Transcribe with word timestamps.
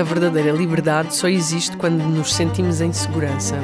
A 0.00 0.02
verdadeira 0.02 0.50
liberdade 0.50 1.14
só 1.14 1.28
existe 1.28 1.76
quando 1.76 2.02
nos 2.02 2.32
sentimos 2.32 2.80
em 2.80 2.90
segurança. 2.90 3.56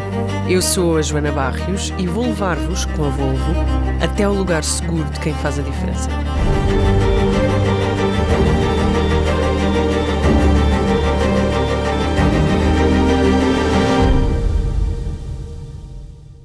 Eu 0.47 0.61
sou 0.61 0.99
a 0.99 1.03
Joana 1.03 1.33
Barrios 1.33 1.95
e 1.97 2.07
vou 2.07 2.27
levar-vos, 2.27 2.85
com 2.85 3.05
a 3.05 3.09
Volvo, 3.09 3.55
até 4.03 4.25
ao 4.25 4.35
lugar 4.35 4.63
seguro 4.63 5.09
de 5.11 5.21
quem 5.21 5.33
faz 5.37 5.59
a 5.59 5.63
diferença. 5.63 6.11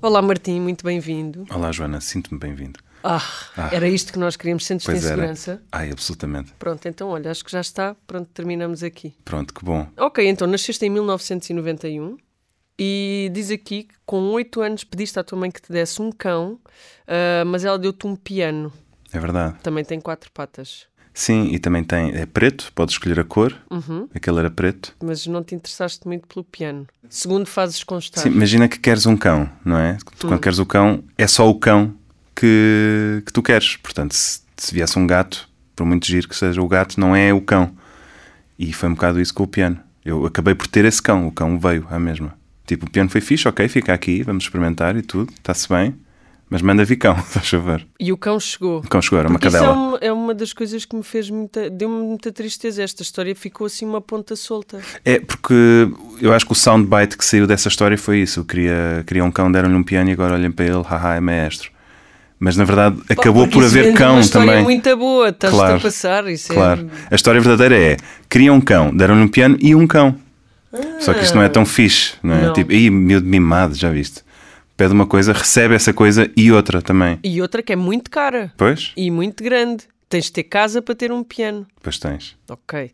Olá 0.02 0.22
Martim, 0.22 0.62
muito 0.62 0.86
bem-vindo. 0.86 1.46
Olá 1.54 1.72
Joana, 1.72 2.00
sinto-me 2.00 2.40
bem-vindo. 2.40 2.80
Ah, 3.04 3.24
Ah. 3.58 3.70
era 3.72 3.88
isto 3.88 4.14
que 4.14 4.20
nós 4.20 4.36
queríamos, 4.36 4.66
sentes-te 4.66 4.90
em 4.92 4.94
Pois 4.94 5.06
era. 5.06 5.16
segurança? 5.16 5.62
Ai, 5.72 5.92
absolutamente. 5.92 6.54
Pronto, 6.60 6.88
então 6.88 7.10
olha, 7.10 7.32
acho 7.32 7.44
que 7.44 7.52
já 7.52 7.62
está, 7.62 7.96
pronto, 8.08 8.30
terminamos 8.34 8.84
aqui. 8.84 9.14
Pronto, 9.26 9.54
que 9.54 9.64
bom. 9.66 9.88
Ok, 9.98 10.28
então 10.28 10.48
nasceste 10.48 10.86
em 10.86 10.90
1991 10.90 12.18
e 12.80 13.30
diz 13.34 13.52
aqui 13.52 13.84
que 13.84 13.96
com 14.06 14.30
8 14.32 14.62
anos 14.62 14.84
pediste 14.84 15.20
à 15.20 15.24
tua 15.24 15.38
mãe 15.38 15.52
que 15.52 15.62
te 15.62 15.72
desse 15.72 16.02
um 16.02 16.12
cão, 16.12 16.60
ah, 17.08 17.44
mas 17.46 17.64
ela 17.66 17.78
deu-te 17.78 18.06
um 18.08 18.16
piano. 18.16 18.72
É 19.14 19.20
verdade. 19.20 19.58
Também 19.62 19.84
tem 19.84 20.00
quatro 20.00 20.32
patas. 20.32 20.90
Sim, 21.14 21.50
e 21.52 21.60
também 21.60 21.84
tem. 21.84 22.14
É 22.16 22.26
preto, 22.26 22.72
podes 22.74 22.96
escolher 22.96 23.20
a 23.20 23.26
cor. 23.26 23.54
Uhum. 23.70 24.08
Aquele 24.16 24.40
era 24.40 24.50
preto. 24.50 24.96
Mas 25.04 25.28
não 25.28 25.44
te 25.44 25.54
interessaste 25.54 26.08
muito 26.08 26.26
pelo 26.26 26.46
piano. 26.46 26.88
Segundo 27.10 27.46
fazes 27.48 27.84
constar. 27.84 28.24
Sim, 28.24 28.30
imagina 28.30 28.70
que 28.70 28.80
queres 28.80 29.06
um 29.06 29.18
cão, 29.18 29.50
não 29.66 29.78
é? 29.78 29.98
Tu, 30.18 30.26
Hum. 30.28 30.30
Quando 30.30 30.40
queres 30.40 30.58
o 30.60 30.66
cão, 30.66 31.04
é 31.18 31.28
só 31.28 31.50
o 31.50 31.56
cão 31.60 31.94
que, 32.42 33.22
que 33.26 33.32
tu 33.32 33.42
queres. 33.44 33.78
Portanto, 33.78 34.14
se, 34.14 34.42
se 34.58 34.74
viesse 34.74 34.98
um 34.98 35.06
gato, 35.06 35.48
por 35.76 35.86
muito 35.86 36.06
giro 36.08 36.28
que 36.28 36.36
seja 36.36 36.62
o 36.62 36.68
gato, 36.68 37.00
não 37.00 37.16
é 37.16 37.32
o 37.34 37.40
cão. 37.40 37.72
E 38.58 38.74
foi 38.74 38.90
um 38.90 38.94
bocado 38.94 39.22
isso 39.22 39.34
com 39.34 39.44
o 39.44 39.48
piano. 39.48 39.80
Eu 40.04 40.26
acabei 40.26 40.56
por 40.56 40.68
ter 40.68 40.84
esse 40.86 41.02
cão, 41.02 41.28
o 41.28 41.32
cão 41.32 41.60
veio 41.60 41.86
à 41.90 42.00
mesma. 42.00 42.34
Tipo, 42.66 42.86
o 42.86 42.90
piano 42.90 43.10
foi 43.10 43.22
fixe, 43.22 43.48
ok, 43.48 43.68
fica 43.68 43.94
aqui, 43.94 44.24
vamos 44.24 44.44
experimentar 44.44 44.96
e 44.96 45.02
tudo, 45.02 45.32
está-se 45.38 45.70
bem. 45.70 45.96
Mas 46.50 46.62
manda 46.62 46.84
vir 46.84 46.98
cão, 46.98 47.16
faz 47.24 47.48
favor. 47.50 47.86
E 48.00 48.12
o 48.12 48.18
cão 48.18 48.40
chegou. 48.40 48.80
O 48.80 48.88
cão 48.90 49.02
chegou, 49.02 49.20
era 49.20 49.30
uma 49.30 49.40
Porque 49.40 49.48
isso 49.48 49.58
é 49.58 49.60
cadela. 49.62 49.78
uma, 49.78 49.98
é 50.00 50.12
uma 50.12 50.34
das 50.34 50.52
coisas 50.52 50.84
que 50.84 50.96
me 50.96 51.04
fez 51.04 51.30
muita. 51.30 51.70
deu-me 51.70 52.04
muita 52.04 52.32
tristeza. 52.32 52.84
Esta 52.84 53.04
história 53.04 53.34
ficou 53.36 53.68
assim 53.68 53.86
uma 53.86 54.02
ponta 54.02 54.36
solta. 54.36 54.82
É 55.06 55.20
porque 55.20 55.88
eu 56.20 56.34
acho 56.34 56.46
que 56.46 56.52
o 56.52 56.56
soundbite 56.56 57.18
que 57.18 57.24
saiu 57.24 57.48
dessa 57.48 57.70
história 57.70 57.98
foi 57.98 58.20
isso. 58.20 58.42
Eu 58.42 58.46
queria, 58.46 59.04
queria 59.08 59.24
um 59.24 59.32
cão, 59.32 59.50
deram-lhe 59.52 59.76
um 59.76 59.84
piano 59.84 60.10
e 60.10 60.14
agora 60.14 60.34
olhem 60.34 60.52
para 60.52 60.66
ele, 60.66 60.82
haha, 60.84 61.16
é 61.16 61.20
maestro. 61.22 61.72
Mas 62.44 62.58
na 62.58 62.64
verdade 62.64 63.00
acabou 63.08 63.44
Porque 63.44 63.54
por 63.60 63.64
haver 63.66 63.84
vende 63.84 63.98
cão 64.00 64.14
uma 64.14 64.22
história 64.22 64.48
também. 64.50 64.64
muito 64.64 64.98
boa, 64.98 65.30
estás-te 65.30 65.56
Claro, 65.56 65.76
a 65.76 65.80
passar. 65.80 66.28
Isso 66.28 66.52
Claro. 66.52 66.90
é. 67.10 67.14
A 67.14 67.16
história 67.16 67.40
verdadeira 67.40 67.78
é: 67.80 67.98
queria 68.28 68.52
um 68.52 68.60
cão, 68.60 68.92
deram-lhe 68.98 69.22
um 69.22 69.28
piano 69.28 69.56
e 69.62 69.76
um 69.76 69.86
cão. 69.86 70.18
Só 71.02 71.14
que 71.14 71.24
isto 71.24 71.36
não 71.36 71.44
é 71.44 71.50
tão 71.50 71.64
fixe, 71.66 72.14
não 72.24 72.34
é? 72.34 72.42
Não. 72.48 72.54
Tipo, 72.54 72.72
ih, 72.74 72.90
miúdo 72.90 73.28
mimado, 73.28 73.76
já 73.76 73.92
viste? 73.92 74.24
Pede 74.76 74.92
uma 74.92 75.06
coisa, 75.06 75.34
recebe 75.34 75.76
essa 75.76 75.94
coisa 75.94 76.32
e 76.36 76.52
outra 76.52 76.82
também. 76.82 77.20
E 77.24 77.40
outra 77.44 77.62
que 77.62 77.74
é 77.74 77.76
muito 77.76 78.10
cara 78.10 78.52
Pois? 78.58 78.92
e 78.98 79.12
muito 79.12 79.44
grande. 79.44 79.84
Tens 80.10 80.26
de 80.26 80.32
ter 80.32 80.44
casa 80.46 80.82
para 80.82 80.96
ter 80.96 81.12
um 81.12 81.24
piano. 81.24 81.68
Pois 81.84 82.00
tens. 82.00 82.36
Ok. 82.50 82.90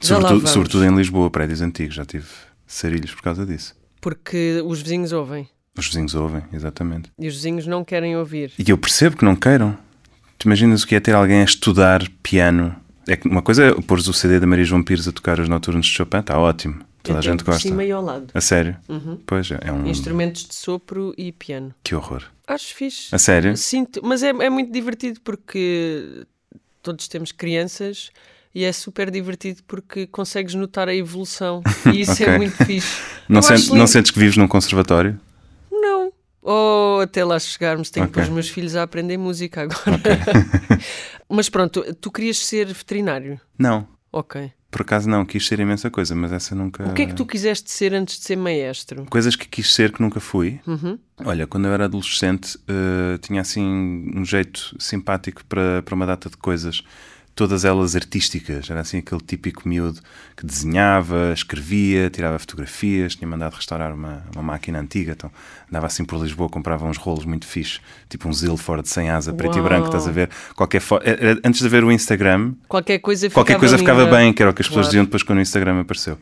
Sobretudo, 0.00 0.46
sobretudo 0.48 0.84
em 0.84 0.94
Lisboa, 0.94 1.30
prédios 1.30 1.62
antigos, 1.62 1.94
já 1.94 2.04
tive 2.04 2.26
sarilhos 2.66 3.14
por 3.14 3.22
causa 3.22 3.46
disso. 3.46 3.74
Porque 4.00 4.60
os 4.66 4.82
vizinhos 4.82 5.12
ouvem. 5.12 5.48
Os 5.78 5.86
vizinhos 5.86 6.14
ouvem, 6.14 6.42
exatamente. 6.52 7.10
E 7.18 7.26
os 7.26 7.34
vizinhos 7.36 7.66
não 7.66 7.84
querem 7.84 8.16
ouvir. 8.16 8.52
E 8.58 8.70
eu 8.70 8.76
percebo 8.76 9.16
que 9.16 9.24
não 9.24 9.34
queiram. 9.34 9.76
Tu 10.38 10.46
imaginas 10.46 10.82
o 10.82 10.86
que 10.86 10.94
é 10.94 11.00
ter 11.00 11.14
alguém 11.14 11.40
a 11.40 11.44
estudar 11.44 12.06
piano? 12.22 12.74
É 13.08 13.16
que 13.16 13.26
uma 13.26 13.42
coisa 13.42 13.64
é 13.64 13.72
pôres 13.80 14.06
o 14.06 14.12
CD 14.12 14.38
da 14.38 14.46
Maria 14.46 14.64
João 14.64 14.82
Pires 14.82 15.08
a 15.08 15.12
tocar 15.12 15.40
os 15.40 15.48
noturnos 15.48 15.86
de 15.86 15.92
Chopin, 15.92 16.18
está 16.18 16.38
ótimo. 16.38 16.80
Toda 17.02 17.18
a 17.18 17.22
gente 17.22 17.42
gosta. 17.42 17.60
cima 17.62 17.82
e 17.82 17.90
ao 17.90 18.00
lado. 18.02 18.28
A 18.32 18.40
sério? 18.40 18.76
Uhum. 18.88 19.18
Pois 19.26 19.50
é, 19.50 19.58
é 19.62 19.72
um. 19.72 19.86
Instrumentos 19.88 20.44
de 20.46 20.54
sopro 20.54 21.12
e 21.18 21.32
piano. 21.32 21.74
Que 21.82 21.96
horror. 21.96 22.22
Acho 22.46 22.74
fixe. 22.76 23.12
A 23.12 23.18
sério? 23.18 23.56
Sinto, 23.56 24.00
mas 24.04 24.22
é, 24.22 24.28
é 24.28 24.48
muito 24.50 24.70
divertido 24.72 25.20
porque 25.24 26.24
todos 26.80 27.08
temos 27.08 27.32
crianças 27.32 28.10
e 28.54 28.62
é 28.62 28.72
super 28.72 29.10
divertido 29.10 29.62
porque 29.66 30.06
consegues 30.06 30.54
notar 30.54 30.88
a 30.88 30.94
evolução 30.94 31.60
e 31.92 32.02
isso 32.02 32.22
é 32.22 32.26
Ok. 32.28 32.36
muito 32.36 32.64
fixe. 32.64 33.00
Não, 33.28 33.42
sente- 33.42 33.70
não 33.74 33.86
sentes 33.88 34.10
que 34.12 34.18
vives 34.20 34.36
num 34.36 34.46
conservatório? 34.46 35.18
Ou 36.42 37.00
até 37.00 37.24
lá 37.24 37.38
chegarmos, 37.38 37.88
tenho 37.88 38.06
que 38.06 38.12
pôr 38.12 38.24
os 38.24 38.28
meus 38.28 38.48
filhos 38.48 38.74
a 38.74 38.82
aprender 38.82 39.16
música 39.16 39.62
agora. 39.62 40.00
mas 41.30 41.48
pronto, 41.48 41.82
tu 41.94 42.10
querias 42.10 42.38
ser 42.38 42.66
veterinário. 42.66 43.40
Não. 43.56 43.86
Ok. 44.12 44.52
Por 44.72 44.80
acaso 44.80 45.08
não, 45.08 45.24
quis 45.24 45.46
ser 45.46 45.60
imensa 45.60 45.90
coisa, 45.90 46.14
mas 46.14 46.32
essa 46.32 46.54
nunca. 46.54 46.88
O 46.88 46.94
que 46.94 47.02
é 47.02 47.06
que 47.06 47.14
tu 47.14 47.26
quiseste 47.26 47.70
ser 47.70 47.92
antes 47.92 48.18
de 48.18 48.24
ser 48.24 48.36
maestro? 48.36 49.04
Coisas 49.04 49.36
que 49.36 49.46
quis 49.46 49.72
ser 49.72 49.92
que 49.92 50.00
nunca 50.00 50.18
fui. 50.18 50.60
Uhum. 50.66 50.98
Olha, 51.24 51.46
quando 51.46 51.66
eu 51.66 51.74
era 51.74 51.84
adolescente, 51.84 52.58
eh, 52.66 53.18
tinha 53.18 53.42
assim 53.42 53.62
um 54.16 54.24
jeito 54.24 54.74
simpático 54.78 55.44
para, 55.44 55.82
para 55.82 55.94
uma 55.94 56.06
data 56.06 56.30
de 56.30 56.38
coisas, 56.38 56.82
todas 57.34 57.64
elas 57.64 57.96
artísticas. 57.96 58.68
Era 58.70 58.80
assim 58.80 58.98
aquele 58.98 59.20
típico 59.20 59.68
miúdo 59.68 60.00
que 60.36 60.44
desenhava, 60.44 61.32
escrevia, 61.34 62.10
tirava 62.10 62.38
fotografias, 62.38 63.14
tinha 63.14 63.26
mandado 63.28 63.54
restaurar 63.54 63.92
uma, 63.94 64.22
uma 64.34 64.42
máquina 64.42 64.78
antiga, 64.80 65.12
então 65.12 65.30
andava 65.68 65.86
assim 65.86 66.04
por 66.04 66.20
Lisboa, 66.22 66.48
comprava 66.48 66.86
uns 66.86 66.96
rolos 66.98 67.24
muito 67.24 67.46
fixe, 67.46 67.80
tipo 68.08 68.28
um 68.28 68.32
Zilford 68.32 68.88
sem 68.88 69.08
asa, 69.10 69.32
preto 69.32 69.58
e 69.58 69.62
branco, 69.62 69.86
estás 69.86 70.06
a 70.06 70.10
ver? 70.10 70.28
Qualquer 70.54 70.82
era- 71.02 71.30
era- 71.30 71.40
Antes 71.44 71.60
de 71.60 71.66
haver 71.66 71.84
o 71.84 71.90
Instagram, 71.92 72.54
Qualquer 72.68 72.98
coisa 72.98 73.28
ficava 73.28 73.44
qualquer 73.44 73.58
coisa 73.58 73.78
ficava 73.78 74.06
bem, 74.06 74.32
que 74.32 74.42
era 74.42 74.50
o 74.50 74.54
que 74.54 74.62
as 74.62 74.68
pessoas 74.68 74.84
Claro. 74.86 74.90
diziam 74.90 75.04
depois 75.04 75.22
quando 75.22 75.38
o 75.38 75.42
Instagram 75.42 75.80
apareceu. 75.80 76.18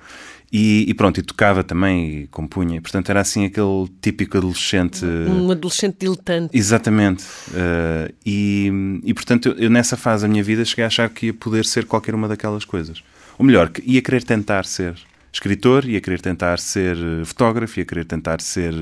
E, 0.52 0.84
e 0.88 0.94
pronto, 0.94 1.20
e 1.20 1.22
tocava 1.22 1.62
também 1.62 2.22
e 2.22 2.26
compunha, 2.26 2.78
e 2.78 2.80
portanto 2.80 3.08
era 3.08 3.20
assim 3.20 3.44
aquele 3.44 3.88
típico 4.02 4.36
adolescente. 4.36 5.04
Um 5.04 5.50
adolescente 5.50 5.98
diletante. 6.00 6.56
Exatamente. 6.56 7.24
Eh, 7.54 8.12
e, 8.26 8.72
e 9.04 9.14
portanto, 9.14 9.54
eu, 9.56 9.70
nessa 9.70 9.96
fase 9.96 10.22
da 10.22 10.28
minha 10.28 10.42
vida 10.42 10.64
cheguei 10.64 10.84
a 10.84 10.88
achar 10.88 11.08
que 11.08 11.26
ia 11.26 11.34
poder 11.34 11.64
ser 11.64 11.84
qualquer 11.84 12.16
uma 12.16 12.26
daquelas 12.26 12.64
coisas. 12.64 13.00
Ou 13.38 13.46
melhor, 13.46 13.68
que 13.70 13.80
ia 13.88 14.02
querer 14.02 14.24
tentar 14.24 14.64
ser 14.64 14.96
escritor, 15.32 15.84
ia 15.84 16.00
querer 16.00 16.20
tentar 16.20 16.58
ser 16.58 16.96
eh, 16.96 17.24
fotógrafo, 17.24 17.78
ia 17.78 17.84
querer 17.84 18.04
tentar 18.04 18.40
ser 18.40 18.74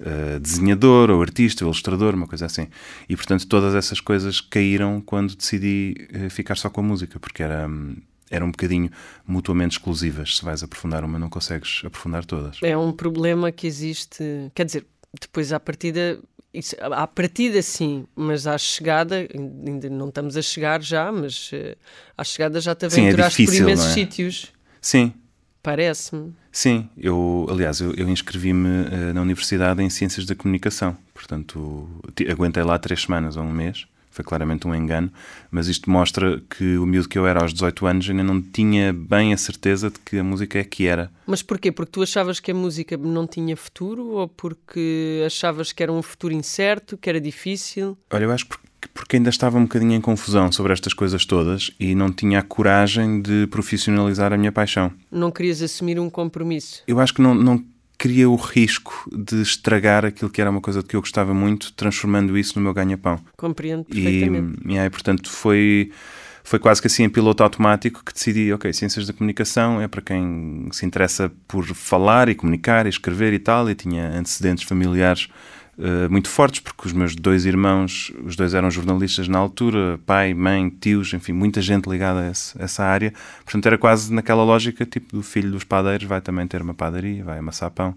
eh, 0.00 0.38
desenhador 0.38 1.10
ou 1.10 1.22
artista 1.22 1.64
ou 1.64 1.70
ilustrador, 1.70 2.14
uma 2.14 2.26
coisa 2.26 2.46
assim. 2.46 2.68
E 3.08 3.16
portanto, 3.16 3.46
todas 3.46 3.74
essas 3.74 4.00
coisas 4.00 4.40
caíram 4.40 5.00
quando 5.00 5.34
decidi 5.34 6.08
eh, 6.12 6.28
ficar 6.28 6.56
só 6.56 6.68
com 6.68 6.80
a 6.80 6.84
música, 6.84 7.18
porque 7.18 7.42
era. 7.42 7.66
hum, 7.66 7.96
Era 8.32 8.44
um 8.44 8.50
bocadinho 8.50 8.90
mutuamente 9.26 9.72
exclusivas. 9.76 10.38
Se 10.38 10.44
vais 10.44 10.62
aprofundar 10.62 11.04
uma, 11.04 11.18
não 11.18 11.28
consegues 11.28 11.82
aprofundar 11.84 12.24
todas. 12.24 12.58
É 12.62 12.76
um 12.76 12.90
problema 12.90 13.52
que 13.52 13.66
existe. 13.66 14.50
Quer 14.54 14.64
dizer, 14.64 14.86
depois 15.20 15.52
à 15.52 15.60
partida. 15.60 16.18
Isso, 16.54 16.76
à 16.80 17.06
partida 17.06 17.62
sim, 17.62 18.06
mas 18.14 18.46
à 18.46 18.58
chegada, 18.58 19.26
ainda 19.34 19.88
não 19.88 20.08
estamos 20.08 20.36
a 20.36 20.42
chegar 20.42 20.82
já, 20.82 21.10
mas 21.10 21.48
eh, 21.50 21.76
à 22.16 22.22
chegada 22.22 22.60
já 22.60 22.74
te 22.74 22.90
Sim, 22.90 23.00
é 23.00 23.04
aventuraste 23.04 23.42
difícil, 23.42 23.64
por 23.64 23.70
imensos 23.70 23.86
é? 23.86 23.94
sítios, 23.94 24.52
Sim, 24.78 25.14
parece-me. 25.62 26.34
Sim, 26.50 26.90
eu, 26.98 27.46
aliás, 27.48 27.80
eu, 27.80 27.94
eu 27.94 28.06
inscrevi-me 28.06 28.68
eh, 28.68 29.12
na 29.14 29.22
Universidade 29.22 29.82
em 29.82 29.88
Ciências 29.88 30.26
da 30.26 30.34
Comunicação, 30.34 30.94
portanto, 31.14 31.88
aguentei 32.30 32.62
lá 32.62 32.78
três 32.78 33.00
semanas 33.00 33.38
ou 33.38 33.44
um 33.44 33.50
mês, 33.52 33.86
foi 34.12 34.24
claramente 34.24 34.68
um 34.68 34.74
engano, 34.74 35.10
mas 35.50 35.68
isto 35.68 35.90
mostra 35.90 36.40
que 36.48 36.76
o 36.76 36.86
miúdo 36.86 37.08
que 37.08 37.18
eu 37.18 37.26
era 37.26 37.40
aos 37.40 37.52
18 37.52 37.86
anos 37.86 38.10
ainda 38.10 38.22
não 38.22 38.40
tinha 38.40 38.92
bem 38.92 39.32
a 39.32 39.36
certeza 39.36 39.90
de 39.90 39.98
que 39.98 40.18
a 40.18 40.24
música 40.24 40.58
é 40.58 40.64
que 40.64 40.86
era. 40.86 41.10
Mas 41.26 41.42
porquê? 41.42 41.72
Porque 41.72 41.92
tu 41.92 42.02
achavas 42.02 42.38
que 42.38 42.50
a 42.50 42.54
música 42.54 42.96
não 42.96 43.26
tinha 43.26 43.56
futuro 43.56 44.06
ou 44.08 44.28
porque 44.28 45.22
achavas 45.26 45.72
que 45.72 45.82
era 45.82 45.90
um 45.90 46.02
futuro 46.02 46.34
incerto, 46.34 46.98
que 46.98 47.08
era 47.08 47.20
difícil? 47.20 47.96
Olha, 48.12 48.24
eu 48.24 48.30
acho 48.30 48.46
porque, 48.46 48.68
porque 48.92 49.16
ainda 49.16 49.30
estava 49.30 49.56
um 49.56 49.62
bocadinho 49.62 49.94
em 49.94 50.00
confusão 50.00 50.52
sobre 50.52 50.74
estas 50.74 50.92
coisas 50.92 51.24
todas 51.24 51.70
e 51.80 51.94
não 51.94 52.12
tinha 52.12 52.40
a 52.40 52.42
coragem 52.42 53.22
de 53.22 53.46
profissionalizar 53.46 54.30
a 54.32 54.36
minha 54.36 54.52
paixão. 54.52 54.92
Não 55.10 55.30
querias 55.30 55.62
assumir 55.62 55.98
um 55.98 56.10
compromisso? 56.10 56.82
Eu 56.86 57.00
acho 57.00 57.14
que 57.14 57.22
não, 57.22 57.34
não 57.34 57.64
queria 58.02 58.28
o 58.28 58.34
risco 58.34 59.08
de 59.16 59.42
estragar 59.42 60.04
aquilo 60.04 60.28
que 60.28 60.40
era 60.40 60.50
uma 60.50 60.60
coisa 60.60 60.82
de 60.82 60.88
que 60.88 60.96
eu 60.96 61.00
gostava 61.00 61.32
muito, 61.32 61.72
transformando 61.72 62.36
isso 62.36 62.58
no 62.58 62.64
meu 62.64 62.74
ganha-pão. 62.74 63.16
Compreendo 63.36 63.86
E, 63.88 63.94
perfeitamente. 63.94 64.58
e 64.66 64.76
aí, 64.76 64.90
portanto, 64.90 65.30
foi, 65.30 65.92
foi 66.42 66.58
quase 66.58 66.80
que 66.80 66.88
assim 66.88 67.04
em 67.04 67.08
piloto 67.08 67.44
automático 67.44 68.02
que 68.04 68.12
decidi, 68.12 68.52
ok, 68.52 68.72
Ciências 68.72 69.06
da 69.06 69.12
Comunicação 69.12 69.80
é 69.80 69.86
para 69.86 70.02
quem 70.02 70.66
se 70.72 70.84
interessa 70.84 71.30
por 71.46 71.64
falar 71.64 72.28
e 72.28 72.34
comunicar 72.34 72.86
e 72.86 72.88
escrever 72.88 73.32
e 73.34 73.38
tal, 73.38 73.70
e 73.70 73.74
tinha 73.76 74.08
antecedentes 74.08 74.64
familiares 74.64 75.28
eh, 75.78 76.08
muito 76.08 76.28
fortes, 76.28 76.60
porque 76.60 76.86
os 76.86 76.92
meus 76.92 77.14
dois 77.16 77.44
irmãos, 77.46 78.12
os 78.24 78.36
dois 78.36 78.54
eram 78.54 78.70
jornalistas 78.70 79.26
na 79.28 79.38
altura, 79.38 79.98
pai, 80.06 80.34
mãe, 80.34 80.68
tios, 80.68 81.12
enfim, 81.14 81.32
muita 81.32 81.60
gente 81.62 81.88
ligada 81.88 82.20
a 82.20 82.30
esse- 82.30 82.60
essa 82.62 82.84
área. 82.84 83.12
Portanto, 83.44 83.66
era 83.66 83.78
quase 83.78 84.12
naquela 84.12 84.44
lógica, 84.44 84.84
tipo, 84.84 85.16
do 85.16 85.22
filho 85.22 85.50
dos 85.50 85.64
padeiros 85.64 86.06
vai 86.06 86.20
também 86.20 86.46
ter 86.46 86.60
uma 86.62 86.74
padaria, 86.74 87.24
vai 87.24 87.38
amassar 87.38 87.70
pão. 87.70 87.96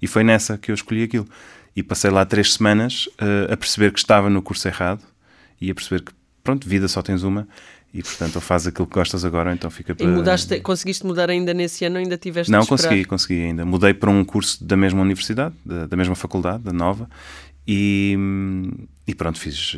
E 0.00 0.06
foi 0.06 0.22
nessa 0.24 0.56
que 0.58 0.70
eu 0.70 0.74
escolhi 0.74 1.02
aquilo. 1.02 1.26
E 1.74 1.82
passei 1.82 2.10
lá 2.10 2.24
três 2.24 2.54
semanas 2.54 3.08
eh, 3.18 3.52
a 3.52 3.56
perceber 3.56 3.92
que 3.92 3.98
estava 3.98 4.30
no 4.30 4.40
curso 4.40 4.66
errado 4.68 5.02
e 5.60 5.70
a 5.70 5.74
perceber 5.74 6.02
que, 6.02 6.12
pronto, 6.42 6.68
vida 6.68 6.86
só 6.88 7.02
tens 7.02 7.22
uma 7.22 7.46
e 7.96 8.02
portanto 8.02 8.36
ou 8.36 8.42
faz 8.42 8.66
aquilo 8.66 8.86
que 8.86 8.92
gostas 8.92 9.24
agora 9.24 9.48
ou 9.48 9.54
então 9.54 9.70
fica 9.70 9.94
para... 9.94 10.04
E 10.04 10.08
mudaste, 10.08 10.60
conseguiste 10.60 11.06
mudar 11.06 11.30
ainda 11.30 11.54
nesse 11.54 11.84
ano 11.86 11.96
ou 11.96 12.02
ainda 12.02 12.18
tiveste 12.18 12.52
Não, 12.52 12.66
consegui, 12.66 13.06
consegui 13.06 13.42
ainda. 13.42 13.64
Mudei 13.64 13.94
para 13.94 14.10
um 14.10 14.22
curso 14.22 14.62
da 14.62 14.76
mesma 14.76 15.00
universidade, 15.00 15.54
da, 15.64 15.86
da 15.86 15.96
mesma 15.96 16.14
faculdade, 16.14 16.62
da 16.62 16.72
nova, 16.72 17.08
e, 17.66 18.16
e, 19.06 19.14
pronto, 19.14 19.40
fiz, 19.40 19.76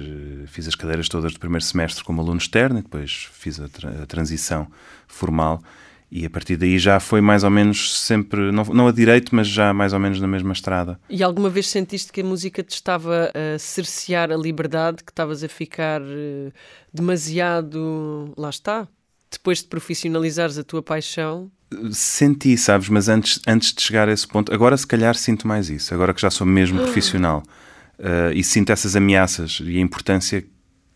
fiz 0.48 0.66
as 0.66 0.74
cadeiras 0.74 1.08
todas 1.08 1.32
do 1.32 1.38
primeiro 1.38 1.64
semestre 1.64 2.04
como 2.04 2.20
aluno 2.20 2.38
externo 2.38 2.80
e 2.80 2.82
depois 2.82 3.28
fiz 3.32 3.58
a, 3.60 3.68
tra 3.68 4.02
a, 4.02 4.06
transição 4.06 4.66
formal 5.06 5.62
e 6.10 6.24
a 6.24 6.30
partir 6.30 6.56
daí 6.56 6.78
já 6.78 6.98
foi 6.98 7.20
mais 7.20 7.44
ou 7.44 7.50
menos 7.50 8.00
sempre, 8.00 8.50
não, 8.50 8.64
não 8.64 8.88
a 8.88 8.92
direito, 8.92 9.34
mas 9.34 9.46
já 9.46 9.74
mais 9.74 9.92
ou 9.92 9.98
menos 9.98 10.20
na 10.20 10.26
mesma 10.26 10.52
estrada. 10.52 10.98
E 11.08 11.22
alguma 11.22 11.50
vez 11.50 11.68
sentiste 11.68 12.10
que 12.10 12.22
a 12.22 12.24
música 12.24 12.62
te 12.62 12.74
estava 12.74 13.30
a 13.34 13.58
cercear 13.58 14.30
a 14.32 14.36
liberdade, 14.36 15.04
que 15.04 15.12
estavas 15.12 15.44
a 15.44 15.48
ficar 15.48 16.00
uh, 16.00 16.52
demasiado. 16.92 18.32
lá 18.36 18.50
está? 18.50 18.88
Depois 19.30 19.58
de 19.58 19.68
profissionalizares 19.68 20.56
a 20.56 20.64
tua 20.64 20.82
paixão, 20.82 21.50
Senti, 21.92 22.56
sabes, 22.56 22.88
mas 22.88 23.10
antes, 23.10 23.40
antes 23.46 23.74
de 23.74 23.82
chegar 23.82 24.08
a 24.08 24.12
esse 24.12 24.26
ponto, 24.26 24.52
agora 24.54 24.74
se 24.74 24.86
calhar 24.86 25.14
sinto 25.14 25.46
mais 25.46 25.68
isso, 25.68 25.92
agora 25.92 26.14
que 26.14 26.20
já 26.20 26.30
sou 26.30 26.46
mesmo 26.46 26.80
profissional 26.82 27.42
uh, 27.98 28.32
e 28.34 28.42
sinto 28.42 28.70
essas 28.70 28.96
ameaças 28.96 29.60
e 29.62 29.76
a 29.76 29.80
importância 29.80 30.44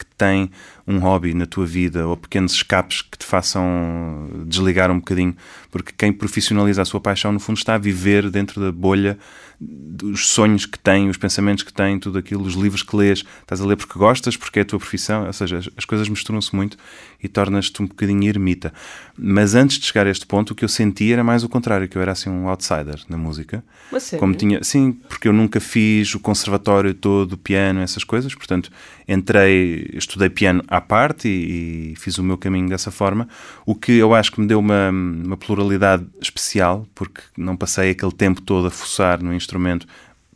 que 0.04 0.14
tem 0.16 0.50
um 0.87 0.99
hobby 0.99 1.34
na 1.34 1.46
tua 1.46 1.64
vida 1.64 2.06
ou 2.06 2.16
pequenos 2.16 2.52
escapes 2.52 3.02
que 3.02 3.19
te 3.19 3.25
façam 3.25 4.28
desligar 4.46 4.90
um 4.90 4.96
bocadinho, 4.99 5.37
porque 5.70 5.93
quem 5.96 6.12
profissionaliza 6.12 6.82
a 6.82 6.84
sua 6.84 7.00
paixão, 7.00 7.32
no 7.32 7.40
fundo, 7.40 7.56
está 7.56 7.75
a 7.75 7.78
viver 7.78 8.31
dentro 8.31 8.60
da 8.60 8.72
bolha 8.72 9.19
dos 9.60 10.28
sonhos 10.28 10.66
que 10.66 10.78
tem, 10.78 11.08
os 11.08 11.16
pensamentos 11.16 11.62
que 11.62 11.72
tem, 11.72 11.99
tudo 11.99 12.19
aquilo, 12.19 12.43
os 12.43 12.54
livros 12.54 12.82
que 12.82 12.96
lês, 12.96 13.25
estás 13.40 13.60
a 13.60 13.64
ler 13.64 13.76
porque 13.76 13.96
gostas, 13.96 14.37
porque 14.37 14.58
é 14.58 14.62
a 14.62 14.64
tua 14.64 14.78
profissão, 14.78 15.26
ou 15.26 15.32
seja, 15.32 15.60
as 15.76 15.84
coisas 15.84 16.08
misturam-se 16.08 16.54
muito 16.54 16.76
e 17.23 17.29
tornas-te 17.29 17.81
um 17.83 17.87
bocadinho 17.87 18.29
ermita. 18.29 18.73
Mas 19.17 19.55
antes 19.55 19.79
de 19.79 19.87
chegar 19.87 20.07
a 20.07 20.11
este 20.11 20.27
ponto, 20.27 20.51
o 20.51 20.55
que 20.55 20.65
eu 20.65 20.69
sentia 20.69 21.15
era 21.15 21.25
mais 21.25 21.45
o 21.45 21.49
contrário, 21.49 21.89
que 21.89 21.97
eu 21.97 22.03
era 22.03 22.13
assim 22.13 22.29
um 22.29 22.49
outsider 22.49 23.01
na 23.09 23.17
música. 23.17 23.63
Mas 23.91 24.11
Como 24.19 24.35
tinha, 24.35 24.63
sim, 24.65 24.93
porque 25.09 25.29
eu 25.29 25.33
nunca 25.33 25.61
fiz 25.61 26.15
o 26.15 26.21
conservatório 26.21 26.95
todo, 26.95 27.35
o 27.35 27.37
piano, 27.37 27.81
essas 27.81 28.03
coisas, 28.03 28.35
portanto, 28.35 28.71
entrei, 29.07 29.91
estudei 29.95 30.31
piano 30.31 30.65
à 30.67 30.81
parte 30.81 31.29
e, 31.29 31.93
e, 31.93 31.97
fiz 31.97 32.19
o 32.19 32.25
meu 32.25 32.39
caminho 32.39 32.69
dessa 32.69 32.91
forma, 32.91 33.29
o 33.67 33.75
que 33.75 33.93
eu 33.93 34.15
acho 34.15 34.33
que 34.33 34.41
me 34.41 34.47
deu 34.47 34.59
uma, 34.59 34.91
uma 34.91 35.37
pluralidade 35.37 36.07
especial, 36.21 36.87
porque 36.95 37.21
não 37.37 37.57
passei 37.57 37.91
aquele 37.91 38.13
tempo 38.13 38.41
todo 38.41 38.67
a 38.67 38.71
fuçar 38.71 39.23
no 39.23 39.35
instrumento, 39.35 39.87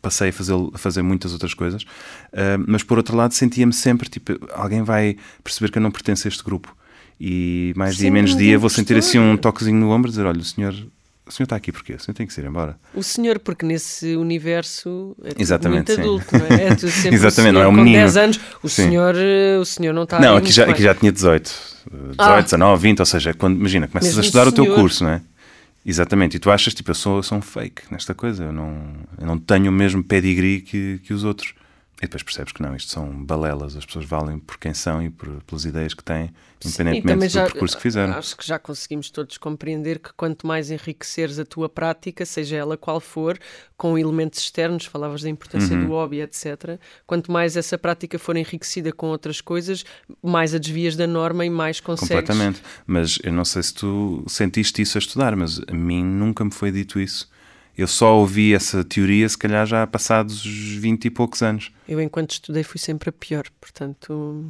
passei 0.00 0.31
a 0.31 0.32
fazer, 0.32 0.54
a 0.72 0.78
fazer 0.78 1.02
muitas 1.02 1.32
outras 1.32 1.54
coisas, 1.54 1.82
uh, 1.82 2.62
mas 2.66 2.82
por 2.82 2.98
outro 2.98 3.16
lado 3.16 3.32
sentia-me 3.32 3.72
sempre, 3.72 4.08
tipo, 4.08 4.32
alguém 4.52 4.82
vai 4.82 5.16
perceber 5.43 5.70
que 5.70 5.78
eu 5.78 5.82
não 5.82 5.90
pertenço 5.90 6.26
a 6.26 6.28
este 6.28 6.43
grupo. 6.43 6.75
E 7.19 7.72
mais 7.76 7.94
Sim, 7.94 8.02
dia 8.02 8.10
menos 8.10 8.37
dia 8.37 8.58
vou 8.58 8.69
sentir 8.69 8.96
assim 8.96 9.19
um 9.19 9.37
toquezinho 9.38 9.78
no 9.78 9.90
ombro 9.90 10.10
e 10.10 10.12
dizer: 10.12 10.26
Olha, 10.26 10.38
o 10.38 10.44
senhor 10.44 10.75
o 11.26 11.32
senhor 11.32 11.46
está 11.46 11.56
aqui 11.56 11.72
porquê? 11.72 11.94
O 11.94 11.98
senhor 11.98 12.14
tem 12.14 12.25
que 12.25 12.40
ir 12.40 12.44
embora. 12.44 12.78
O 12.94 13.02
senhor, 13.02 13.40
porque 13.40 13.66
nesse 13.66 14.14
universo 14.14 15.16
é 15.25 15.32
Exatamente, 15.37 15.88
muito 15.88 16.00
adulto, 16.00 16.31
sim. 16.31 16.38
não 16.38 16.46
é? 16.46 16.62
é 16.62 16.69
Exatamente, 17.12 17.52
não 17.52 17.62
é 17.62 17.66
um 17.66 17.72
menino. 17.72 17.96
Com 17.96 18.02
10 18.02 18.16
anos, 18.16 18.40
o 18.62 18.69
senhor, 18.69 19.14
o 19.60 19.64
senhor 19.64 19.92
não 19.92 20.04
está 20.04 20.20
Não, 20.20 20.37
aqui 20.37 20.52
já, 20.52 20.70
aqui 20.70 20.81
já 20.81 20.94
tinha 20.94 21.10
18, 21.10 21.52
18, 21.90 22.14
ah. 22.19 22.40
19, 22.40 22.81
20, 22.81 23.00
ou 23.00 23.06
seja, 23.06 23.34
quando, 23.34 23.56
imagina, 23.58 23.88
começas 23.88 24.10
Mesmo 24.10 24.22
a 24.22 24.25
estudar 24.25 24.46
o, 24.46 24.50
o 24.50 24.52
teu 24.52 24.75
curso, 24.76 25.02
não 25.02 25.10
é? 25.10 25.22
Exatamente, 25.88 26.37
e 26.37 26.41
tu 26.41 26.50
achas, 26.50 26.75
tipo, 26.75 26.91
eu 26.91 26.97
sou, 26.97 27.23
sou 27.23 27.38
um 27.38 27.41
fake 27.41 27.83
nesta 27.93 28.12
coisa, 28.12 28.43
eu 28.43 28.53
não, 28.53 28.97
eu 29.21 29.25
não 29.25 29.38
tenho 29.38 29.71
o 29.71 29.73
mesmo 29.73 30.03
pedigree 30.03 30.61
que, 30.61 30.99
que 30.99 31.15
os 31.15 31.23
outros. 31.23 31.55
E 31.98 32.02
depois 32.02 32.22
percebes 32.22 32.52
que 32.52 32.60
não, 32.60 32.76
isto 32.76 32.93
são 32.93 33.25
balelas, 33.25 33.75
as 33.75 33.87
pessoas 33.87 34.04
valem 34.04 34.38
por 34.38 34.58
quem 34.58 34.75
são 34.75 35.02
e 35.02 35.08
por, 35.08 35.43
pelas 35.44 35.64
ideias 35.64 35.94
que 35.94 36.04
têm, 36.04 36.31
independentemente 36.62 37.32
Sim, 37.32 37.38
do 37.38 37.44
percurso 37.46 37.76
que 37.76 37.82
fizeram. 37.82 38.12
Acho 38.12 38.37
que 38.37 38.46
já 38.46 38.58
conseguimos 38.58 39.08
todos 39.08 39.38
compreender 39.38 39.98
que 39.98 40.12
quanto 40.12 40.46
mais 40.46 40.70
enriqueceres 40.70 41.38
a 41.38 41.44
tua 41.46 41.70
prática, 41.70 42.26
seja 42.26 42.54
ela 42.54 42.76
qual 42.76 43.00
for, 43.00 43.38
com 43.78 43.96
elementos 43.96 44.40
externos, 44.40 44.84
falavas 44.84 45.22
da 45.22 45.31
importância 45.31 45.75
uhum. 45.75 45.87
do 45.87 45.93
hobby, 45.93 46.20
etc., 46.20 46.78
quanto 47.06 47.32
mais 47.32 47.56
essa 47.56 47.78
prática 47.78 48.19
for 48.19 48.37
enriquecida 48.37 48.92
com 48.92 49.06
outras 49.06 49.40
coisas, 49.40 49.82
mais 50.22 50.54
a 50.54 50.58
desvias 50.58 50.96
da 50.96 51.06
norma 51.06 51.46
e 51.46 51.50
mais 51.50 51.81
consegues. 51.81 52.28
Completamente. 52.28 52.62
Mas 52.87 53.19
eu 53.22 53.32
não 53.32 53.44
sei 53.44 53.62
se 53.62 53.72
tu 53.72 54.22
sentiste 54.28 54.82
isso 54.82 54.99
a 54.99 55.00
estudar, 55.00 55.34
mas 55.34 55.62
a 55.66 55.72
mim 55.72 56.04
nunca 56.04 56.44
me 56.44 56.50
foi 56.50 56.70
dito 56.70 57.00
isso. 57.00 57.26
Eu 57.76 57.87
só 57.87 58.17
ouvi 58.17 58.55
essa 58.55 58.82
teoria, 58.82 59.28
se 59.28 59.37
calhar, 59.37 59.67
já 59.67 59.87
passados 59.87 60.44
20 60.44 61.05
e 61.05 61.11
poucos 61.11 61.43
anos. 61.43 61.70
Eu, 61.87 62.00
enquanto 62.00 62.32
estudei, 62.32 62.62
fui 62.62 62.81
sempre 62.81 63.11
a 63.11 63.12
pior, 63.12 63.44
portanto, 63.61 64.46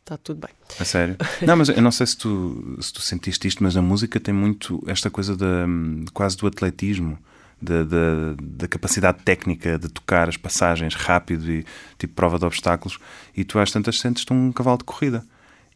está 0.00 0.16
tudo 0.16 0.40
bem. 0.46 0.54
A 0.78 0.84
sério? 0.84 1.16
Não, 1.44 1.56
mas 1.56 1.68
eu 1.68 1.82
não 1.82 1.90
sei 1.90 2.06
se 2.06 2.16
tu, 2.16 2.78
se 2.80 2.92
tu 2.92 3.00
sentiste 3.00 3.48
isto, 3.48 3.62
mas 3.64 3.76
a 3.76 3.82
música 3.82 4.20
tem 4.20 4.32
muito 4.32 4.82
esta 4.86 5.10
coisa 5.10 5.36
da, 5.36 5.66
quase 6.12 6.36
do 6.36 6.46
atletismo. 6.46 7.18
Da, 7.60 7.84
da, 7.84 8.34
da, 8.42 8.66
capacidade 8.66 9.22
técnica 9.22 9.78
de 9.78 9.88
tocar 9.88 10.28
as 10.28 10.36
passagens 10.36 10.96
rápido 10.96 11.48
e 11.48 11.64
tipo 11.96 12.12
prova 12.12 12.36
de 12.36 12.44
obstáculos, 12.44 12.98
e 13.36 13.44
tu 13.44 13.56
às 13.56 13.70
tantas 13.70 14.00
sentes-te 14.00 14.32
um 14.32 14.50
cavalo 14.50 14.78
de 14.78 14.82
corrida. 14.82 15.24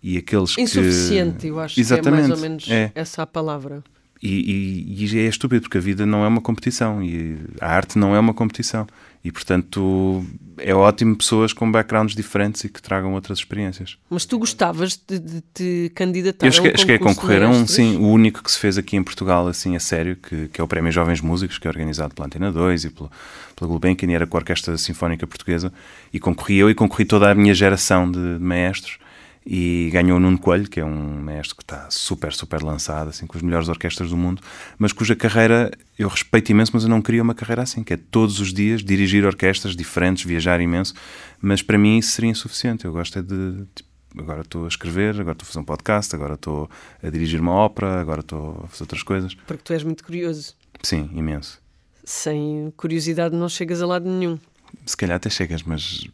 E 0.02 0.18
aqueles 0.18 0.58
Insuficiente, 0.58 1.38
que... 1.38 1.46
eu 1.46 1.60
acho 1.60 1.78
Exatamente. 1.78 2.10
que 2.10 2.24
é 2.24 2.28
mais 2.28 2.30
ou 2.30 2.36
menos 2.38 2.68
é. 2.68 2.90
essa 2.92 3.22
a 3.22 3.26
palavra. 3.26 3.84
E, 4.22 4.94
e, 4.96 5.04
e, 5.04 5.18
é 5.18 5.28
estúpido 5.28 5.62
porque 5.62 5.78
a 5.78 5.80
vida 5.80 6.06
não 6.06 6.24
é 6.24 6.28
uma 6.28 6.40
competição 6.40 7.02
e 7.02 7.36
a 7.60 7.68
arte 7.68 7.98
não 7.98 8.14
é 8.14 8.18
uma 8.18 8.32
competição 8.32 8.86
e 9.22 9.30
portanto 9.30 10.24
é 10.58 10.74
ótimo 10.74 11.16
pessoas 11.16 11.52
com 11.52 11.70
backgrounds 11.70 12.16
diferentes 12.16 12.64
e 12.64 12.68
que 12.68 12.80
tragam 12.80 13.12
outras 13.12 13.38
experiências. 13.38 13.98
Mas 14.08 14.24
tu 14.24 14.38
gostavas 14.38 14.98
de, 15.06 15.18
de 15.18 15.42
te 15.52 15.92
candidatar? 15.94 16.46
Eu 16.46 16.52
cheguei, 16.52 16.70
a, 16.70 16.74
um 16.74 16.78
cheguei 16.78 16.96
a 16.96 16.98
concorrer 16.98 17.42
a 17.42 17.48
um, 17.48 17.66
sim, 17.66 17.96
o 17.96 18.08
único 18.08 18.42
que 18.42 18.50
se 18.50 18.58
fez 18.58 18.78
aqui 18.78 18.96
em 18.96 19.02
Portugal 19.02 19.46
assim 19.48 19.76
a 19.76 19.80
sério, 19.80 20.16
que, 20.16 20.48
que 20.48 20.60
é 20.60 20.64
o 20.64 20.68
Prémio 20.68 20.90
Jovens 20.90 21.20
Músicos, 21.20 21.58
que 21.58 21.66
é 21.66 21.70
organizado 21.70 22.14
pela 22.14 22.26
Antena 22.26 22.50
2 22.50 22.84
e 22.84 22.90
pela, 22.90 23.10
pela 23.54 23.68
Gulbenkian 23.68 24.10
e 24.10 24.14
era 24.14 24.26
com 24.26 24.36
a 24.36 24.40
Orquestra 24.40 24.78
Sinfónica 24.78 25.26
Portuguesa 25.26 25.70
e 26.10 26.18
concorri 26.18 26.56
eu 26.56 26.70
e 26.70 26.74
concorri 26.74 27.04
toda 27.04 27.30
a 27.30 27.34
minha 27.34 27.52
geração 27.52 28.10
de, 28.10 28.38
de 28.38 28.42
maestros 28.42 28.98
e 29.46 29.88
ganhou 29.92 30.16
o 30.16 30.20
Nuno 30.20 30.38
Coelho, 30.38 30.68
que 30.68 30.80
é 30.80 30.84
um 30.84 31.20
mestre 31.20 31.54
que 31.54 31.62
está 31.62 31.88
super, 31.88 32.32
super 32.32 32.62
lançado, 32.62 33.10
assim, 33.10 33.26
com 33.26 33.38
as 33.38 33.42
melhores 33.42 33.68
orquestras 33.68 34.10
do 34.10 34.16
mundo, 34.16 34.42
mas 34.76 34.92
cuja 34.92 35.14
carreira 35.14 35.70
eu 35.96 36.08
respeito 36.08 36.50
imenso, 36.50 36.72
mas 36.74 36.82
eu 36.82 36.90
não 36.90 37.00
queria 37.00 37.22
uma 37.22 37.34
carreira 37.34 37.62
assim, 37.62 37.84
que 37.84 37.94
é 37.94 37.96
todos 37.96 38.40
os 38.40 38.52
dias 38.52 38.82
dirigir 38.82 39.24
orquestras 39.24 39.76
diferentes, 39.76 40.24
viajar 40.24 40.60
imenso, 40.60 40.94
mas 41.40 41.62
para 41.62 41.78
mim 41.78 41.98
isso 41.98 42.10
seria 42.10 42.30
insuficiente. 42.30 42.84
Eu 42.84 42.92
gosto 42.92 43.20
é 43.20 43.22
de. 43.22 43.64
Tipo, 43.72 43.88
agora 44.18 44.40
estou 44.40 44.64
a 44.64 44.68
escrever, 44.68 45.20
agora 45.20 45.32
estou 45.32 45.44
a 45.44 45.46
fazer 45.46 45.58
um 45.60 45.64
podcast, 45.64 46.14
agora 46.14 46.34
estou 46.34 46.68
a 47.00 47.08
dirigir 47.08 47.40
uma 47.40 47.52
ópera, 47.52 48.00
agora 48.00 48.20
estou 48.20 48.62
a 48.64 48.68
fazer 48.68 48.82
outras 48.82 49.02
coisas. 49.04 49.34
Porque 49.46 49.62
tu 49.62 49.72
és 49.72 49.84
muito 49.84 50.02
curioso. 50.02 50.54
Sim, 50.82 51.08
imenso. 51.14 51.62
Sem 52.04 52.72
curiosidade 52.76 53.36
não 53.36 53.48
chegas 53.48 53.80
a 53.80 53.86
lado 53.86 54.08
nenhum. 54.08 54.38
Se 54.84 54.96
calhar 54.96 55.16
até 55.16 55.30
chegas, 55.30 55.62
mas 55.62 56.08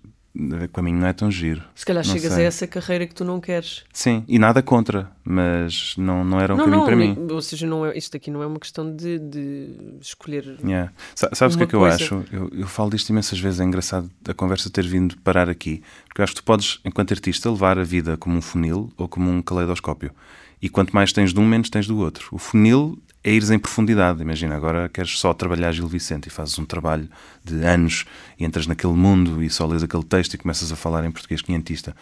com 0.73 0.81
a 0.81 0.83
mim 0.83 0.95
não 0.95 1.07
é 1.07 1.13
tão 1.13 1.31
giro. 1.31 1.63
Se 1.75 1.85
calhar 1.85 2.05
não 2.05 2.13
chegas 2.13 2.33
sei. 2.33 2.45
a 2.45 2.47
essa 2.47 2.67
carreira 2.67 3.07
que 3.07 3.15
tu 3.15 3.25
não 3.25 3.41
queres. 3.41 3.85
Sim, 3.93 4.25
e 4.27 4.39
nada 4.39 4.63
contra, 4.63 5.11
mas 5.23 5.95
não, 5.99 6.25
não 6.25 6.41
era 6.41 6.55
um 6.55 6.57
não, 6.57 6.65
caminho 6.65 6.81
não, 6.81 6.87
para 6.87 6.97
mim. 6.97 7.17
Ou 7.31 7.43
seja, 7.43 7.67
não 7.67 7.85
é, 7.85 7.97
isto 7.97 8.17
aqui 8.17 8.31
não 8.31 8.43
é 8.43 8.47
uma 8.47 8.59
questão 8.59 8.95
de, 8.95 9.19
de 9.19 9.77
escolher. 10.01 10.57
Yeah. 10.65 10.91
Sabes 11.15 11.55
o 11.55 11.59
que 11.59 11.65
é 11.65 11.67
que 11.67 11.75
eu 11.75 11.85
acho? 11.85 12.25
Eu, 12.33 12.51
eu 12.53 12.67
falo 12.67 12.91
disto 12.91 13.11
imensas 13.11 13.39
vezes, 13.39 13.61
é 13.61 13.65
engraçado 13.65 14.11
a 14.27 14.33
conversa 14.33 14.71
ter 14.71 14.87
vindo 14.87 15.17
parar 15.19 15.51
aqui, 15.51 15.83
porque 16.09 16.21
eu 16.21 16.25
acho 16.25 16.35
que 16.35 16.41
tu 16.41 16.45
podes, 16.45 16.81
enquanto 16.85 17.13
artista, 17.13 17.51
levar 17.51 17.79
a 17.79 17.85
vida 17.85 18.17
como 18.17 18.37
um 18.37 18.43
funil 18.43 18.91
ou 18.97 19.07
como 19.07 19.31
um 19.31 19.43
caleidoscópio. 19.43 20.13
E 20.63 20.69
quanto 20.69 20.93
mais 20.93 21.13
tens 21.13 21.35
de 21.35 21.41
um, 21.41 21.45
menos 21.45 21.69
tens 21.69 21.87
do 21.87 21.99
outro. 21.99 22.29
O 22.31 22.39
funil 22.39 22.97
é 23.25 23.33
ires 23.33 23.51
em 23.51 23.59
profundidade. 23.59 24.21
Imagina, 24.23 24.57
agora 24.57 24.89
queres 24.89 25.19
só 25.19 25.33
trabalhar 25.33 25.73
Gil 25.73 25.87
Vicente 25.87 26.27
e 26.27 26.31
fazes 26.31 26.59
um 26.59 26.65
trabalho 26.65 27.09
de 27.45 27.65
anos 27.65 28.05
e 28.39 28.45
entras 28.45 28.67
naquele 28.67 28.95
mundo 28.95 29.43
e 29.43 29.51
só 29.51 29.67
lês 29.67 29.83
aquele 29.83 30.05
texto 30.05 30.35
e 30.35 30.39
começas 30.39 30.73
a 30.73 30.77
falar 30.77 31.05
em 31.05 31.11
português 31.11 31.43
quinhentista. 31.43 31.95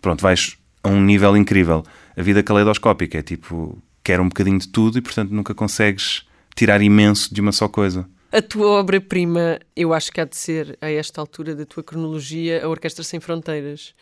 Pronto, 0.00 0.22
vais 0.22 0.56
a 0.82 0.88
um 0.88 1.02
nível 1.02 1.36
incrível. 1.36 1.84
A 2.16 2.22
vida 2.22 2.42
caleidoscópica 2.42 3.18
é 3.18 3.22
tipo, 3.22 3.82
quer 4.02 4.20
um 4.20 4.28
bocadinho 4.28 4.58
de 4.58 4.68
tudo 4.68 4.98
e 4.98 5.00
portanto 5.00 5.30
nunca 5.30 5.54
consegues 5.54 6.24
tirar 6.54 6.80
imenso 6.80 7.32
de 7.34 7.40
uma 7.40 7.52
só 7.52 7.68
coisa. 7.68 8.08
A 8.32 8.40
tua 8.40 8.68
obra-prima, 8.68 9.58
eu 9.74 9.92
acho 9.92 10.12
que 10.12 10.20
há 10.20 10.24
de 10.24 10.36
ser, 10.36 10.78
a 10.80 10.88
esta 10.88 11.20
altura 11.20 11.52
da 11.54 11.66
tua 11.66 11.82
cronologia, 11.82 12.64
a 12.64 12.68
Orquestra 12.68 13.02
Sem 13.02 13.18
Fronteiras. 13.18 13.92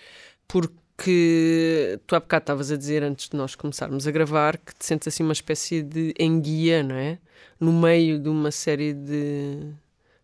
Porque 0.46 0.74
que 1.02 2.00
tu 2.06 2.16
há 2.16 2.20
bocado 2.20 2.42
estavas 2.42 2.72
a 2.72 2.76
dizer 2.76 3.02
antes 3.04 3.28
de 3.28 3.36
nós 3.36 3.54
começarmos 3.54 4.06
a 4.06 4.10
gravar 4.10 4.58
que 4.58 4.74
te 4.74 4.84
sentes 4.84 5.08
assim 5.08 5.22
uma 5.22 5.32
espécie 5.32 5.80
de 5.82 6.12
enguia, 6.18 6.82
não 6.82 6.96
é? 6.96 7.18
No 7.60 7.72
meio 7.72 8.18
de 8.18 8.28
uma 8.28 8.50
série 8.50 8.92
de 8.92 9.72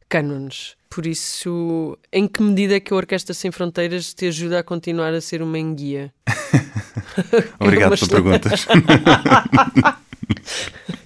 cânones. 0.08 0.76
Por 0.90 1.06
isso, 1.06 1.96
em 2.12 2.26
que 2.28 2.42
medida 2.42 2.74
é 2.74 2.80
que 2.80 2.92
a 2.92 2.96
Orquestra 2.96 3.34
Sem 3.34 3.50
Fronteiras 3.50 4.12
te 4.14 4.26
ajuda 4.26 4.60
a 4.60 4.62
continuar 4.62 5.14
a 5.14 5.20
ser 5.20 5.42
uma 5.42 5.58
enguia? 5.58 6.12
Obrigado 7.58 7.94
é 7.94 7.96
pela 7.96 8.10
pergunta. 8.10 8.50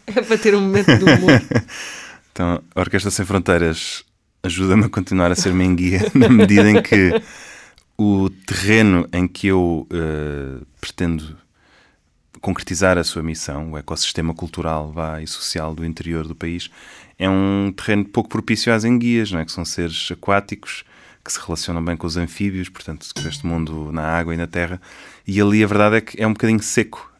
é 0.06 0.22
para 0.22 0.38
ter 0.38 0.54
um 0.54 0.60
momento 0.60 0.96
de 0.96 1.04
humor. 1.04 1.40
Então, 2.30 2.62
a 2.72 2.80
Orquestra 2.80 3.10
Sem 3.10 3.26
Fronteiras 3.26 4.04
ajuda-me 4.44 4.84
a 4.84 4.88
continuar 4.88 5.32
a 5.32 5.34
ser 5.34 5.50
uma 5.50 5.64
enguia 5.64 6.00
na 6.14 6.28
medida 6.28 6.70
em 6.70 6.80
que 6.80 7.20
o 7.99 8.31
terreno 8.31 9.09
em 9.12 9.26
que 9.26 9.49
eu 9.49 9.87
uh, 9.90 10.67
pretendo 10.81 11.37
concretizar 12.40 12.97
a 12.97 13.02
sua 13.02 13.23
missão, 13.23 13.73
o 13.73 13.78
ecossistema 13.78 14.33
cultural 14.33 14.93
vá, 14.93 15.21
e 15.21 15.26
social 15.26 15.75
do 15.75 15.85
interior 15.85 16.26
do 16.26 16.35
país, 16.35 16.71
é 17.19 17.28
um 17.28 17.73
terreno 17.76 18.05
pouco 18.05 18.28
propício 18.28 18.73
às 18.73 18.85
enguias, 18.85 19.33
não 19.33 19.40
é? 19.40 19.45
que 19.45 19.50
são 19.50 19.64
seres 19.64 20.09
aquáticos 20.12 20.85
que 21.25 21.33
se 21.33 21.40
relacionam 21.40 21.85
bem 21.85 21.97
com 21.97 22.07
os 22.07 22.17
anfíbios, 22.17 22.69
portanto, 22.69 23.07
com 23.14 23.28
este 23.28 23.45
mundo 23.45 23.90
na 23.93 24.02
água 24.02 24.33
e 24.33 24.37
na 24.37 24.47
terra. 24.47 24.81
E 25.26 25.40
ali 25.40 25.62
a 25.62 25.67
verdade 25.67 25.97
é 25.97 26.00
que 26.00 26.23
é 26.23 26.26
um 26.26 26.33
bocadinho 26.33 26.62
seco 26.62 27.12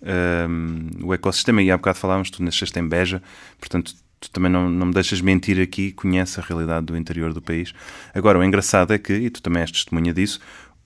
um, 0.49 1.07
o 1.07 1.13
ecossistema. 1.13 1.63
E 1.63 1.71
há 1.71 1.77
bocado 1.77 1.99
falávamos, 1.99 2.31
tu 2.31 2.43
nasceste 2.43 2.79
em 2.79 2.89
Beja, 2.89 3.23
portanto, 3.59 3.95
tu 4.21 4.31
também 4.31 4.51
não, 4.51 4.69
não 4.69 4.87
me 4.87 4.95
deixas 4.95 5.21
mentir 5.21 5.61
aqui, 5.61 5.93
conhece 5.93 6.41
a 6.41 6.43
realidade 6.43 6.87
do 6.87 6.97
interior 6.97 7.35
do 7.35 7.43
país. 7.43 7.75
Agora, 8.15 8.39
o 8.39 8.45
engraçado 8.45 8.93
é 8.93 8.99
que, 8.99 9.13
e 9.13 9.31
tu 9.31 9.43
também 9.43 9.61
és 9.61 9.71
testemunha 9.71 10.13
disso, 10.13 10.41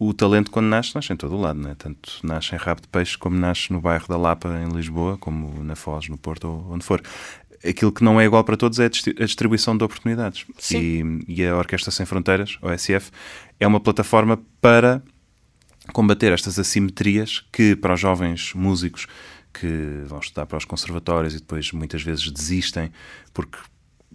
o 0.08 0.12
talento 0.12 0.50
quando 0.50 0.66
nasce, 0.66 0.94
nasce 0.94 1.12
em 1.12 1.16
todo 1.16 1.36
o 1.36 1.40
lado, 1.40 1.60
né? 1.60 1.76
tanto 1.78 2.18
nasce 2.24 2.54
em 2.54 2.58
Rabo 2.58 2.80
de 2.80 2.88
Peixe 2.88 3.16
como 3.16 3.36
nasce 3.38 3.72
no 3.72 3.80
bairro 3.80 4.08
da 4.08 4.16
Lapa, 4.16 4.48
em 4.48 4.74
Lisboa, 4.74 5.16
como 5.16 5.62
na 5.62 5.76
Foz, 5.76 6.08
no 6.08 6.18
Porto 6.18 6.48
ou 6.48 6.72
onde 6.72 6.84
for. 6.84 7.00
Aquilo 7.64 7.92
que 7.92 8.02
não 8.02 8.20
é 8.20 8.24
igual 8.24 8.42
para 8.42 8.56
todos 8.56 8.80
é 8.80 8.86
a 8.86 9.24
distribuição 9.24 9.76
de 9.76 9.84
oportunidades. 9.84 10.44
E, 10.72 11.02
e, 11.28 11.46
a 11.46 11.56
Orquestra 11.56 11.92
Sem 11.92 12.04
Fronteiras, 12.04 12.58
OSF, 12.60 13.12
é 13.60 13.66
uma 13.66 13.78
plataforma 13.78 14.40
para 14.60 15.00
combater 15.92 16.32
estas 16.32 16.58
assimetrias 16.58 17.44
que, 17.52 17.76
para 17.76 17.94
os 17.94 18.00
jovens 18.00 18.52
músicos 18.54 19.06
que 19.52 20.02
vão 20.06 20.18
estudar 20.18 20.46
para 20.46 20.58
os 20.58 20.64
conservatórios 20.64 21.34
e 21.34 21.38
depois 21.38 21.70
muitas 21.72 22.02
vezes 22.02 22.28
desistem 22.30 22.90
porque 23.32 23.58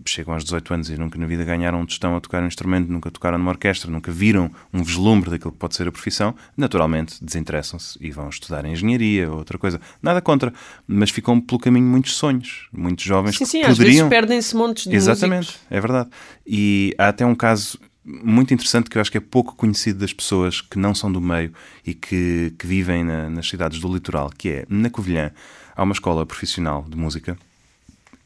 chegam 0.05 0.33
aos 0.33 0.43
18 0.43 0.73
anos 0.73 0.89
e 0.89 0.97
nunca 0.97 1.17
na 1.17 1.25
vida 1.25 1.43
ganharam 1.43 1.81
um 1.81 1.85
tostão 1.85 2.15
a 2.15 2.21
tocar 2.21 2.41
um 2.43 2.47
instrumento, 2.47 2.91
nunca 2.91 3.09
tocaram 3.11 3.37
numa 3.37 3.51
orquestra, 3.51 3.89
nunca 3.89 4.11
viram 4.11 4.51
um 4.73 4.83
vislumbre 4.83 5.29
daquilo 5.29 5.51
que 5.51 5.57
pode 5.57 5.75
ser 5.75 5.87
a 5.87 5.91
profissão, 5.91 6.35
naturalmente 6.55 7.23
desinteressam-se 7.23 7.97
e 8.01 8.11
vão 8.11 8.29
estudar 8.29 8.65
engenharia 8.65 9.29
ou 9.29 9.37
outra 9.37 9.57
coisa. 9.57 9.79
Nada 10.01 10.21
contra, 10.21 10.53
mas 10.87 11.09
ficam 11.09 11.39
pelo 11.39 11.59
caminho 11.59 11.85
muitos 11.85 12.15
sonhos, 12.15 12.67
muitos 12.71 13.03
jovens 13.03 13.37
sim, 13.37 13.45
sim, 13.45 13.61
que 13.61 13.67
poderiam... 13.67 13.91
Às 13.91 13.95
vezes 13.95 14.09
perdem-se 14.09 14.55
montes 14.55 14.83
de 14.85 14.95
Exatamente, 14.95 15.47
músicos. 15.47 15.61
é 15.69 15.81
verdade. 15.81 16.09
E 16.45 16.95
há 16.97 17.09
até 17.09 17.25
um 17.25 17.35
caso 17.35 17.79
muito 18.07 18.53
interessante 18.53 18.89
que 18.89 18.97
eu 18.97 19.01
acho 19.01 19.11
que 19.11 19.17
é 19.17 19.21
pouco 19.21 19.55
conhecido 19.55 19.99
das 19.99 20.13
pessoas 20.13 20.61
que 20.61 20.79
não 20.79 20.95
são 20.95 21.11
do 21.11 21.19
meio 21.19 21.51
e 21.85 21.93
que, 21.93 22.53
que 22.57 22.65
vivem 22.65 23.03
na, 23.03 23.29
nas 23.29 23.49
cidades 23.49 23.79
do 23.79 23.93
litoral, 23.93 24.31
que 24.35 24.49
é, 24.49 24.65
na 24.69 24.89
Covilhã, 24.89 25.31
há 25.75 25.83
uma 25.83 25.93
escola 25.93 26.25
profissional 26.25 26.85
de 26.87 26.95
música 26.95 27.37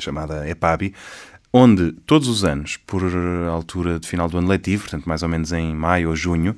chamada 0.01 0.47
EPABI, 0.49 0.93
onde 1.53 1.91
todos 2.05 2.27
os 2.27 2.43
anos, 2.43 2.77
por 2.77 3.03
altura 3.49 3.99
de 3.99 4.07
final 4.07 4.29
do 4.29 4.37
ano 4.37 4.47
letivo, 4.47 4.83
portanto 4.83 5.05
mais 5.05 5.23
ou 5.23 5.29
menos 5.29 5.51
em 5.51 5.73
maio 5.73 6.09
ou 6.09 6.15
junho, 6.15 6.55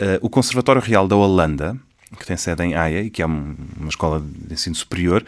uh, 0.00 0.18
o 0.20 0.30
Conservatório 0.30 0.80
Real 0.80 1.08
da 1.08 1.16
Holanda, 1.16 1.76
que 2.18 2.26
tem 2.26 2.36
sede 2.36 2.62
em 2.62 2.74
Haia 2.74 3.02
e 3.02 3.10
que 3.10 3.22
é 3.22 3.26
uma 3.26 3.88
escola 3.88 4.20
de 4.20 4.54
ensino 4.54 4.76
superior, 4.76 5.24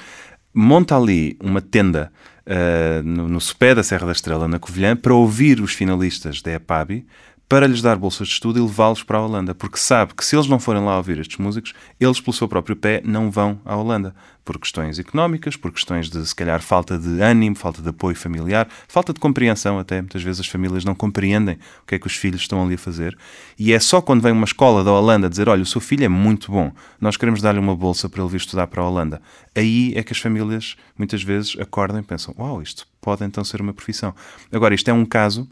monta 0.55 0.97
ali 0.97 1.37
uma 1.43 1.61
tenda 1.61 2.13
uh, 2.47 3.03
no, 3.03 3.29
no 3.29 3.41
sopé 3.41 3.75
da 3.75 3.83
Serra 3.83 4.07
da 4.07 4.13
Estrela, 4.13 4.47
na 4.47 4.59
Covilhã, 4.59 4.97
para 4.97 5.15
ouvir 5.15 5.61
os 5.61 5.73
finalistas 5.73 6.41
da 6.41 6.53
EPABI, 6.53 7.05
para 7.49 7.67
lhes 7.67 7.81
dar 7.81 7.97
bolsas 7.97 8.29
de 8.29 8.35
estudo 8.35 8.59
e 8.59 8.63
levá-los 8.63 9.03
para 9.03 9.17
a 9.17 9.25
Holanda, 9.25 9.55
porque 9.55 9.79
sabe 9.79 10.13
que 10.15 10.23
se 10.25 10.37
eles 10.37 10.47
não 10.47 10.59
forem 10.59 10.85
lá 10.85 10.99
ouvir 10.99 11.19
estes 11.19 11.39
músicos, 11.39 11.73
eles, 11.99 12.21
pelo 12.21 12.35
seu 12.35 12.47
próprio 12.47 12.77
pé, 12.77 13.01
não 13.03 13.31
vão 13.31 13.59
à 13.65 13.75
Holanda. 13.75 14.15
Por 14.45 14.59
questões 14.59 14.99
económicas, 14.99 15.57
por 15.57 15.71
questões 15.71 16.09
de, 16.09 16.27
se 16.27 16.35
calhar, 16.35 16.63
falta 16.63 16.99
de 16.99 17.21
ânimo, 17.21 17.55
falta 17.55 17.83
de 17.83 17.89
apoio 17.89 18.17
familiar, 18.17 18.67
falta 18.87 19.13
de 19.13 19.21
compreensão 19.21 19.79
até. 19.79 20.01
Muitas 20.01 20.23
vezes 20.23 20.41
as 20.41 20.47
famílias 20.47 20.87
não 20.87 20.95
compreendem 20.95 21.59
o 21.83 21.87
que 21.87 21.95
é 21.95 21.99
que 21.99 22.07
os 22.07 22.17
filhos 22.17 22.41
estão 22.41 22.63
ali 22.63 22.75
a 22.75 22.79
fazer. 22.79 23.17
E 23.59 23.75
é 23.75 23.79
só 23.79 24.01
quando 24.01 24.23
vem 24.23 24.33
uma 24.33 24.47
escola 24.47 24.83
da 24.83 24.91
Holanda 24.91 25.29
dizer: 25.29 25.51
olha, 25.51 25.63
o 25.63 25.67
seu 25.67 25.83
filho 25.83 26.05
é 26.05 26.09
muito 26.09 26.51
bom, 26.51 26.73
nós 26.99 27.19
queremos 27.19 27.43
dar-lhe 27.43 27.59
uma 27.59 27.77
bolsa 27.77 28.09
para 28.09 28.23
ele 28.23 28.31
vir 28.31 28.39
estudar 28.39 28.67
para 28.69 28.83
a 28.83 28.89
Holanda. 28.89 29.21
Aí 29.55 29.93
é 29.95 30.03
que 30.03 30.15
as 30.15 30.19
famílias, 30.19 30.77
muitas 30.97 31.23
vezes, 31.23 31.55
acordam 31.61 32.01
e 32.01 32.03
pensam: 32.03 32.35
uau, 32.39 32.63
isto 32.63 32.87
pode 33.03 33.25
então 33.25 33.45
ser 33.45 33.61
uma 33.61 33.75
profissão. 33.75 34.15
Agora, 34.51 34.75
isto 34.75 34.89
é 34.89 34.95
um 34.95 35.05
caso 35.05 35.47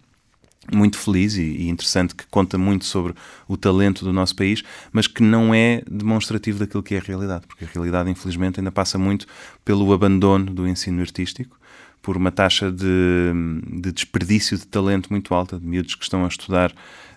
muito 0.73 0.99
feliz 0.99 1.37
e, 1.37 1.68
interessante 1.68 2.14
que 2.14 2.26
conta 2.26 2.58
muito 2.58 2.85
sobre 2.85 3.14
o 3.49 3.56
talento 3.56 4.04
do 4.04 4.12
nosso 4.12 4.35
país, 4.35 4.62
mas 4.92 5.06
que 5.06 5.23
não 5.23 5.54
é 5.54 5.82
demonstrativo 5.90 6.58
daquilo 6.58 6.82
que 6.82 6.94
é 6.94 6.99
a 6.99 7.02
realidade, 7.02 7.46
porque 7.46 7.64
a 7.64 7.68
realidade, 7.73 8.11
infelizmente, 8.11 8.61
ainda 8.61 8.73
passa 8.73 8.99
muito 8.99 9.26
pelo 9.64 9.92
abandono 9.92 10.46
do 10.46 10.66
ensino 10.66 11.00
artístico, 11.00 11.58
por 12.06 12.16
uma 12.16 12.30
taxa 12.30 12.70
de, 12.70 13.32
de 13.80 13.90
desperdício 13.90 14.56
de 14.56 14.64
talento 14.64 15.08
muito 15.11 15.35
alta, 15.35 15.58
de 15.58 15.66
miúdos 15.66 15.96
que 15.96 16.04
estão 16.04 16.25
a 16.25 16.28
estudar, 16.28 16.70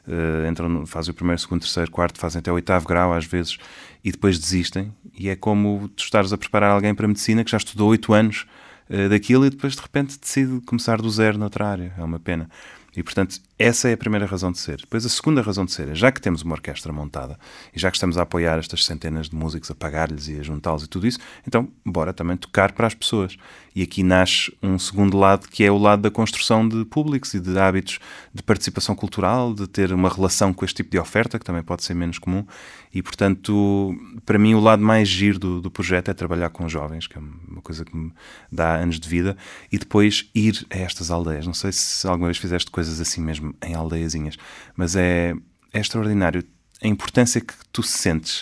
uh, 0.07 0.49
entram, 0.49 0.83
fazem 0.87 1.11
o 1.11 1.13
primeiro, 1.13 1.39
segundo, 1.39 1.61
terceiro, 1.61 1.91
quarto, 1.91 2.19
fazem 2.19 2.39
até 2.39 2.51
o 2.51 2.55
oitavo 2.55 2.87
grau 2.87 3.13
às 3.13 3.25
vezes 3.25 3.59
e 4.03 4.11
depois 4.11 4.39
desistem. 4.39 4.91
E 5.15 5.29
é 5.29 5.35
como 5.35 5.89
tu 5.89 6.03
estares 6.03 6.33
a 6.33 6.37
preparar 6.39 6.71
alguém 6.71 6.95
para 6.95 7.05
a 7.05 7.07
medicina 7.07 7.43
que 7.43 7.51
já 7.51 7.57
estudou 7.57 7.89
oito 7.89 8.13
anos 8.13 8.47
uh, 8.89 9.09
daquilo 9.09 9.45
e 9.45 9.51
depois 9.51 9.75
de 9.75 9.81
repente 9.81 10.17
decide 10.19 10.59
começar 10.61 10.99
do 10.99 11.09
zero 11.11 11.37
noutra 11.37 11.67
área. 11.67 11.93
É 11.95 12.03
uma 12.03 12.19
pena. 12.19 12.49
E, 12.95 13.03
portanto, 13.03 13.41
essa 13.59 13.89
é 13.89 13.93
a 13.93 13.97
primeira 13.97 14.25
razão 14.25 14.53
de 14.53 14.57
ser. 14.57 14.77
Depois, 14.77 15.05
a 15.05 15.09
segunda 15.09 15.41
razão 15.41 15.65
de 15.65 15.73
ser 15.73 15.89
é, 15.89 15.93
já 15.93 16.13
que 16.13 16.21
temos 16.21 16.43
uma 16.43 16.55
orquestra 16.55 16.93
montada 16.93 17.37
e 17.75 17.79
já 17.79 17.91
que 17.91 17.97
estamos 17.97 18.17
a 18.17 18.21
apoiar 18.21 18.57
estas 18.57 18.85
centenas 18.85 19.27
de 19.27 19.35
músicos, 19.35 19.69
a 19.69 19.75
pagar-lhes 19.75 20.29
e 20.29 20.39
a 20.39 20.43
juntá-los 20.43 20.83
e 20.83 20.87
tudo 20.87 21.05
isso, 21.05 21.19
então, 21.45 21.67
bora 21.85 22.13
também 22.13 22.37
tocar 22.37 22.71
para 22.71 22.87
as 22.87 22.93
pessoas. 22.93 23.35
E 23.75 23.83
aqui 23.83 24.01
nasce 24.01 24.55
um 24.63 24.79
segundo 24.79 25.17
lado, 25.17 25.47
que 25.47 25.63
é 25.63 25.69
o 25.69 25.77
lado 25.77 26.01
da 26.01 26.09
construção 26.09 26.67
de 26.67 26.85
públicos 26.85 27.33
e 27.33 27.39
de 27.39 27.59
hábitos 27.59 27.99
de 28.33 28.41
participação 28.41 28.95
cultural, 28.95 29.53
de 29.53 29.67
ter 29.67 29.91
uma 29.91 30.09
relação 30.09 30.53
com 30.53 30.63
este 30.63 30.77
tipo 30.77 30.91
de 30.91 30.97
oferta, 30.97 31.37
que 31.37 31.45
também 31.45 31.61
pode 31.61 31.83
ser 31.83 31.93
menos 31.93 32.17
comum. 32.17 32.45
E, 32.93 33.03
portanto, 33.03 33.93
para 34.25 34.39
mim, 34.39 34.53
o 34.53 34.59
lado 34.59 34.81
mais 34.81 35.07
giro 35.07 35.37
do, 35.37 35.61
do 35.61 35.69
projeto 35.69 36.09
é 36.09 36.13
trabalhar 36.13 36.49
com 36.49 36.67
jovens, 36.67 37.07
que 37.07 37.17
é 37.17 37.21
uma 37.21 37.61
coisa 37.61 37.85
que 37.85 37.95
me 37.95 38.11
dá 38.51 38.75
anos 38.75 38.99
de 38.99 39.07
vida, 39.07 39.37
e 39.71 39.77
depois 39.77 40.29
ir 40.33 40.65
a 40.69 40.77
estas 40.77 41.11
aldeias. 41.11 41.45
Não 41.45 41.53
sei 41.53 41.71
se 41.71 42.07
alguma 42.07 42.27
vez 42.27 42.37
fizeste 42.37 42.71
coisas 42.71 42.99
assim 42.99 43.21
mesmo 43.21 43.48
em 43.65 43.73
aldeiazinhas, 43.73 44.37
mas 44.75 44.95
é, 44.95 45.33
é 45.73 45.79
extraordinário 45.79 46.43
a 46.81 46.87
importância 46.87 47.41
que 47.41 47.53
tu 47.71 47.83
sentes, 47.83 48.41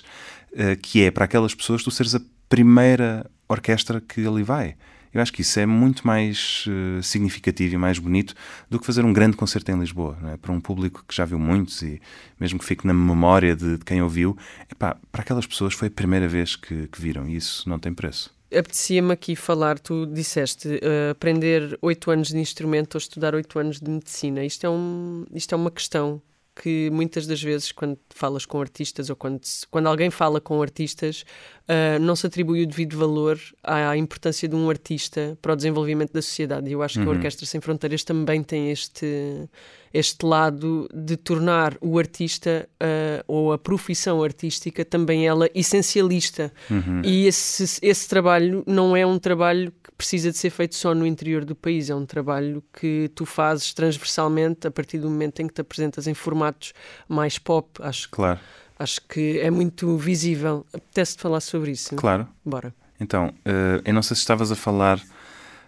uh, 0.54 0.78
que 0.82 1.04
é 1.04 1.12
para 1.12 1.26
aquelas 1.26 1.56
pessoas 1.56 1.84
tu 1.84 1.92
seres 1.92 2.16
a 2.16 2.22
primeira 2.48 3.30
orquestra 3.48 4.02
que 4.02 4.26
ali 4.26 4.44
vai. 4.44 4.76
Eu 5.14 5.22
acho 5.22 5.34
que 5.34 5.42
isso 5.42 5.60
é 5.60 5.66
muito 5.66 6.06
mais 6.06 6.66
uh, 6.68 7.02
significativo 7.02 7.74
e 7.74 7.78
mais 7.78 7.98
bonito 7.98 8.36
do 8.70 8.80
que 8.80 8.86
fazer 8.86 9.04
um 9.04 9.14
grande 9.14 9.36
concerto 9.36 9.72
em 9.72 9.80
Lisboa. 9.80 10.18
É? 10.34 10.38
Para 10.38 10.52
um 10.52 10.62
público 10.62 11.04
que 11.08 11.16
já 11.16 11.26
viu 11.26 11.40
muitos 11.40 11.82
e 11.82 12.00
mesmo 12.40 12.60
que 12.60 12.66
fique 12.66 12.86
na 12.86 12.94
memória 12.94 13.56
de, 13.56 13.78
de 13.78 13.86
quem 13.86 14.02
ouviu, 14.02 14.38
epá, 14.70 14.96
para 15.12 15.22
aquelas 15.22 15.48
pessoas 15.48 15.74
foi 15.74 15.88
a 15.88 15.92
primeira 15.92 16.28
vez 16.28 16.56
que, 16.56 16.88
que 16.88 17.02
viram 17.02 17.28
e 17.28 17.36
isso 17.36 17.68
não 17.68 17.80
tem 17.80 17.94
preço. 17.94 18.37
Apetecia-me 18.50 19.12
aqui 19.12 19.36
falar, 19.36 19.78
tu 19.78 20.06
disseste 20.06 20.68
uh, 20.68 21.12
aprender 21.12 21.78
oito 21.82 22.10
anos 22.10 22.30
de 22.30 22.38
instrumento 22.38 22.96
ou 22.96 23.00
estudar 23.00 23.36
oito 23.36 23.60
anos 23.60 23.80
de 23.80 23.90
medicina. 23.90 24.44
Isto 24.46 24.66
é, 24.66 24.70
um, 24.70 25.26
isto 25.34 25.54
é 25.54 25.56
uma 25.58 25.70
questão 25.70 26.22
que 26.56 26.90
muitas 26.90 27.28
das 27.28 27.42
vezes, 27.42 27.72
quando 27.72 28.00
falas 28.10 28.46
com 28.46 28.60
artistas 28.60 29.10
ou 29.10 29.16
quando, 29.16 29.42
quando 29.70 29.88
alguém 29.88 30.10
fala 30.10 30.42
com 30.42 30.62
artistas, 30.62 31.24
uh, 31.68 32.00
não 32.00 32.16
se 32.16 32.26
atribui 32.26 32.64
o 32.64 32.68
devido 32.68 32.98
valor 32.98 33.40
à 33.64 33.96
importância 33.98 34.48
de 34.48 34.56
um 34.56 34.70
artista 34.70 35.38
para 35.42 35.54
o 35.54 35.56
desenvolvimento 35.56 36.14
da 36.14 36.22
sociedade. 36.22 36.70
E 36.70 36.74
eu 36.74 36.82
acho 36.82 37.00
uhum. 37.00 37.06
que 37.06 37.10
a 37.10 37.12
uhum. 37.12 37.18
Orquestra 37.18 37.46
Sem 37.46 37.62
Fronteiras 37.62 38.04
também 38.04 38.42
tem 38.44 38.72
este, 38.72 39.50
este 39.94 40.26
lado 40.26 40.90
de 40.94 41.18
tornar 41.18 41.78
o 41.82 42.00
artista 42.00 42.68
uh, 42.82 43.24
ou 43.28 43.54
a 43.54 43.58
profissão 43.58 44.24
artística 44.24 44.84
também 44.86 45.28
ela 45.28 45.50
essencialista. 45.54 46.52
Uhum. 46.70 47.02
E 47.04 47.28
esse, 47.28 47.80
esse 47.82 48.08
trabalho 48.08 48.64
não 48.66 48.96
é 48.96 49.06
um 49.06 49.20
trabalho 49.20 49.74
precisa 49.98 50.32
de 50.32 50.38
ser 50.38 50.52
feito 50.52 50.76
só 50.76 50.94
no 50.94 51.06
interior 51.06 51.44
do 51.44 51.56
país. 51.56 51.90
É 51.90 51.96
um 51.96 52.06
trabalho 52.06 52.64
que 52.80 53.10
tu 53.16 53.26
fazes 53.26 53.74
transversalmente 53.74 54.68
a 54.68 54.72
partir 54.72 55.00
do 55.00 55.10
momento 55.10 55.42
em 55.42 55.48
que 55.48 55.54
te 55.56 55.62
apresentas 55.62 56.08
em 56.08 56.14
formatos 56.14 56.72
mais 57.10 57.40
pop. 57.40 57.70
Acho, 57.82 58.08
claro. 58.10 58.40
Acho 58.80 59.02
que 59.08 59.40
é 59.40 59.50
muito 59.50 59.98
visível. 59.98 60.66
Apetece-te 60.74 61.22
falar 61.22 61.40
sobre 61.40 61.72
isso? 61.72 61.96
Claro. 61.96 62.28
Bora. 62.46 62.74
Então, 63.00 63.28
uh, 63.46 63.82
eu 63.86 63.94
não 63.94 64.02
sei 64.02 64.16
se 64.16 64.22
estavas 64.22 64.52
a 64.52 64.56
falar 64.56 65.02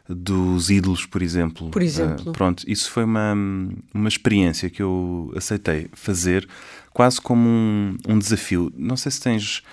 dos 0.07 0.71
ídolos, 0.71 1.05
por 1.05 1.21
exemplo. 1.21 1.69
Por 1.69 1.83
exemplo. 1.83 2.31
Uh, 2.31 2.33
pronto, 2.33 2.63
isso 2.67 2.89
foi 2.89 3.03
uma, 3.03 3.35
uma 3.93 4.09
experiência 4.09 4.69
que 4.69 4.81
eu 4.81 5.31
aceitei 5.35 5.87
fazer 5.93 6.47
quase 6.91 7.21
como 7.21 7.47
um, 7.47 7.97
um 8.07 8.17
desafio. 8.17 8.73
Não 8.75 8.97
sei 8.97 9.11
se 9.11 9.21
tens 9.21 9.63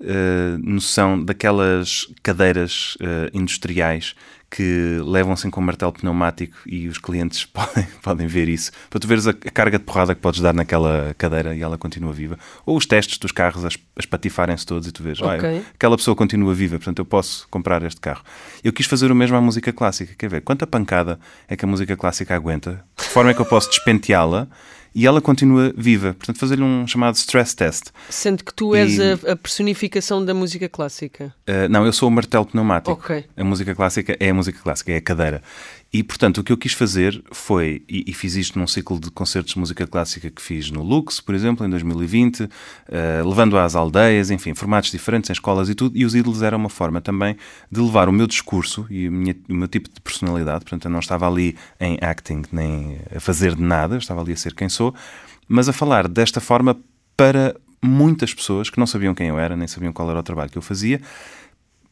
uh, 0.00 0.58
noção 0.62 1.22
daquelas 1.22 2.06
cadeiras 2.22 2.96
uh, 2.96 3.36
industriais 3.36 4.14
que 4.50 5.00
levam 5.04 5.32
assim 5.32 5.48
com 5.48 5.60
um 5.60 5.64
martelo 5.64 5.92
pneumático 5.92 6.56
e 6.66 6.88
os 6.88 6.98
clientes 6.98 7.44
podem, 7.46 7.86
podem 8.02 8.26
ver 8.26 8.48
isso, 8.48 8.72
para 8.90 8.98
tu 8.98 9.06
veres 9.06 9.26
a, 9.26 9.32
carga 9.32 9.78
de 9.78 9.84
porrada 9.84 10.14
que 10.14 10.20
podes 10.20 10.40
dar 10.40 10.52
naquela 10.52 11.14
cadeira 11.16 11.54
e 11.54 11.62
ela 11.62 11.78
continua 11.78 12.12
viva. 12.12 12.38
Ou 12.66 12.76
os 12.76 12.84
testes 12.84 13.18
dos 13.18 13.30
carros 13.30 13.64
a, 13.64 13.68
a 13.68 14.00
espatifarem-se 14.00 14.66
todos 14.66 14.88
e 14.88 14.92
tu 14.92 15.02
vês, 15.02 15.20
okay. 15.20 15.58
ah, 15.58 15.62
aquela 15.74 15.96
pessoa 15.96 16.16
continua 16.16 16.52
viva, 16.52 16.76
portanto 16.76 16.98
eu 16.98 17.04
posso 17.04 17.46
comprar 17.48 17.82
este 17.84 18.00
carro. 18.00 18.22
Eu 18.64 18.72
quis 18.72 18.86
fazer 18.86 19.12
o 19.12 19.14
mesmo 19.14 19.36
à 19.36 19.40
música 19.40 19.72
clássica, 19.72 20.14
quer 20.18 20.28
ver, 20.28 20.40
quanta 20.40 20.66
pancada 20.66 21.20
é 21.48 21.54
que 21.54 21.64
a 21.64 21.68
música 21.68 21.96
clássica 21.96 22.34
aguenta, 22.34 22.84
de 22.98 23.04
forma 23.04 23.30
é 23.30 23.34
que 23.34 23.40
eu 23.40 23.46
posso 23.46 23.70
despenteá-la 23.70 24.48
e 24.94 25.06
ela 25.06 25.20
continua 25.20 25.72
viva. 25.76 26.14
Portanto, 26.14 26.38
fazer-lhe 26.38 26.62
um 26.62 26.86
chamado 26.86 27.14
stress 27.14 27.54
test. 27.54 27.90
Sendo 28.08 28.44
que 28.44 28.52
tu 28.52 28.74
és 28.74 28.98
a, 28.98 29.32
a, 29.32 29.36
personificação 29.36 30.24
da 30.24 30.34
música 30.34 30.68
clássica. 30.68 31.34
Uh, 31.48 31.68
não, 31.68 31.86
eu 31.86 31.92
sou 31.92 32.08
o 32.08 32.12
martelo 32.12 32.46
pneumático. 32.46 32.92
Okay. 32.92 33.24
A 33.36 33.44
música 33.44 33.74
clássica 33.74 34.16
é 34.18 34.30
a 34.30 34.34
música 34.34 34.58
clássica, 34.62 34.92
é 34.92 34.96
a 34.96 35.00
cadeira. 35.00 35.42
E, 35.92 36.04
portanto, 36.04 36.38
o 36.38 36.44
que 36.44 36.52
eu 36.52 36.56
quis 36.56 36.72
fazer 36.72 37.20
foi, 37.32 37.82
e, 37.88 38.04
e, 38.06 38.14
fiz 38.14 38.36
isto 38.36 38.56
num 38.56 38.66
ciclo 38.66 39.00
de 39.00 39.10
concertos 39.10 39.54
de 39.54 39.58
música 39.58 39.88
clássica 39.88 40.30
que 40.30 40.40
fiz 40.40 40.70
no 40.70 40.84
Lux, 40.84 41.20
por 41.20 41.34
exemplo, 41.34 41.66
em 41.66 41.70
2020, 41.70 42.44
uh, 42.44 42.48
eh, 42.88 43.22
levando 43.24 43.58
às 43.58 43.74
aldeias, 43.74 44.30
enfim, 44.30 44.54
formatos 44.54 44.92
diferentes, 44.92 45.30
em 45.30 45.32
escolas 45.32 45.68
e 45.68 45.74
tudo, 45.74 45.98
e 45.98 46.04
os 46.04 46.14
ídolos 46.14 46.42
era 46.42 46.56
uma 46.56 46.68
forma 46.68 47.00
também 47.00 47.36
de 47.68 47.80
levar 47.80 48.08
o 48.08 48.12
meu 48.12 48.28
discurso 48.28 48.86
e 48.88 49.08
o, 49.08 49.12
minha, 49.12 49.34
o 49.48 49.54
meu 49.54 49.66
tipo 49.66 49.88
de 49.92 50.00
personalidade, 50.00 50.60
portanto, 50.60 50.84
eu 50.84 50.92
não 50.92 51.00
estava 51.00 51.26
ali 51.26 51.56
em 51.80 51.98
acting 52.00 52.42
nem 52.52 53.00
a 53.14 53.18
fazer 53.18 53.56
de 53.56 53.62
nada, 53.62 53.96
eu 53.96 53.98
estava 53.98 54.20
ali 54.20 54.32
a 54.32 54.36
ser 54.36 54.54
quem 54.54 54.68
sou, 54.68 54.79
mas 55.48 55.68
a 55.68 55.72
falar 55.72 56.08
desta 56.08 56.40
forma 56.40 56.76
para 57.16 57.54
muitas 57.82 58.32
pessoas 58.32 58.70
que 58.70 58.78
não 58.78 58.86
sabiam 58.86 59.14
quem 59.14 59.28
eu 59.28 59.38
era, 59.38 59.56
nem 59.56 59.66
sabiam 59.66 59.92
qual 59.92 60.10
era 60.10 60.20
o 60.20 60.22
trabalho 60.22 60.50
que 60.50 60.58
eu 60.58 60.62
fazia, 60.62 61.00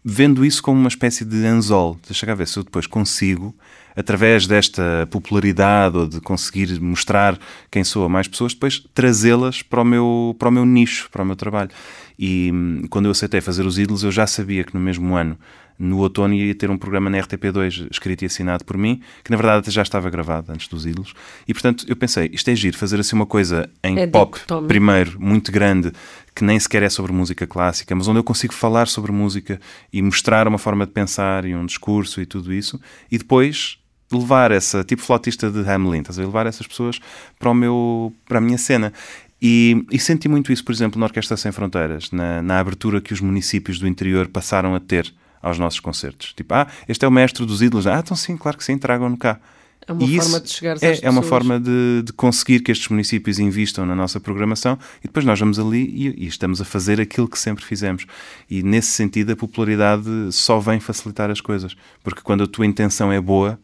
vendo 0.05 0.45
isso 0.45 0.63
como 0.63 0.79
uma 0.79 0.89
espécie 0.89 1.25
de 1.25 1.45
anzol. 1.45 1.99
Deixa 2.07 2.25
cá 2.25 2.35
ver 2.35 2.47
se 2.47 2.59
eu 2.59 2.65
depois 2.65 2.87
consigo, 2.87 3.55
através 3.97 4.47
desta 4.47 5.09
popularidade 5.11 5.97
ou 5.97 6.07
de 6.07 6.21
conseguir 6.21 6.81
mostrar 6.81 7.39
quem 7.71 7.83
sou 7.83 8.05
a 8.05 8.09
mais 8.09 8.29
pessoas, 8.29 8.55
depois 8.55 8.87
trazê-las 8.95 9.63
para, 9.63 9.83
o 9.83 9.85
meu, 9.85 10.37
para 10.39 10.49
o 10.49 10.53
meu 10.53 10.65
nicho, 10.65 11.09
para 11.11 11.23
o 11.23 11.27
meu 11.27 11.37
trabalho. 11.37 11.71
E 12.19 12.51
hum, 12.53 12.83
quando 12.89 13.07
eu 13.07 13.11
aceitei 13.11 13.41
fazer 13.41 13.67
os 13.67 13.79
ídolos, 13.79 14.05
eu 14.05 14.13
já 14.13 14.27
sabia 14.27 14.65
que 14.65 14.75
no 14.75 14.81
mesmo 14.81 15.15
ano 15.17 15.39
no 15.79 15.99
outono 15.99 16.35
ia 16.35 16.55
ter 16.55 16.71
um 16.71 16.77
programa 16.77 17.09
na 17.09 17.19
RTP2 17.19 17.89
escrito 17.91 18.23
e 18.23 18.27
assinado 18.27 18.65
por 18.65 18.77
mim, 18.77 19.01
que 19.23 19.31
na 19.31 19.37
verdade 19.37 19.71
já 19.71 19.83
estava 19.83 20.11
gravado 20.11 20.53
antes 20.53 20.67
dos 20.69 20.85
ídolos. 20.85 21.15
E 21.47 21.55
portanto 21.55 21.85
eu 21.89 21.95
pensei, 21.95 22.29
isto 22.33 22.51
é 22.51 22.57
giro, 22.57 22.77
fazer 22.77 22.99
assim 22.99 23.15
uma 23.15 23.27
coisa 23.27 23.71
em 23.83 23.99
é 23.99 24.07
pop, 24.07 24.39
primeiro, 24.67 25.21
muito 25.21 25.53
grande, 25.53 25.93
que 26.35 26.45
nem 26.45 26.59
sequer 26.59 26.83
é 26.83 26.89
sobre 26.89 27.13
música 27.13 27.47
clássica, 27.47 27.95
mas 27.95 28.09
onde 28.09 28.19
eu 28.19 28.25
consigo 28.25 28.53
falar 28.53 28.89
sobre 28.89 29.13
música 29.13 29.61
e 29.93 30.03
mostrar 30.03 30.49
uma 30.49 30.59
forma 30.59 30.85
de 30.85 30.93
pensar 30.93 31.45
e 31.45 31.55
um 31.55 31.65
discurso 31.65 32.21
e 32.21 32.27
tudo 32.27 32.53
isso, 32.53 32.81
e 33.11 33.19
depois 33.19 33.79
levar 34.11 34.51
essa, 34.51 34.83
tipo 34.83 35.03
flautista 35.03 35.51
de 35.51 35.69
Hamelin, 35.69 36.01
estás 36.01 36.19
a 36.19 36.23
levar 36.23 36.47
essas 36.47 36.67
pessoas 36.67 36.99
para, 37.39 37.51
o 37.51 37.55
meu, 37.55 38.13
para 38.27 38.39
a 38.39 38.41
minha 38.41 38.59
cena. 38.59 38.93
E, 39.41 39.85
e, 39.91 39.99
senti 40.01 40.29
muito 40.29 40.53
isso, 40.53 40.65
por 40.65 40.73
exemplo, 40.73 40.99
na 40.99 41.07
Orquestra 41.07 41.37
Sem 41.37 41.53
Fronteiras, 41.53 42.11
na, 42.11 42.43
na 42.43 42.59
abertura 42.59 43.01
que 43.01 43.13
os 43.13 43.21
municípios 43.21 43.79
do 43.79 43.87
interior 43.87 44.27
passaram 44.27 44.75
a 44.75 44.81
ter 44.81 45.15
aos 45.43 45.59
nossos 45.59 45.81
concertos. 45.81 46.33
Tipo, 46.33 46.55
ah, 46.55 46.67
este 46.89 47.05
é 47.05 47.09
o 47.09 47.11
mestre 47.11 47.45
dos 47.45 47.63
ídolos. 47.63 47.87
Ah, 47.87 47.99
então 47.99 48.17
sim, 48.17 48.37
claro 48.37 48.57
que 48.57 48.65
sim, 48.65 48.77
tragam-no 48.79 49.17
cá. 49.17 49.41
É 49.87 49.93
uma 49.93 50.05
e 50.05 50.17
forma 50.17 50.41
de 50.41 50.51
chegar 50.51 50.75
às 50.75 50.83
é, 50.83 50.91
pessoas. 50.91 51.05
É 51.07 51.11
uma 51.11 51.23
forma 51.23 51.59
de, 51.59 52.03
de, 52.05 52.13
conseguir 52.13 52.61
que 52.61 52.71
estes 52.71 52.89
municípios 52.89 53.39
invistam 53.39 53.87
na 53.87 53.95
nossa 53.95 54.21
programação 54.21 54.79
e 55.03 55.07
depois 55.07 55.25
nós 55.25 55.41
vamos 55.41 55.59
ali 55.59 55.83
e, 55.83 56.25
e, 56.25 56.27
estamos 56.27 56.61
a 56.61 56.65
fazer 56.65 57.01
aquilo 57.01 57.27
que 57.27 57.39
sempre 57.39 57.65
fizemos. 57.65 58.05
E 58.51 58.63
nesse 58.63 58.91
sentido 58.91 59.33
a 59.33 59.37
popularidade 59.37 60.05
só 60.31 60.61
vem 60.61 60.79
facilitar 60.79 61.31
as 61.31 61.41
coisas. 61.41 61.75
Porque 62.05 62.21
quando 62.21 62.45
a 62.45 62.47
tua 62.47 62.67
intenção 62.67 63.11
é 63.11 63.21
boa, 63.21 63.59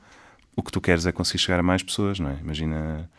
o 0.57 0.62
que 0.62 0.73
tu 0.73 0.81
queres 0.81 1.04
é 1.04 1.12
conseguir 1.12 1.38
chegar 1.38 1.61
a 1.61 1.62
mais 1.62 1.83
pessoas, 1.83 2.19
não 2.19 2.31
é? 2.31 2.38
Imagina 2.43 3.11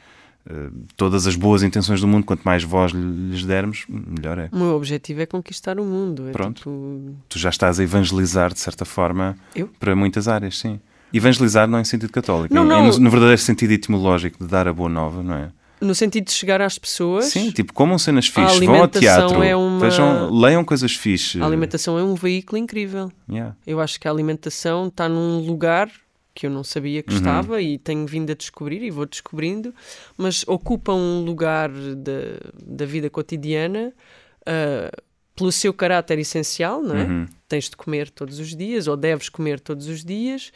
todas 0.95 1.25
as 1.25 1.35
boas 1.35 1.63
intenções 1.63 2.01
do 2.01 2.07
mundo, 2.07 2.25
quanto 2.25 2.43
mais 2.43 2.63
voz 2.63 2.91
lhes 2.91 3.43
dermos, 3.43 3.85
melhor 3.89 4.37
é. 4.37 4.49
O 4.51 4.57
meu 4.57 4.75
objetivo 4.75 5.21
é 5.21 5.25
conquistar 5.25 5.79
o 5.79 5.85
mundo. 5.85 6.29
É 6.29 6.31
Pronto. 6.31 6.57
Tipo... 6.57 7.15
Tu 7.27 7.39
já 7.39 7.49
estás 7.49 7.79
a 7.79 7.83
evangelizar, 7.83 8.53
de 8.53 8.59
certa 8.59 8.85
forma, 8.85 9.35
Eu? 9.55 9.69
para 9.79 9.95
muitas 9.95 10.27
áreas, 10.27 10.57
sim. 10.57 10.79
Evangelizar 11.13 11.67
não 11.67 11.77
é 11.77 11.81
em 11.81 11.85
sentido 11.85 12.11
católico, 12.11 12.53
não, 12.53 12.63
não. 12.63 12.77
é 12.77 12.91
no, 12.91 12.99
no, 12.99 13.09
verdadeiro 13.09 13.41
sentido 13.41 13.71
etimológico 13.71 14.43
de 14.43 14.49
dar 14.49 14.67
a 14.67 14.73
boa 14.73 14.89
nova, 14.89 15.23
não 15.23 15.35
é? 15.35 15.51
No 15.81 15.93
sentido 15.93 16.25
de 16.25 16.31
chegar 16.31 16.61
às 16.61 16.79
pessoas. 16.79 17.25
Sim, 17.25 17.51
tipo, 17.51 17.73
comam 17.73 17.97
cenas 17.97 18.27
fixes, 18.27 18.59
vão 18.59 18.81
ao 18.81 18.87
teatro, 18.87 19.43
é 19.43 19.55
uma... 19.55 19.79
vejam, 19.79 20.33
leiam 20.33 20.63
coisas 20.63 20.93
fixes. 20.95 21.41
A 21.41 21.45
alimentação 21.45 21.99
é 21.99 22.03
um 22.03 22.15
veículo 22.15 22.57
incrível. 22.57 23.11
Yeah. 23.29 23.55
Eu 23.67 23.79
acho 23.79 23.99
que 23.99 24.07
a 24.07 24.11
alimentação 24.11 24.87
está 24.87 25.09
num 25.09 25.45
lugar 25.45 25.89
que 26.35 26.45
eu 26.45 26.49
não 26.49 26.63
sabia 26.63 27.01
que 27.01 27.13
uhum. 27.13 27.17
estava 27.17 27.61
e 27.61 27.77
tenho 27.77 28.05
vindo 28.05 28.29
a 28.29 28.35
descobrir 28.35 28.83
e 28.83 28.91
vou 28.91 29.05
descobrindo, 29.05 29.73
mas 30.17 30.43
ocupa 30.45 30.93
um 30.93 31.21
lugar 31.21 31.71
de, 31.71 32.37
da 32.61 32.85
vida 32.85 33.09
cotidiana 33.09 33.93
uh, 34.41 35.03
pelo 35.33 35.51
seu 35.51 35.73
caráter 35.73 36.19
essencial, 36.19 36.83
não 36.83 36.95
é? 36.95 37.03
Uhum. 37.05 37.25
Tens 37.47 37.69
de 37.69 37.77
comer 37.77 38.09
todos 38.09 38.37
os 38.37 38.53
dias 38.53 38.87
ou 38.87 38.97
deves 38.97 39.29
comer 39.29 39.61
todos 39.61 39.87
os 39.87 40.03
dias, 40.03 40.51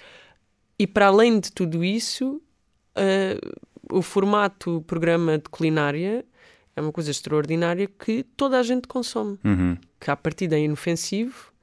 e 0.78 0.86
para 0.86 1.08
além 1.08 1.40
de 1.40 1.52
tudo 1.52 1.84
isso, 1.84 2.42
uh, 2.98 3.60
o 3.90 4.02
formato 4.02 4.84
programa 4.86 5.38
de 5.38 5.50
culinária 5.50 6.26
é 6.76 6.82
uma 6.82 6.92
coisa 6.92 7.10
extraordinária 7.10 7.88
que 7.88 8.24
toda 8.36 8.60
a 8.60 8.64
gente 8.64 8.86
consome, 8.86 9.40
uhum. 9.46 9.78
que 9.98 10.12
a 10.12 10.16
partida 10.16 10.58
é 10.58 10.62
inofensivo 10.62 11.54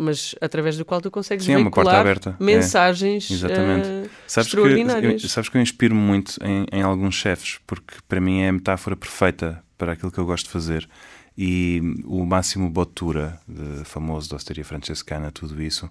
mas 0.00 0.34
através 0.40 0.76
do 0.76 0.84
qual 0.84 1.00
tu 1.00 1.10
consegues 1.10 1.44
Sim, 1.44 1.56
veicular 1.56 2.06
é. 2.06 2.14
mensagens 2.40 3.30
é. 3.30 3.34
Exatamente. 3.34 3.88
Uh, 3.88 4.10
sabes 4.26 4.48
extraordinárias. 4.48 5.22
Que, 5.22 5.28
sabes 5.28 5.48
que 5.48 5.56
eu 5.56 5.62
inspiro 5.62 5.94
muito 5.94 6.38
em, 6.42 6.66
em 6.72 6.82
alguns 6.82 7.14
chefes, 7.14 7.58
porque 7.66 7.94
para 8.08 8.20
mim 8.20 8.40
é 8.40 8.48
a 8.48 8.52
metáfora 8.52 8.96
perfeita 8.96 9.62
para 9.76 9.92
aquilo 9.92 10.10
que 10.10 10.18
eu 10.18 10.26
gosto 10.26 10.46
de 10.46 10.50
fazer. 10.50 10.88
E 11.36 11.80
o 12.04 12.24
Máximo 12.24 12.68
Bottura, 12.68 13.38
de, 13.46 13.84
famoso 13.84 14.28
da 14.28 14.36
Osteria 14.36 14.64
Francescana, 14.64 15.30
tudo 15.30 15.62
isso, 15.62 15.88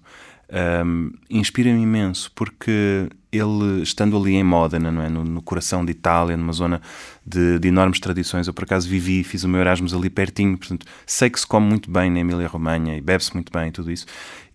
um, 0.84 1.12
inspira-me 1.28 1.82
imenso, 1.82 2.30
porque 2.34 3.08
ele, 3.32 3.82
estando 3.82 4.16
ali 4.16 4.34
em 4.34 4.42
Módena, 4.42 4.90
não 4.90 5.02
é? 5.02 5.08
no, 5.08 5.24
no 5.24 5.42
coração 5.42 5.84
de 5.84 5.92
Itália, 5.92 6.36
numa 6.36 6.52
zona 6.52 6.80
de, 7.24 7.58
de, 7.58 7.68
enormes 7.68 8.00
tradições, 8.00 8.46
eu 8.46 8.54
por 8.54 8.64
acaso 8.64 8.88
vivi, 8.88 9.22
fiz 9.22 9.44
o 9.44 9.48
meu 9.48 9.60
Erasmus 9.60 9.94
ali 9.94 10.10
pertinho, 10.10 10.58
portanto 10.58 10.86
sei 11.06 11.30
que 11.30 11.38
se 11.38 11.46
come 11.46 11.66
muito 11.66 11.90
bem 11.90 12.10
na 12.10 12.20
Emília-Romanha 12.20 12.96
e 12.96 13.00
bebe-se 13.00 13.32
muito 13.34 13.52
bem 13.52 13.68
e 13.68 13.72
tudo 13.72 13.90
isso. 13.90 14.06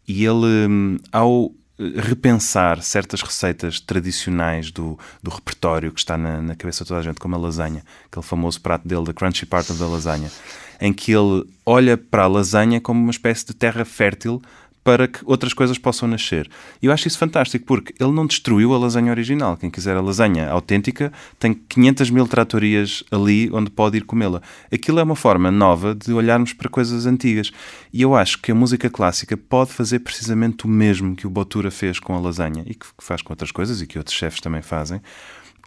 E 0.07 0.25
ele, 0.25 0.67
hum, 0.67 0.97
ao 1.11 1.51
repensar 1.77 2.81
certas 2.81 3.21
receitas 3.21 3.79
tradicionais 3.79 4.71
do, 4.71 4.97
do 5.21 5.29
repertório 5.29 5.91
que 5.91 5.99
está 5.99 6.17
na, 6.17 6.41
na, 6.41 6.55
cabeça 6.55 6.83
de 6.83 6.87
toda 6.87 7.01
a 7.01 7.03
gente, 7.03 7.19
como 7.19 7.35
a 7.35 7.37
lasanha, 7.37 7.83
aquele 8.09 8.25
famoso 8.25 8.61
prato 8.61 8.87
dele, 8.87 9.05
The 9.05 9.13
Crunchy 9.13 9.45
Part 9.45 9.71
of 9.71 9.79
the 9.79 9.85
Lasanha, 9.85 10.31
em 10.79 10.93
que 10.93 11.11
ele 11.11 11.45
olha 11.65 11.97
para 11.97 12.23
a 12.23 12.27
lasanha 12.27 12.79
como 12.79 13.01
uma 13.01 13.11
espécie 13.11 13.45
de 13.45 13.53
terra 13.53 13.83
fértil 13.83 14.41
para 14.85 15.07
que 15.07 15.19
outras 15.25 15.51
coisas 15.51 15.79
possam 15.79 16.07
nascer. 16.07 16.47
E 16.79 16.85
eu 16.85 16.91
acho 16.91 17.07
isso 17.07 17.17
fantástico, 17.17 17.65
porque 17.65 17.91
ele 17.99 18.11
não 18.11 18.27
destruiu 18.27 18.71
a 18.71 18.77
lasanha 18.77 19.09
original. 19.09 19.57
Quem 19.57 19.71
quiser 19.71 19.97
a 19.97 20.01
lasanha 20.01 20.47
autêntica 20.47 21.11
tem 21.39 21.55
500 21.55 22.11
mil 22.11 22.27
tratorias 22.27 23.03
ali 23.09 23.49
onde 23.51 23.71
pode 23.71 23.97
ir 23.97 24.05
comê-la. 24.05 24.43
Aquilo 24.71 24.99
é 24.99 25.03
uma 25.03 25.15
forma 25.15 25.49
nova 25.49 25.95
de 25.95 26.13
olharmos 26.13 26.53
para 26.53 26.69
coisas 26.69 27.07
antigas. 27.07 27.51
E 27.91 28.03
eu 28.03 28.13
acho 28.15 28.39
que 28.39 28.51
a 28.51 28.55
música 28.55 28.87
clássica 28.87 29.35
pode 29.35 29.73
fazer 29.73 29.99
precisamente 29.99 30.65
o 30.65 30.69
mesmo 30.69 31.15
que 31.15 31.25
o 31.25 31.31
Botura 31.31 31.71
fez 31.71 31.99
com 31.99 32.13
a 32.13 32.19
lasanha 32.19 32.63
e 32.67 32.75
que 32.75 32.85
faz 32.99 33.23
com 33.23 33.33
outras 33.33 33.51
coisas 33.51 33.81
e 33.81 33.87
que 33.87 33.97
outros 33.97 34.15
chefes 34.15 34.39
também 34.39 34.61
fazem, 34.61 35.01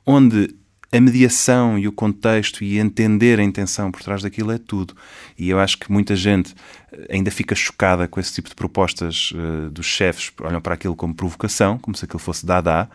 onde 0.07 0.55
a 0.91 1.01
mediação 1.01 1.79
e 1.79 1.87
o 1.87 1.93
contexto 1.93 2.65
e 2.65 2.79
entender 2.79 3.39
a 3.39 3.43
intenção 3.43 3.91
por 3.91 4.03
trás 4.03 4.23
daquilo 4.23 4.51
é 4.53 4.59
tudo. 4.59 4.95
E 5.39 5.51
eu 5.51 5.59
acho 5.59 5.79
que 5.79 5.93
muita 5.93 6.17
gente 6.17 6.55
eh, 6.93 7.09
ainda 7.11 7.31
fica 7.31 7.55
chocada 7.55 8.09
com 8.09 8.19
esse 8.19 8.33
tipo 8.33 8.49
de 8.49 8.55
propostas 8.55 9.33
uh, 9.33 9.71
dos 9.71 9.85
chefes, 9.85 10.33
olham 10.41 10.61
para 10.61 10.75
aquilo 10.75 10.97
como 10.97 11.15
provocação, 11.15 11.79
como 11.79 11.97
se 11.97 12.05
aquilo 12.05 12.19
fosse 12.19 12.47
dada, 12.47 12.89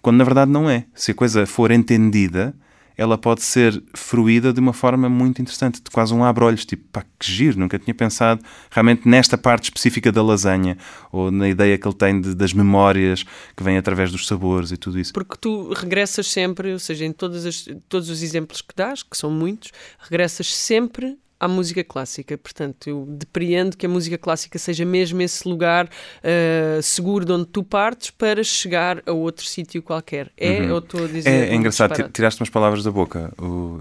quando 0.00 0.18
na 0.18 0.24
verdade 0.24 0.50
não 0.50 0.70
é. 0.70 0.84
Se 0.94 1.10
a 1.10 1.14
coisa 1.14 1.44
for 1.44 1.72
entendida, 1.72 2.54
ela 2.96 3.16
pode 3.16 3.42
ser 3.42 3.82
fruída 3.94 4.52
de 4.52 4.60
uma 4.60 4.72
forma 4.72 5.08
muito 5.08 5.40
interessante, 5.40 5.82
de 5.82 5.90
quase 5.90 6.12
um 6.14 6.24
abre-olhos, 6.24 6.64
tipo, 6.64 6.84
pá, 6.92 7.04
que 7.18 7.30
giro, 7.30 7.58
nunca 7.58 7.78
tinha 7.78 7.94
pensado 7.94 8.42
realmente 8.70 9.08
nesta 9.08 9.36
parte 9.38 9.64
específica 9.64 10.12
da 10.12 10.22
lasanha, 10.22 10.76
ou 11.10 11.30
na 11.30 11.48
ideia 11.48 11.78
que 11.78 11.86
ele 11.86 11.94
tem 11.94 12.20
de, 12.20 12.34
das 12.34 12.52
memórias 12.52 13.24
que 13.56 13.62
vêm 13.62 13.76
através 13.76 14.10
dos 14.10 14.26
sabores 14.26 14.70
e 14.70 14.76
tudo 14.76 14.98
isso. 14.98 15.12
Porque 15.12 15.36
tu 15.40 15.72
regressas 15.72 16.26
sempre, 16.26 16.72
ou 16.72 16.78
seja, 16.78 17.04
em 17.04 17.12
todas 17.12 17.46
as, 17.46 17.66
todos 17.88 18.08
os 18.08 18.22
exemplos 18.22 18.62
que 18.62 18.74
dás, 18.74 19.02
que 19.02 19.16
são 19.16 19.30
muitos, 19.30 19.70
regressas 19.98 20.54
sempre 20.54 21.16
à 21.42 21.48
música 21.48 21.82
clássica. 21.82 22.38
Portanto, 22.38 22.86
eu 22.86 23.04
depreendo 23.08 23.76
que 23.76 23.84
a 23.84 23.88
música 23.88 24.16
clássica 24.16 24.60
seja 24.60 24.84
mesmo 24.84 25.20
esse 25.20 25.46
lugar 25.48 25.86
uh, 25.86 26.80
seguro 26.80 27.24
de 27.24 27.32
onde 27.32 27.46
tu 27.46 27.64
partes 27.64 28.10
para 28.10 28.44
chegar 28.44 29.02
a 29.04 29.10
outro 29.10 29.44
sítio 29.44 29.82
qualquer. 29.82 30.30
É 30.36 30.60
uhum. 30.60 30.72
ou 30.74 30.78
estou 30.78 31.04
a 31.04 31.08
dizer? 31.08 31.28
É, 31.28 31.48
é 31.48 31.54
engraçado, 31.56 32.08
tiraste 32.12 32.40
umas 32.40 32.48
palavras 32.48 32.84
da 32.84 32.92
boca. 32.92 33.32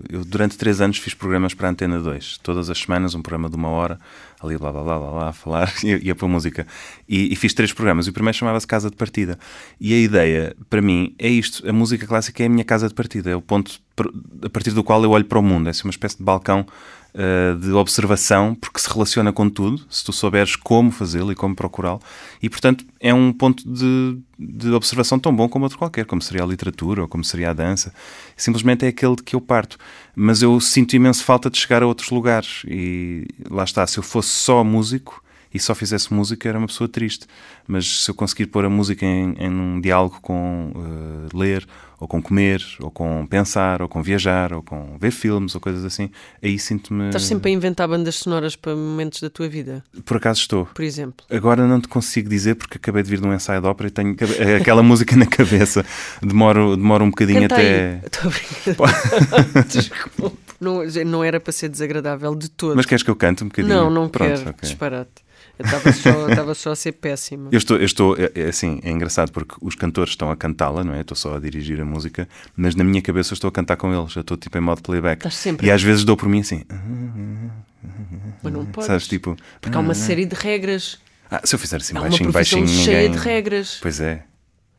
eu, 0.09 0.25
durante 0.25 0.57
três 0.57 0.81
anos, 0.81 0.97
fiz 0.97 1.13
programas 1.13 1.53
para 1.53 1.67
a 1.67 1.71
Antena 1.71 1.99
2. 1.99 2.39
Todas 2.39 2.67
as 2.67 2.79
semanas, 2.79 3.13
um 3.13 3.21
programa 3.21 3.47
de 3.47 3.55
uma 3.55 3.69
hora, 3.69 3.99
ali 4.41 4.57
blá 4.57 4.71
blá 4.71 4.81
blá 4.81 4.97
blá, 4.97 5.11
blá 5.11 5.29
a 5.29 5.33
falar 5.33 5.71
e 5.83 6.07
ia 6.07 6.15
para 6.15 6.25
a 6.25 6.29
música. 6.29 6.65
E, 7.07 7.31
e 7.31 7.35
fiz 7.35 7.53
três 7.53 7.71
programas. 7.71 8.07
O 8.07 8.13
primeiro 8.13 8.35
chamava-se 8.35 8.65
Casa 8.65 8.89
de 8.89 8.95
Partida. 8.95 9.37
E 9.79 9.93
a 9.93 9.97
ideia, 9.97 10.55
para 10.67 10.81
mim, 10.81 11.13
é 11.19 11.29
isto: 11.29 11.69
a 11.69 11.71
música 11.71 12.07
clássica 12.07 12.41
é 12.41 12.47
a 12.47 12.49
minha 12.49 12.65
casa 12.65 12.87
de 12.87 12.95
partida, 12.95 13.29
é 13.29 13.35
o 13.35 13.41
ponto 13.41 13.79
a 14.43 14.49
partir 14.49 14.71
do 14.71 14.83
qual 14.83 15.03
eu 15.03 15.11
olho 15.11 15.25
para 15.25 15.37
o 15.37 15.43
mundo. 15.43 15.67
É 15.67 15.69
assim 15.69 15.83
uma 15.83 15.91
espécie 15.91 16.17
de 16.17 16.23
balcão 16.23 16.65
uh, 17.13 17.59
de 17.59 17.71
observação, 17.71 18.55
porque 18.55 18.79
se 18.79 18.89
relaciona 18.89 19.31
com 19.31 19.49
tudo, 19.49 19.81
se 19.89 20.03
tu 20.03 20.11
souberes 20.11 20.55
como 20.55 20.91
fazê-lo 20.91 21.31
e 21.31 21.35
como 21.35 21.55
procurá-lo. 21.55 21.99
E, 22.41 22.49
portanto, 22.49 22.85
é 22.99 23.13
um 23.13 23.31
ponto 23.31 23.63
de, 23.67 24.17
de, 24.37 24.71
observação 24.71 25.19
tão 25.19 25.35
bom 25.35 25.47
como 25.47 25.65
outro 25.65 25.77
qualquer, 25.77 26.05
como 26.05 26.21
seria 26.21 26.43
a 26.43 26.47
literatura 26.47 27.01
ou 27.01 27.07
como 27.07 27.23
seria 27.23 27.49
a 27.51 27.53
dança. 27.53 27.93
Simplesmente 28.35 28.85
é 28.85 28.89
aquele 28.89 29.15
de 29.15 29.23
que 29.23 29.35
eu 29.35 29.41
parto. 29.41 29.77
Mas 30.15 30.41
eu 30.41 30.59
sinto 30.59 30.95
imenso 30.95 31.23
falta 31.23 31.49
de 31.49 31.57
chegar 31.57 31.83
a 31.83 31.87
outros 31.87 32.09
lugares. 32.09 32.63
E 32.67 33.27
lá 33.49 33.63
está, 33.63 33.85
se 33.85 33.97
eu 33.97 34.03
fosse 34.03 34.29
só 34.29 34.63
músico 34.63 35.23
e 35.53 35.59
só 35.59 35.75
fizesse 35.75 36.13
música 36.13 36.47
era 36.47 36.57
uma 36.57 36.67
pessoa 36.67 36.87
triste. 36.87 37.27
Mas 37.67 38.03
se 38.03 38.09
eu 38.09 38.15
conseguir 38.15 38.47
pôr 38.47 38.65
a 38.65 38.69
música 38.69 39.05
em, 39.05 39.33
em 39.37 39.49
um 39.49 39.81
diálogo 39.81 40.19
com 40.21 40.71
uh, 40.75 41.37
ler, 41.37 41.67
ou 42.01 42.07
com 42.07 42.19
comer, 42.19 42.65
ou 42.79 42.89
com 42.89 43.27
pensar, 43.27 43.79
ou 43.79 43.87
com 43.87 44.01
viajar, 44.01 44.51
ou 44.51 44.63
com 44.63 44.97
ver 44.99 45.11
filmes, 45.11 45.53
ou 45.53 45.61
coisas 45.61 45.85
assim, 45.85 46.09
aí 46.41 46.57
sinto-me. 46.57 47.05
Estás 47.05 47.25
sempre 47.25 47.51
a 47.51 47.53
inventar 47.53 47.87
bandas 47.87 48.15
sonoras 48.15 48.55
para 48.55 48.75
momentos 48.75 49.21
da 49.21 49.29
tua 49.29 49.47
vida? 49.47 49.83
Por 50.03 50.17
acaso 50.17 50.41
estou. 50.41 50.65
Por 50.65 50.83
exemplo. 50.83 51.23
Agora 51.29 51.67
não 51.67 51.79
te 51.79 51.87
consigo 51.87 52.27
dizer 52.27 52.55
porque 52.55 52.77
acabei 52.77 53.03
de 53.03 53.09
vir 53.11 53.21
de 53.21 53.27
um 53.27 53.31
ensaio 53.31 53.61
de 53.61 53.67
ópera 53.67 53.89
e 53.89 53.91
tenho 53.91 54.15
aquela 54.59 54.81
música 54.81 55.15
na 55.15 55.27
cabeça. 55.27 55.85
Demoro, 56.23 56.75
demoro 56.75 57.05
um 57.05 57.11
bocadinho 57.11 57.41
Canta 57.41 57.53
até. 57.53 58.01
Estou 58.03 58.31
a 58.83 59.61
Desculpa. 59.69 60.31
Não, 60.59 60.83
não 61.05 61.23
era 61.23 61.39
para 61.39 61.53
ser 61.53 61.69
desagradável 61.69 62.33
de 62.35 62.49
todo. 62.49 62.75
Mas 62.75 62.87
queres 62.87 63.03
que 63.03 63.11
eu 63.11 63.15
cante 63.15 63.43
um 63.43 63.47
bocadinho? 63.47 63.75
Não, 63.75 63.91
não 63.91 64.09
Pronto, 64.09 64.27
quero. 64.27 64.41
Okay. 64.41 64.69
Disparate. 64.69 65.21
Estava 65.59 65.91
só, 65.91 66.53
só 66.53 66.71
a 66.71 66.75
ser 66.75 66.93
péssima. 66.93 67.49
Eu 67.51 67.57
estou, 67.57 67.77
eu 67.77 67.85
estou 67.85 68.15
é, 68.17 68.31
é, 68.35 68.49
assim, 68.49 68.79
é 68.83 68.91
engraçado 68.91 69.31
porque 69.31 69.55
os 69.61 69.75
cantores 69.75 70.11
estão 70.11 70.31
a 70.31 70.35
cantá-la, 70.35 70.83
não 70.83 70.93
é? 70.93 70.97
Eu 70.97 71.01
estou 71.01 71.17
só 71.17 71.35
a 71.35 71.39
dirigir 71.39 71.79
a 71.79 71.85
música, 71.85 72.27
mas 72.55 72.75
na 72.75 72.83
minha 72.83 73.01
cabeça 73.01 73.33
eu 73.33 73.35
estou 73.35 73.47
a 73.47 73.51
cantar 73.51 73.77
com 73.77 73.93
eles, 73.93 74.15
eu 74.15 74.21
estou 74.21 74.37
tipo 74.37 74.57
em 74.57 74.61
modo 74.61 74.81
playback. 74.81 75.19
Estás 75.19 75.35
sempre. 75.35 75.67
E 75.67 75.71
às 75.71 75.81
vezes 75.81 76.03
dou 76.03 76.17
por 76.17 76.27
mim 76.27 76.41
assim. 76.41 76.63
Mas 78.43 78.53
não 78.53 78.65
podes. 78.65 78.87
Sabes, 78.87 79.07
tipo. 79.07 79.35
Porque 79.59 79.77
há 79.77 79.79
uma 79.79 79.93
série 79.93 80.25
de 80.25 80.35
regras. 80.35 80.99
Ah, 81.29 81.41
se 81.43 81.55
eu 81.55 81.59
fizer 81.59 81.77
assim 81.77 81.95
é 81.95 82.01
baixinho, 82.01 82.31
baixinho, 82.31 82.67
cheia 82.67 83.03
ninguém... 83.03 83.11
de 83.11 83.17
regras. 83.17 83.79
Pois 83.81 83.99
é. 83.99 84.25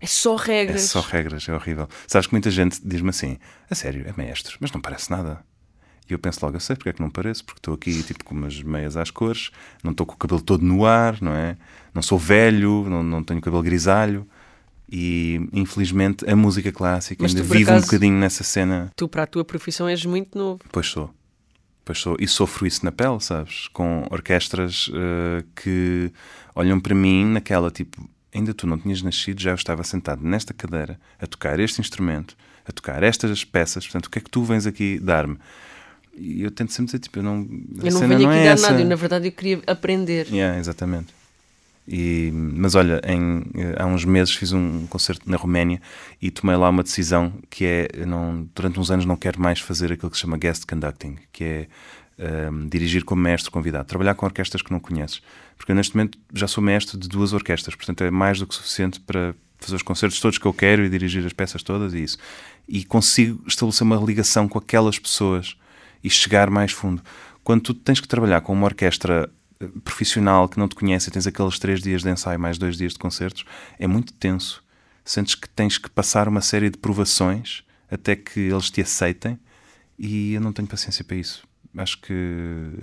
É 0.00 0.06
só 0.06 0.34
regras. 0.34 0.82
É 0.82 0.86
só 0.86 1.00
regras, 1.00 1.48
é 1.48 1.54
horrível. 1.54 1.88
Sabes 2.08 2.26
que 2.26 2.34
muita 2.34 2.50
gente 2.50 2.80
diz-me 2.84 3.10
assim: 3.10 3.38
a 3.70 3.74
sério, 3.74 4.04
é 4.06 4.12
maestro, 4.16 4.56
mas 4.60 4.72
não 4.72 4.80
parece 4.80 5.10
nada. 5.10 5.40
E 6.12 6.14
eu 6.14 6.18
penso 6.18 6.44
logo, 6.44 6.56
eu 6.56 6.60
sei 6.60 6.76
porque 6.76 6.90
é 6.90 6.92
que 6.92 7.00
não 7.00 7.08
pareço, 7.08 7.42
porque 7.42 7.58
estou 7.58 7.72
aqui 7.72 8.02
tipo 8.02 8.22
com 8.22 8.34
umas 8.34 8.62
meias 8.62 8.98
às 8.98 9.10
cores, 9.10 9.50
não 9.82 9.92
estou 9.92 10.04
com 10.04 10.12
o 10.12 10.16
cabelo 10.18 10.42
todo 10.42 10.62
no 10.62 10.84
ar, 10.84 11.16
não 11.22 11.32
é? 11.32 11.56
Não 11.94 12.02
sou 12.02 12.18
velho, 12.18 12.84
não, 12.86 13.02
não 13.02 13.24
tenho 13.24 13.40
cabelo 13.40 13.62
grisalho. 13.62 14.28
E 14.90 15.40
infelizmente 15.54 16.28
a 16.28 16.36
música 16.36 16.70
clássica 16.70 17.22
Mas 17.22 17.34
ainda 17.34 17.42
vive 17.44 17.62
acaso, 17.62 17.78
um 17.78 17.86
bocadinho 17.86 18.18
nessa 18.18 18.44
cena. 18.44 18.92
Tu, 18.94 19.08
para 19.08 19.22
a 19.22 19.26
tua 19.26 19.42
profissão, 19.42 19.88
és 19.88 20.04
muito 20.04 20.36
novo. 20.36 20.60
Pois 20.70 20.86
sou. 20.86 21.10
Pois 21.82 21.98
sou. 21.98 22.14
E 22.20 22.28
sofro 22.28 22.66
isso 22.66 22.84
na 22.84 22.92
pele, 22.92 23.18
sabes? 23.18 23.68
Com 23.68 24.06
orquestras 24.10 24.88
uh, 24.88 25.42
que 25.56 26.12
olham 26.54 26.78
para 26.78 26.94
mim 26.94 27.24
naquela 27.24 27.70
tipo. 27.70 28.06
Ainda 28.34 28.52
tu 28.52 28.66
não 28.66 28.78
tinhas 28.78 29.00
nascido, 29.00 29.40
já 29.40 29.52
eu 29.52 29.54
estava 29.54 29.82
sentado 29.82 30.22
nesta 30.22 30.52
cadeira 30.52 31.00
a 31.18 31.26
tocar 31.26 31.58
este 31.58 31.80
instrumento, 31.80 32.36
a 32.66 32.72
tocar 32.72 33.02
estas 33.02 33.44
peças. 33.46 33.86
Portanto, 33.86 34.06
o 34.06 34.10
que 34.10 34.18
é 34.18 34.22
que 34.22 34.30
tu 34.30 34.44
vens 34.44 34.66
aqui 34.66 34.98
dar-me? 34.98 35.38
E 36.14 36.42
eu 36.42 36.50
tento 36.50 36.72
sempre 36.72 36.86
dizer, 36.86 36.98
tipo, 36.98 37.18
eu 37.18 37.22
não. 37.22 37.48
Eu 37.82 37.92
não 37.92 38.00
venho 38.00 38.28
aqui 38.28 38.38
é 38.38 38.44
dar 38.44 38.50
essa. 38.52 38.70
nada, 38.70 38.82
eu, 38.82 38.86
na 38.86 38.96
verdade 38.96 39.28
eu 39.28 39.32
queria 39.32 39.60
aprender. 39.66 40.26
Yeah, 40.30 40.58
exatamente. 40.58 41.14
E, 41.86 42.30
mas 42.32 42.74
olha, 42.74 43.00
em, 43.04 43.42
há 43.76 43.86
uns 43.86 44.04
meses 44.04 44.34
fiz 44.34 44.52
um 44.52 44.86
concerto 44.86 45.28
na 45.28 45.36
Roménia 45.36 45.80
e 46.20 46.30
tomei 46.30 46.54
lá 46.54 46.68
uma 46.68 46.82
decisão 46.82 47.32
que 47.50 47.64
é, 47.64 48.06
não, 48.06 48.48
durante 48.54 48.78
uns 48.78 48.90
anos 48.90 49.04
não 49.04 49.16
quero 49.16 49.40
mais 49.40 49.58
fazer 49.58 49.92
aquilo 49.92 50.10
que 50.10 50.16
se 50.16 50.22
chama 50.22 50.36
guest 50.36 50.64
conducting, 50.64 51.16
que 51.32 51.44
é 51.44 51.68
um, 52.50 52.68
dirigir 52.68 53.04
como 53.04 53.22
mestre 53.22 53.50
convidado, 53.50 53.86
trabalhar 53.86 54.14
com 54.14 54.24
orquestras 54.24 54.62
que 54.62 54.70
não 54.70 54.78
conheces. 54.78 55.20
Porque 55.56 55.72
eu, 55.72 55.76
neste 55.76 55.96
momento 55.96 56.18
já 56.32 56.46
sou 56.46 56.62
mestre 56.62 56.96
de 56.96 57.08
duas 57.08 57.32
orquestras, 57.32 57.74
portanto 57.74 58.04
é 58.04 58.10
mais 58.10 58.38
do 58.38 58.46
que 58.46 58.54
suficiente 58.54 59.00
para 59.00 59.34
fazer 59.58 59.76
os 59.76 59.82
concertos 59.82 60.20
todos 60.20 60.38
que 60.38 60.46
eu 60.46 60.52
quero 60.52 60.84
e 60.84 60.88
dirigir 60.88 61.24
as 61.26 61.32
peças 61.32 61.62
todas 61.62 61.94
e 61.94 62.02
isso. 62.02 62.18
E 62.68 62.84
consigo 62.84 63.42
estabelecer 63.46 63.84
uma 63.84 63.96
ligação 63.96 64.48
com 64.48 64.58
aquelas 64.58 64.98
pessoas 64.98 65.56
e 66.02 66.10
chegar 66.10 66.50
mais 66.50 66.72
fundo. 66.72 67.02
Quando 67.44 67.62
tu 67.62 67.74
tens 67.74 68.00
que 68.00 68.08
trabalhar 68.08 68.40
com 68.40 68.52
uma 68.52 68.66
orquestra 68.66 69.30
eh, 69.60 69.68
profissional 69.84 70.48
que 70.48 70.58
não 70.58 70.68
te 70.68 70.74
conhece 70.74 71.08
e 71.08 71.12
tens 71.12 71.26
aqueles 71.26 71.58
três 71.58 71.80
dias 71.82 72.02
de 72.02 72.10
ensaio 72.10 72.38
mais 72.38 72.58
dois 72.58 72.76
dias 72.76 72.92
de 72.92 72.98
concertos, 72.98 73.44
é 73.78 73.86
muito 73.86 74.12
tenso. 74.12 74.62
Sentes 75.04 75.34
que 75.34 75.48
tens 75.48 75.78
que 75.78 75.90
passar 75.90 76.28
uma 76.28 76.40
série 76.40 76.70
de 76.70 76.78
provações 76.78 77.64
até 77.90 78.14
que 78.14 78.40
eles 78.40 78.70
te 78.70 78.80
aceitem 78.80 79.38
e 79.98 80.34
eu 80.34 80.40
não 80.40 80.52
tenho 80.52 80.68
paciência 80.68 81.04
para 81.04 81.16
isso. 81.16 81.42
Acho 81.76 82.00
que 82.00 82.12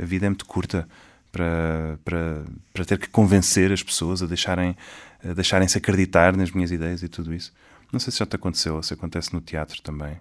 a 0.01 0.05
vida 0.05 0.25
é 0.25 0.29
muito 0.29 0.45
curta 0.45 0.87
para, 1.31 1.99
para, 2.03 2.43
para 2.73 2.85
ter 2.85 2.97
que 2.97 3.07
convencer 3.07 3.71
as 3.71 3.83
pessoas 3.83 4.21
a 4.21 4.25
deixarem 4.25 4.75
a 5.23 5.33
deixarem-se 5.33 5.77
acreditar 5.77 6.35
nas 6.35 6.51
minhas 6.51 6.71
ideias 6.71 7.03
e 7.03 7.09
tudo 7.09 7.33
isso. 7.33 7.53
Não 7.91 7.99
sei 7.99 8.11
se 8.11 8.19
já 8.19 8.25
te 8.25 8.35
aconteceu 8.35 8.75
ou 8.75 8.83
se 8.83 8.93
acontece 8.93 9.33
no 9.33 9.41
teatro 9.41 9.81
também. 9.81 10.17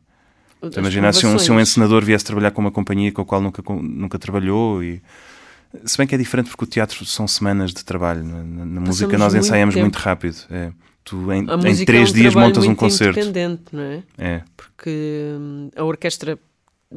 Imagina 0.76 1.12
se 1.12 1.26
um, 1.26 1.38
se 1.38 1.50
um 1.50 1.60
encenador 1.60 2.04
viesse 2.04 2.24
trabalhar 2.24 2.50
com 2.50 2.60
uma 2.60 2.70
companhia 2.70 3.12
com 3.12 3.22
a 3.22 3.24
qual 3.24 3.40
nunca, 3.40 3.62
nunca 3.72 4.18
trabalhou 4.18 4.82
e 4.82 5.00
se 5.84 5.98
bem 5.98 6.06
que 6.06 6.14
é 6.14 6.18
diferente 6.18 6.48
porque 6.50 6.64
o 6.64 6.66
teatro 6.66 7.04
são 7.04 7.28
semanas 7.28 7.72
de 7.72 7.84
trabalho. 7.84 8.24
Na, 8.24 8.42
na 8.64 8.80
música 8.80 9.16
nós 9.18 9.34
ensaiamos 9.34 9.74
muito, 9.74 9.84
muito 9.84 9.96
rápido 9.96 10.36
é. 10.50 10.72
tu 11.04 11.30
em, 11.32 11.42
em 11.42 11.84
três 11.84 12.08
é 12.08 12.12
um 12.12 12.14
dias 12.14 12.34
montas 12.34 12.64
um 12.64 12.74
concerto. 12.74 13.18
independente 13.20 13.64
não 13.72 13.82
é? 13.82 14.02
é. 14.16 14.42
Porque 14.56 15.34
hum, 15.38 15.70
a 15.76 15.84
orquestra 15.84 16.38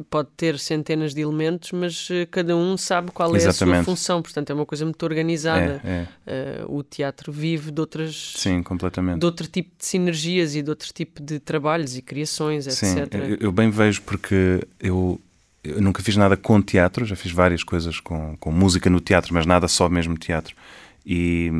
pode 0.08 0.28
ter 0.36 0.58
centenas 0.58 1.14
de 1.14 1.20
elementos, 1.20 1.72
mas 1.72 2.08
uh, 2.08 2.26
cada 2.30 2.56
um 2.56 2.76
sabe 2.76 3.10
qual 3.10 3.34
Exatamente. 3.36 3.76
é 3.76 3.80
a 3.80 3.84
sua 3.84 3.84
função, 3.84 4.22
portanto 4.22 4.50
é 4.50 4.54
uma 4.54 4.64
coisa 4.64 4.84
muito 4.84 5.02
organizada. 5.02 5.80
É, 5.84 6.06
é. 6.26 6.64
Uh, 6.64 6.76
o 6.78 6.82
teatro 6.82 7.30
vive 7.30 7.70
de 7.70 7.80
outras 7.80 8.34
Sim, 8.36 8.62
completamente. 8.62 9.20
de 9.20 9.26
outro 9.26 9.46
tipo 9.46 9.70
de 9.76 9.84
sinergias 9.84 10.54
e 10.54 10.62
de 10.62 10.70
outro 10.70 10.92
tipo 10.92 11.22
de 11.22 11.38
trabalhos 11.38 11.96
e 11.96 12.02
criações, 12.02 12.64
Sim, 12.72 12.98
etc. 12.98 13.14
Eu, 13.14 13.36
eu 13.40 13.52
bem 13.52 13.68
vejo 13.70 14.00
porque 14.02 14.66
eu, 14.80 15.20
eu 15.62 15.80
nunca 15.80 16.02
fiz 16.02 16.16
nada 16.16 16.36
com 16.36 16.62
teatro, 16.62 17.04
já 17.04 17.14
fiz 17.14 17.30
várias 17.30 17.62
coisas 17.62 18.00
com, 18.00 18.36
com 18.38 18.50
música 18.50 18.88
no 18.88 19.00
teatro, 19.00 19.34
mas 19.34 19.44
nada 19.44 19.68
só 19.68 19.88
mesmo 19.88 20.16
teatro. 20.16 20.56
E 21.04 21.50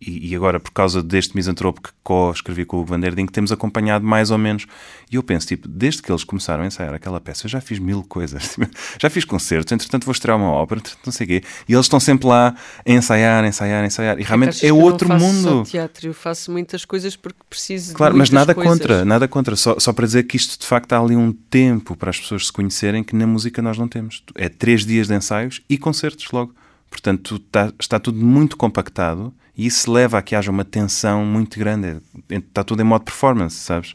e, 0.00 0.30
e, 0.30 0.36
agora 0.36 0.58
por 0.58 0.70
causa 0.70 1.02
deste 1.02 1.34
misantropo 1.34 1.80
que 1.80 1.90
co-escrevi 2.02 2.64
com 2.64 2.78
o 2.78 2.84
Van 2.84 3.00
der 3.00 3.14
Ding, 3.14 3.26
temos 3.26 3.52
acompanhado 3.52 4.04
mais 4.04 4.30
ou 4.30 4.38
menos. 4.38 4.66
E 5.10 5.16
eu 5.16 5.22
penso, 5.22 5.46
tipo, 5.46 5.68
desde 5.68 6.02
que 6.02 6.10
eles 6.10 6.24
começaram 6.24 6.64
a 6.64 6.66
ensaiar 6.66 6.94
aquela 6.94 7.20
peça, 7.20 7.46
eu 7.46 7.50
já 7.50 7.60
fiz 7.60 7.78
mil 7.78 8.02
coisas. 8.02 8.56
Já 8.98 9.10
fiz 9.10 9.24
concertos, 9.24 9.72
entretanto 9.72 10.04
vou 10.04 10.12
estrear 10.12 10.36
uma 10.36 10.50
ópera, 10.50 10.80
não 11.04 11.12
sei 11.12 11.24
o 11.24 11.28
quê. 11.28 11.42
E 11.68 11.72
eles 11.72 11.84
estão 11.86 12.00
sempre 12.00 12.26
lá 12.26 12.54
a 12.84 12.90
ensaiar, 12.90 13.44
ensaiar, 13.44 13.84
ensaiar. 13.84 14.18
E 14.18 14.22
realmente 14.22 14.64
é, 14.64 14.68
é 14.68 14.72
outro 14.72 15.06
eu 15.06 15.12
não 15.12 15.20
faço 15.20 15.32
mundo. 15.32 15.64
Só 15.66 15.70
teatro, 15.70 16.06
eu 16.08 16.14
faço 16.14 16.50
muitas 16.50 16.84
coisas 16.84 17.14
porque 17.14 17.38
preciso 17.48 17.94
Claro, 17.94 18.16
mas 18.16 18.30
nada 18.30 18.54
coisas. 18.54 18.72
contra, 18.72 19.04
nada 19.04 19.28
contra. 19.28 19.56
Só, 19.56 19.78
só 19.78 19.92
para 19.92 20.06
dizer 20.06 20.24
que 20.24 20.36
isto 20.36 20.58
de 20.58 20.66
facto 20.66 20.92
há 20.92 20.98
ali 20.98 21.14
um 21.14 21.32
tempo 21.32 21.94
para 21.96 22.10
as 22.10 22.18
pessoas 22.18 22.46
se 22.46 22.52
conhecerem 22.52 23.04
que 23.04 23.14
na 23.14 23.26
música 23.26 23.60
nós 23.62 23.78
não 23.78 23.86
temos. 23.88 24.22
É 24.34 24.48
três 24.48 24.84
dias 24.84 25.06
de 25.06 25.14
ensaios 25.14 25.60
e 25.68 25.78
concertos 25.78 26.30
logo. 26.32 26.54
Portanto, 26.90 27.36
está, 27.36 27.72
está 27.78 28.00
tudo 28.00 28.24
muito 28.24 28.56
compactado 28.56 29.32
e 29.56 29.66
isso 29.66 29.90
leva 29.90 30.18
a 30.18 30.22
que 30.22 30.34
haja 30.34 30.50
uma 30.50 30.64
tensão 30.64 31.24
muito 31.24 31.58
grande. 31.58 32.00
Está 32.28 32.62
tudo 32.62 32.82
em 32.82 32.84
modo 32.84 33.04
performance, 33.04 33.56
sabes? 33.56 33.94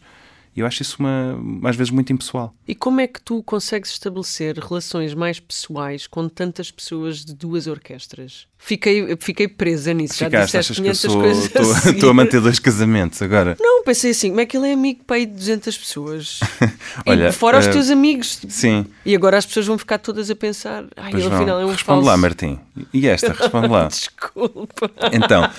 E 0.55 0.59
eu 0.59 0.65
acho 0.65 0.81
isso, 0.81 0.97
uma, 0.99 1.39
às 1.63 1.75
vezes, 1.75 1.91
muito 1.91 2.11
impessoal. 2.11 2.53
E 2.67 2.75
como 2.75 2.99
é 2.99 3.07
que 3.07 3.21
tu 3.21 3.41
consegues 3.43 3.91
estabelecer 3.91 4.57
relações 4.57 5.13
mais 5.13 5.39
pessoais 5.39 6.07
com 6.07 6.27
tantas 6.27 6.69
pessoas 6.69 7.23
de 7.23 7.33
duas 7.33 7.67
orquestras? 7.67 8.47
Fiquei, 8.57 9.15
fiquei 9.17 9.47
presa 9.47 9.93
nisso. 9.93 10.15
Ficaste, 10.15 10.33
Já 10.33 10.45
disseste 10.45 10.73
500 10.73 10.99
sou, 10.99 11.21
coisas. 11.21 11.45
Estou 11.85 12.09
a, 12.09 12.11
a 12.11 12.13
manter 12.13 12.41
dois 12.41 12.59
casamentos 12.59 13.21
agora. 13.21 13.55
Não, 13.59 13.83
pensei 13.83 14.11
assim: 14.11 14.29
como 14.29 14.41
é 14.41 14.45
que 14.45 14.55
ele 14.55 14.67
é 14.67 14.73
amigo 14.73 15.03
para 15.05 15.15
aí 15.15 15.25
de 15.25 15.33
200 15.33 15.77
pessoas? 15.77 16.39
Olha, 17.07 17.29
e 17.29 17.31
fora 17.31 17.57
uh, 17.57 17.59
os 17.61 17.67
teus 17.67 17.89
amigos. 17.89 18.41
Sim. 18.49 18.85
E 19.05 19.15
agora 19.15 19.37
as 19.37 19.45
pessoas 19.45 19.65
vão 19.65 19.77
ficar 19.77 19.97
todas 19.97 20.29
a 20.29 20.35
pensar: 20.35 20.85
ai, 20.95 21.11
ele 21.11 21.25
afinal 21.25 21.59
é 21.59 21.65
um 21.65 21.71
Responde 21.71 21.85
falso. 21.85 22.05
lá, 22.05 22.17
Martim. 22.17 22.59
E 22.93 23.07
esta? 23.07 23.33
Responde 23.33 23.67
lá. 23.67 23.87
Desculpa. 23.89 24.91
Então. 25.11 25.49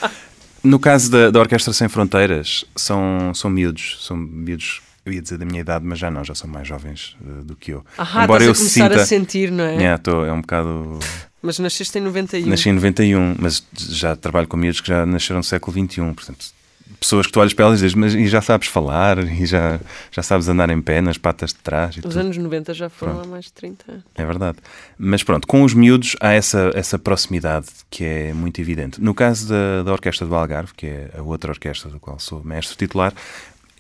No 0.65 0.79
caso 0.79 1.11
da, 1.11 1.31
da 1.31 1.41
Orquestra 1.41 1.73
Sem 1.73 1.89
Fronteiras, 1.89 2.65
são, 2.77 3.33
são 3.35 3.51
miúdos, 3.51 3.99
são 4.01 4.17
miúdos 4.17 4.81
eu 5.05 5.13
ia 5.13 5.21
dizer 5.21 5.37
da 5.37 5.45
minha 5.45 5.61
idade, 5.61 5.85
mas 5.85 5.99
já 5.99 6.11
não, 6.11 6.25
já 6.25 6.35
são 6.35 6.49
mais 6.49 6.67
jovens 6.67 7.17
uh, 7.21 7.43
do 7.45 7.57
que 7.57 7.73
eu. 7.73 7.85
Ah, 7.99 8.23
Embora 8.23 8.45
eu 8.45 8.55
sinta. 8.55 9.03
a 9.03 9.05
sentir, 9.05 9.51
não 9.51 9.65
é? 9.65 9.75
Yeah, 9.75 9.99
tô, 9.99 10.25
é 10.25 10.33
um 10.33 10.41
bocado. 10.41 10.99
Mas 11.43 11.59
nasceste 11.59 11.99
em 11.99 12.03
91. 12.03 12.47
Nasci 12.47 12.69
em 12.69 12.73
91, 12.73 13.35
mas 13.37 13.67
já 13.77 14.15
trabalho 14.15 14.47
com 14.47 14.57
miúdos 14.57 14.81
que 14.81 14.87
já 14.89 15.05
nasceram 15.05 15.39
no 15.39 15.45
século 15.45 15.77
XXI, 15.77 16.03
portanto 16.15 16.62
pessoas 17.03 17.27
que 17.27 17.33
tu 17.33 17.41
olhas 17.41 17.53
para 17.53 17.67
elas 17.67 17.81
e 17.81 17.83
dizes, 17.83 17.95
mas 17.95 18.15
e 18.15 18.27
já 18.27 18.41
sabes 18.41 18.69
falar, 18.69 19.19
e 19.19 19.45
já, 19.45 19.79
já 20.11 20.23
sabes 20.23 20.49
andar 20.49 20.71
em 20.71 20.81
pé 20.81 21.01
nas 21.01 21.19
patas 21.19 21.51
de 21.51 21.57
trás. 21.57 21.97
Os 21.97 22.03
tudo. 22.03 22.19
anos 22.19 22.37
90 22.37 22.73
já 22.73 22.89
foram 22.89 23.15
pronto. 23.15 23.27
há 23.27 23.31
mais 23.31 23.45
de 23.47 23.53
30 23.53 23.93
anos. 23.93 24.05
É 24.15 24.25
verdade. 24.25 24.59
Mas 24.97 25.23
pronto, 25.23 25.47
com 25.47 25.63
os 25.63 25.75
miúdos 25.75 26.17
há 26.21 26.33
essa, 26.33 26.71
essa 26.75 26.99
proximidade 26.99 27.67
que 27.91 28.05
é 28.05 28.33
muito 28.33 28.61
evidente. 28.61 29.01
No 29.03 29.15
caso 29.15 29.49
da, 29.49 29.83
da 29.83 29.93
Orquestra 29.93 30.27
do 30.27 30.35
Algarve, 30.35 30.73
que 30.75 30.87
é 30.87 31.11
a 31.19 31.23
outra 31.23 31.53
orquestra 31.53 31.91
do 31.91 32.01
qual 32.01 32.19
sou 32.19 32.43
mestre 32.45 32.77
titular, 32.77 33.13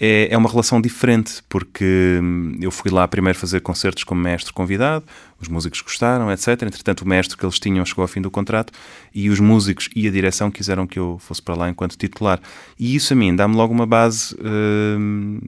é, 0.04 0.28
é 0.32 0.37
uma 0.37 0.50
relação 0.50 0.80
diferente, 0.80 1.42
porque 1.48 2.18
hum, 2.20 2.56
eu 2.61 2.72
fui 2.72 2.90
lá 2.90 3.06
primeiro 3.06 3.38
fazer 3.38 3.61
concertos 3.61 4.02
como 4.02 4.20
mestre 4.20 4.52
convidado, 4.52 5.04
os 5.42 5.48
músicos 5.48 5.81
gostaram, 5.81 6.31
etc. 6.31 6.62
Entretanto, 6.62 7.02
o 7.02 7.09
mestre 7.09 7.37
que 7.37 7.44
eles 7.44 7.59
tinham 7.59 7.85
chegou 7.85 8.02
ao 8.02 8.09
fim 8.09 8.20
do 8.20 8.31
contrato 8.31 8.72
e 9.14 9.28
os 9.28 9.40
músicos 9.40 9.88
e 9.94 10.07
a 10.07 10.11
direção 10.11 10.50
quiseram 10.50 10.87
que 10.87 10.98
eu 10.98 11.18
fosse 11.18 11.42
para 11.42 11.55
lá 11.55 11.68
enquanto 11.68 11.96
titular. 11.96 12.40
E 12.78 12.94
isso 12.94 13.12
a 13.12 13.16
mim 13.16 13.35
dá-me 13.35 13.57
logo 13.57 13.74
uma 13.74 13.87
base 13.87 14.35
uh, 14.35 14.98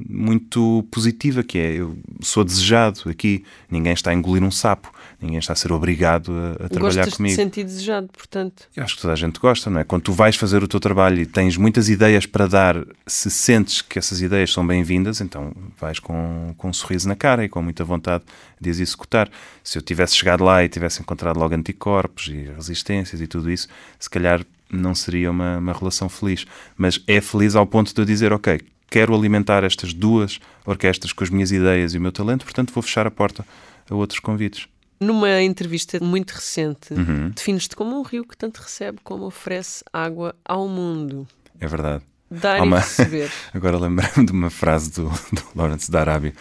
muito 0.08 0.84
positiva, 0.90 1.42
que 1.42 1.58
é 1.58 1.72
eu 1.74 1.96
sou 2.20 2.44
desejado 2.44 3.08
aqui, 3.08 3.44
ninguém 3.70 3.92
está 3.92 4.10
a 4.10 4.14
engolir 4.14 4.42
um 4.42 4.50
sapo, 4.50 4.92
ninguém 5.20 5.38
está 5.38 5.52
a 5.52 5.56
ser 5.56 5.72
obrigado 5.72 6.32
a, 6.32 6.64
a 6.64 6.68
trabalhar 6.68 7.04
Gostas 7.04 7.14
comigo. 7.14 7.36
de 7.36 7.42
sentir 7.42 7.64
desejado, 7.64 8.08
portanto. 8.08 8.64
Eu 8.76 8.82
acho 8.82 8.96
que 8.96 9.02
toda 9.02 9.14
a 9.14 9.16
gente 9.16 9.38
gosta, 9.38 9.70
não 9.70 9.80
é? 9.80 9.84
Quando 9.84 10.02
tu 10.02 10.12
vais 10.12 10.36
fazer 10.36 10.62
o 10.62 10.68
teu 10.68 10.80
trabalho 10.80 11.20
e 11.20 11.26
tens 11.26 11.56
muitas 11.56 11.88
ideias 11.88 12.26
para 12.26 12.46
dar, 12.46 12.84
se 13.06 13.30
sentes 13.30 13.80
que 13.80 13.98
essas 13.98 14.20
ideias 14.20 14.52
são 14.52 14.66
bem-vindas, 14.66 15.20
então 15.20 15.52
vais 15.80 15.98
com, 15.98 16.54
com 16.56 16.68
um 16.68 16.72
sorriso 16.72 17.08
na 17.08 17.14
cara 17.14 17.44
e 17.44 17.48
com 17.48 17.62
muita 17.62 17.84
vontade 17.84 18.24
de 18.64 18.70
as 18.70 18.80
executar. 18.80 19.30
Se 19.62 19.78
eu 19.78 19.82
tivesse 19.82 20.16
chegado 20.16 20.42
lá 20.42 20.64
e 20.64 20.68
tivesse 20.68 21.00
encontrado 21.00 21.38
logo 21.38 21.54
anticorpos 21.54 22.28
e 22.28 22.50
resistências 22.56 23.20
e 23.20 23.26
tudo 23.26 23.50
isso, 23.50 23.68
se 23.98 24.10
calhar 24.10 24.44
não 24.70 24.94
seria 24.94 25.30
uma, 25.30 25.58
uma 25.58 25.72
relação 25.72 26.08
feliz. 26.08 26.46
Mas 26.76 27.00
é 27.06 27.20
feliz 27.20 27.54
ao 27.54 27.66
ponto 27.66 27.94
de 27.94 28.00
eu 28.00 28.04
dizer, 28.04 28.32
ok, 28.32 28.60
quero 28.90 29.14
alimentar 29.14 29.64
estas 29.64 29.92
duas 29.92 30.38
orquestras 30.64 31.12
com 31.12 31.24
as 31.24 31.30
minhas 31.30 31.52
ideias 31.52 31.94
e 31.94 31.98
o 31.98 32.00
meu 32.00 32.12
talento, 32.12 32.44
portanto 32.44 32.72
vou 32.72 32.82
fechar 32.82 33.06
a 33.06 33.10
porta 33.10 33.44
a 33.88 33.94
outros 33.94 34.20
convites. 34.20 34.68
Numa 35.00 35.42
entrevista 35.42 35.98
muito 36.00 36.30
recente, 36.30 36.94
uhum. 36.94 37.30
defines-te 37.30 37.76
como 37.76 37.98
um 37.98 38.02
rio 38.02 38.24
que 38.24 38.36
tanto 38.36 38.58
recebe 38.58 38.98
como 39.02 39.24
oferece 39.24 39.84
água 39.92 40.34
ao 40.44 40.68
mundo. 40.68 41.26
É 41.60 41.66
verdade. 41.66 42.04
Dar 42.40 42.62
uma... 42.62 42.78
e 42.78 42.80
receber. 42.80 43.30
Agora 43.54 43.78
lembrei-me 43.78 44.26
de 44.26 44.32
uma 44.32 44.50
frase 44.50 44.90
do, 44.90 45.08
do 45.32 45.42
Lawrence 45.54 45.90
da 45.90 46.00
Arábia: 46.00 46.32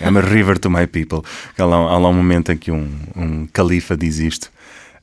I'm 0.00 0.16
a 0.18 0.20
river 0.20 0.58
to 0.58 0.70
my 0.70 0.86
people. 0.86 1.22
Há 1.58 1.64
lá, 1.64 1.76
há 1.76 1.98
lá 1.98 2.08
um 2.08 2.14
momento 2.14 2.52
em 2.52 2.56
que 2.56 2.70
um, 2.70 2.88
um 3.16 3.46
califa 3.46 3.96
diz 3.96 4.18
isto. 4.18 4.50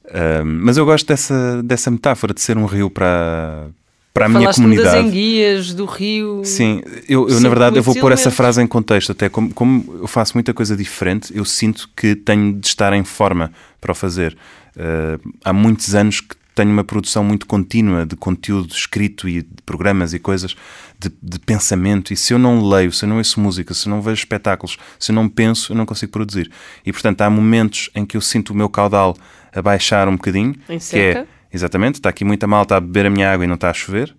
Um, 0.07 0.61
mas 0.63 0.77
eu 0.77 0.85
gosto 0.85 1.05
dessa, 1.05 1.61
dessa 1.63 1.91
metáfora 1.91 2.33
de 2.33 2.41
ser 2.41 2.57
um 2.57 2.65
rio 2.65 2.89
para, 2.89 3.67
para 4.13 4.25
a 4.25 4.29
minha 4.29 4.53
comunidade. 4.53 4.95
das 4.95 5.05
enguias, 5.05 5.73
do 5.73 5.85
rio. 5.85 6.41
Sim, 6.45 6.81
eu, 7.09 7.27
eu 7.27 7.39
na 7.41 7.49
verdade 7.49 7.77
eu 7.77 7.83
vou 7.83 7.93
pôr 7.95 8.11
essa 8.13 8.31
frase 8.31 8.61
em 8.61 8.67
contexto, 8.67 9.11
até 9.11 9.27
como, 9.27 9.53
como 9.53 9.99
eu 9.99 10.07
faço 10.07 10.33
muita 10.35 10.53
coisa 10.53 10.77
diferente, 10.77 11.35
eu 11.35 11.43
sinto 11.43 11.89
que 11.95 12.15
tenho 12.15 12.53
de 12.53 12.67
estar 12.67 12.93
em 12.93 13.03
forma 13.03 13.51
para 13.81 13.91
o 13.91 13.95
fazer. 13.95 14.37
Uh, 14.75 15.33
há 15.43 15.51
muitos 15.51 15.93
anos 15.93 16.21
que 16.21 16.36
tenho 16.57 16.71
uma 16.71 16.83
produção 16.83 17.23
muito 17.23 17.45
contínua 17.45 18.03
de 18.03 18.15
conteúdo 18.15 18.73
escrito 18.73 19.29
e 19.29 19.43
de 19.43 19.61
programas 19.63 20.11
e 20.11 20.17
coisas 20.17 20.55
de, 20.97 21.11
de, 21.21 21.37
pensamento. 21.37 22.11
E 22.11 22.17
se 22.17 22.33
eu 22.33 22.39
não 22.39 22.67
leio, 22.67 22.91
se 22.91 23.05
eu 23.05 23.09
não 23.09 23.17
ouço 23.17 23.39
música, 23.39 23.75
se 23.75 23.87
eu 23.87 23.91
não 23.91 24.01
vejo 24.01 24.15
espetáculos, 24.15 24.79
se 24.97 25.11
eu 25.11 25.15
não 25.15 25.29
penso, 25.29 25.71
eu 25.71 25.77
não 25.77 25.85
consigo 25.85 26.11
produzir. 26.11 26.51
E 26.83 26.91
portanto 26.91 27.21
há 27.21 27.29
momentos 27.29 27.91
em 27.93 28.03
que 28.03 28.17
eu 28.17 28.21
sinto 28.21 28.49
o 28.49 28.55
meu 28.55 28.69
caudal 28.69 29.15
a 29.53 29.61
baixar 29.61 30.07
um 30.07 30.13
bocadinho. 30.13 30.55
Em 30.67 30.79
seca. 30.79 31.21
Que 31.21 31.27
é, 31.27 31.27
exatamente, 31.53 31.95
está 31.95 32.09
aqui 32.09 32.25
muita 32.25 32.47
malta 32.47 32.75
a 32.75 32.79
beber 32.79 33.05
a 33.05 33.09
minha 33.11 33.31
água 33.31 33.45
e 33.45 33.47
não 33.47 33.55
está 33.55 33.69
a 33.69 33.73
chover. 33.73 34.15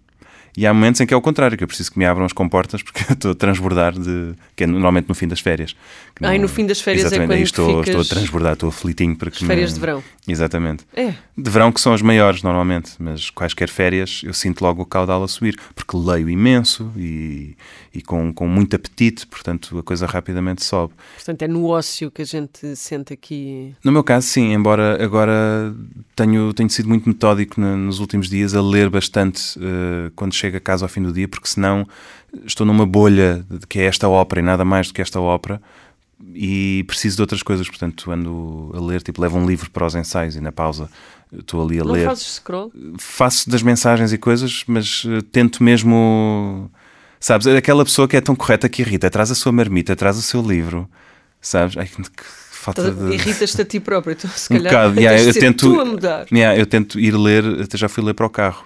E 0.57 0.67
há 0.67 0.73
momentos 0.73 1.01
em 1.01 1.07
que 1.07 1.15
é 1.15 1.17
o 1.17 1.21
contrário, 1.21 1.57
que 1.57 1.63
eu 1.63 1.69
preciso 1.69 1.93
que 1.93 1.99
me 1.99 2.05
abram 2.05 2.25
as 2.25 2.33
comportas 2.33 2.83
porque 2.83 3.03
eu 3.11 3.15
estou 3.15 3.33
a 3.33 3.35
transbordar 3.35 3.99
de. 3.99 4.35
que 4.55 4.63
é 4.63 4.67
normalmente 4.67 5.09
no 5.09 5.15
fim 5.15 5.27
das 5.27 5.41
férias. 5.41 5.75
Ah, 6.21 6.35
e 6.35 6.39
no 6.39 6.49
fim 6.49 6.67
das 6.67 6.81
férias 6.81 7.05
é 7.05 7.07
exatamente, 7.07 7.33
é 7.33 7.37
quando 7.37 7.45
estou, 7.45 7.81
estou 7.83 8.01
a 8.01 8.05
transbordar, 8.05 8.53
estou 8.55 8.69
aflitinho 8.69 9.17
para 9.17 9.31
que. 9.31 9.45
As 9.45 9.47
férias 9.47 9.71
me... 9.71 9.75
de 9.75 9.81
verão. 9.81 10.05
Exatamente. 10.27 10.85
É. 10.95 11.15
De 11.37 11.51
verão 11.51 11.73
que 11.73 11.81
são 11.81 11.93
as 11.93 12.03
maiores 12.03 12.43
normalmente, 12.43 12.93
mas 12.99 13.31
quaisquer 13.31 13.69
férias 13.69 14.23
eu 14.25 14.35
sinto 14.35 14.63
logo 14.63 14.83
o 14.83 14.87
caudal 14.87 15.23
a 15.23 15.29
subir, 15.29 15.59
porque 15.75 15.97
leio 15.97 16.29
imenso 16.29 16.93
e, 16.97 17.57
e 17.95 18.03
com, 18.03 18.33
com 18.33 18.47
muito 18.47 18.75
apetite, 18.77 19.27
portanto 19.27 19.79
a 19.79 19.83
coisa 19.83 20.07
rapidamente 20.07 20.65
sobe. 20.65 20.93
Portanto 21.17 21.43
é 21.43 21.49
no 21.49 21.67
ócio 21.67 22.11
que 22.11 22.23
a 22.23 22.27
gente 22.27 22.77
sente 22.77 23.13
aqui. 23.13 23.75
No 23.83 23.93
meu 23.93 24.05
caso, 24.05 24.27
sim, 24.27 24.53
embora 24.53 25.03
agora 25.03 25.75
tenho, 26.15 26.53
tenho 26.53 26.71
sido 26.71 26.89
muito 26.89 27.09
metódico 27.09 27.61
nos 27.61 28.01
últimos 28.01 28.29
dias 28.29 28.55
a 28.55 28.61
ler 28.61 28.91
bastante 28.91 29.59
uh, 29.59 30.11
quando 30.15 30.35
chego 30.35 30.57
a 30.57 30.61
casa 30.61 30.85
ao 30.85 30.89
fim 30.89 31.03
do 31.03 31.13
dia, 31.13 31.29
porque 31.29 31.49
senão 31.49 31.87
estou 32.45 32.67
numa 32.67 32.85
bolha 32.85 33.45
de 33.49 33.67
que 33.67 33.79
é 33.79 33.85
esta 33.85 34.09
ópera 34.09 34.41
e 34.41 34.45
nada 34.45 34.65
mais 34.65 34.89
do 34.89 34.95
que 34.95 35.01
esta 35.01 35.21
ópera 35.21 35.61
e 36.35 36.85
preciso 36.87 37.17
de 37.17 37.23
outras 37.23 37.43
coisas, 37.43 37.69
portanto 37.69 38.11
ando 38.11 38.73
a 38.75 38.81
ler, 38.81 39.03
tipo, 39.03 39.21
levo 39.21 39.39
um 39.39 39.47
livro 39.47 39.71
para 39.71 39.87
os 39.87 39.95
ensaios 39.95 40.37
e 40.37 40.41
na 40.41 40.51
pausa 40.51 40.91
estou 41.33 41.63
ali 41.63 41.81
a 41.81 41.85
Não 41.85 41.93
ler. 41.93 42.01
Não 42.01 42.11
fazes 42.11 42.35
scroll? 42.35 42.73
Faço 42.99 43.49
das 43.49 43.63
mensagens 43.63 44.13
e 44.13 44.19
coisas, 44.19 44.65
mas 44.67 45.05
uh, 45.05 45.23
tento 45.23 45.63
mesmo, 45.63 46.71
sabes, 47.21 47.47
é 47.47 47.57
aquela 47.57 47.85
pessoa 47.85 48.09
que 48.09 48.17
é 48.17 48.21
tão 48.21 48.35
correta 48.35 48.69
que 48.69 48.83
irrita, 48.83 49.11
traz 49.11 49.31
a 49.31 49.35
sua 49.35 49.53
marmita, 49.53 49.95
traz 49.95 50.17
o 50.17 50.23
seu 50.23 50.43
livro, 50.43 50.89
sabes? 51.41 51.77
Ai, 51.77 51.87
que 51.87 52.25
falta 52.25 52.91
de... 52.91 53.15
Irritas-te 53.15 53.63
a 53.63 53.65
ti 53.65 53.79
próprio, 53.79 54.13
então 54.13 54.31
se 54.31 54.53
um 54.53 54.57
calhar 54.57 54.73
bocado, 54.73 55.01
yeah, 55.01 55.23
eu 55.23 55.33
tento, 55.33 55.73
tu 55.73 55.81
a 55.81 55.85
mudar. 55.85 56.27
Yeah, 56.33 56.59
eu 56.59 56.67
tento 56.67 56.99
ir 56.99 57.13
ler, 57.17 57.45
até 57.63 57.79
já 57.79 57.89
fui 57.89 58.03
ler 58.03 58.15
para 58.15 58.27
o 58.27 58.31
carro. 58.31 58.65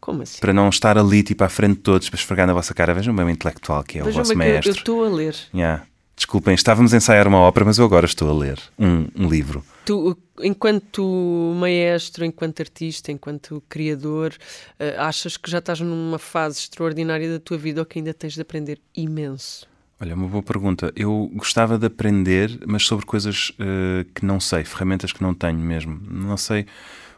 Como 0.00 0.22
assim? 0.22 0.40
Para 0.40 0.52
não 0.52 0.68
estar 0.68 0.98
ali, 0.98 1.22
tipo, 1.22 1.44
à 1.44 1.48
frente 1.48 1.76
de 1.76 1.82
todos, 1.82 2.10
para 2.10 2.18
esfregar 2.18 2.44
na 2.44 2.52
vossa 2.52 2.74
cara. 2.74 2.92
Vejam 2.92 3.14
o 3.14 3.30
intelectual 3.30 3.84
que 3.84 4.00
é 4.00 4.02
Vejam 4.02 4.20
o 4.20 4.24
vosso 4.24 4.36
bem 4.36 4.48
mestre. 4.48 4.70
Eu 4.70 4.74
estou 4.74 5.04
a 5.04 5.08
ler. 5.08 5.36
Yeah. 5.54 5.84
Desculpem, 6.16 6.54
estávamos 6.54 6.92
a 6.92 6.96
ensaiar 6.96 7.26
uma 7.26 7.38
ópera, 7.38 7.64
mas 7.64 7.78
eu 7.78 7.84
agora 7.84 8.06
estou 8.06 8.30
a 8.30 8.34
ler 8.34 8.58
um, 8.78 9.06
um 9.16 9.28
livro. 9.28 9.64
Tu, 9.84 10.16
enquanto 10.40 11.02
maestro, 11.58 12.24
enquanto 12.24 12.60
artista, 12.60 13.10
enquanto 13.10 13.62
criador, 13.68 14.32
uh, 14.78 15.00
achas 15.00 15.36
que 15.36 15.50
já 15.50 15.58
estás 15.58 15.80
numa 15.80 16.18
fase 16.18 16.60
extraordinária 16.60 17.30
da 17.30 17.40
tua 17.40 17.58
vida 17.58 17.80
ou 17.80 17.86
que 17.86 17.98
ainda 17.98 18.14
tens 18.14 18.34
de 18.34 18.40
aprender 18.40 18.80
imenso? 18.94 19.66
Olha, 20.00 20.14
uma 20.14 20.26
boa 20.26 20.42
pergunta. 20.42 20.92
Eu 20.96 21.30
gostava 21.34 21.78
de 21.78 21.86
aprender, 21.86 22.58
mas 22.66 22.84
sobre 22.84 23.06
coisas 23.06 23.50
uh, 23.50 24.04
que 24.14 24.24
não 24.24 24.38
sei, 24.38 24.64
ferramentas 24.64 25.12
que 25.12 25.22
não 25.22 25.32
tenho 25.32 25.58
mesmo. 25.58 26.00
Não 26.10 26.36
sei 26.36 26.66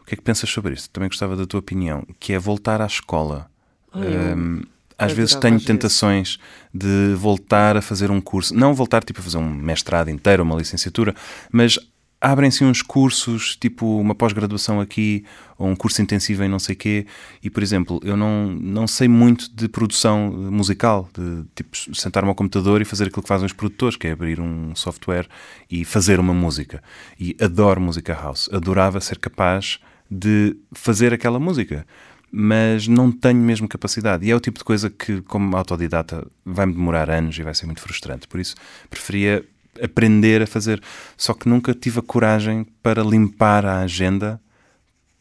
o 0.03 0.05
que 0.05 0.15
é 0.15 0.17
que 0.17 0.23
pensas 0.23 0.51
sobre 0.51 0.75
isso. 0.75 0.91
Também 0.91 1.09
gostava 1.09 1.35
da 1.35 1.47
tua 1.47 1.61
opinião, 1.61 2.07
que 2.21 2.33
é 2.33 2.39
voltar 2.39 2.83
à 2.83 2.87
escola. 2.87 3.51
um, 3.95 4.63
às 4.99 5.13
vezes 5.13 5.35
tenho 5.35 5.61
tentações 5.61 6.37
vezes. 6.37 6.39
de 6.73 7.15
voltar 7.17 7.77
a 7.77 7.83
fazer 7.83 8.11
um 8.11 8.21
curso, 8.21 8.55
não 8.55 8.75
voltar 8.75 9.03
tipo 9.03 9.21
a 9.21 9.23
fazer 9.23 9.39
um 9.39 9.49
mestrado 9.49 10.09
inteiro, 10.09 10.43
uma 10.43 10.57
licenciatura, 10.57 11.15
mas 11.51 11.79
abrem-se 12.25 12.65
uns 12.65 12.81
cursos, 12.81 13.55
tipo 13.55 14.01
uma 14.01 14.15
pós-graduação 14.15 14.81
aqui, 14.81 15.25
ou 15.59 15.69
um 15.69 15.77
curso 15.77 16.01
intensivo 16.01 16.43
em 16.43 16.49
não 16.49 16.59
sei 16.59 16.75
quê, 16.75 17.07
e 17.43 17.51
por 17.51 17.63
exemplo, 17.63 18.01
eu 18.03 18.17
não, 18.17 18.47
não 18.47 18.87
sei 18.87 19.09
muito 19.09 19.55
de 19.55 19.69
produção 19.69 20.33
musical, 20.51 21.09
de 21.15 21.45
tipo 21.55 21.77
sentar-me 21.95 22.31
ao 22.31 22.35
computador 22.35 22.81
e 22.81 22.85
fazer 22.87 23.09
aquilo 23.09 23.23
que 23.23 23.29
fazem 23.29 23.45
os 23.45 23.53
produtores, 23.53 23.97
que 23.97 24.07
é 24.07 24.13
abrir 24.13 24.41
um 24.41 24.75
software 24.75 25.29
e 25.71 25.85
fazer 25.85 26.19
uma 26.19 26.33
música. 26.33 26.83
E 27.21 27.37
adoro 27.39 27.81
música 27.81 28.15
house, 28.15 28.49
adorava 28.51 29.01
ser 29.01 29.19
capaz 29.19 29.79
de 30.11 30.57
fazer 30.73 31.13
aquela 31.13 31.39
música 31.39 31.87
mas 32.37 32.89
não 32.89 33.13
tenho 33.13 33.39
mesmo 33.39 33.69
capacidade. 33.69 34.27
E 34.27 34.31
é 34.33 34.35
o 34.35 34.41
tipo 34.41 34.59
de 34.59 34.65
coisa 34.65 34.91
que, 34.91 35.23
como 35.23 35.57
autodidata, 35.57 36.27
vai-me 36.45 36.73
demorar 36.73 37.09
anos 37.09 37.39
e 37.39 37.45
vai 37.45 37.55
ser 37.55 37.67
muito 37.67 37.81
frustrante. 37.81 38.27
Por 38.27 38.41
isso, 38.41 38.57
preferia 38.91 39.45
aprender 39.81 40.43
a 40.43 40.47
fazer. 40.47 40.83
Só 41.17 41.33
que 41.33 41.49
nunca 41.49 41.73
tive 41.73 42.01
a 42.01 42.03
coragem 42.03 42.67
para 42.83 43.05
limpar 43.05 43.65
a 43.65 43.83
agenda 43.83 44.41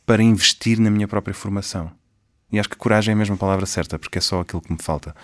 para 0.07 0.23
investir 0.23 0.79
na 0.79 0.89
minha 0.89 1.07
própria 1.07 1.35
formação. 1.35 1.91
E 2.51 2.59
acho 2.59 2.67
que 2.67 2.77
coragem 2.77 3.11
é 3.11 3.15
a 3.15 3.17
mesma 3.17 3.37
palavra 3.37 3.67
certa, 3.67 3.99
porque 3.99 4.17
é 4.17 4.21
só 4.21 4.41
aquilo 4.41 4.61
que 4.63 4.73
me 4.73 4.81
falta. 4.81 5.15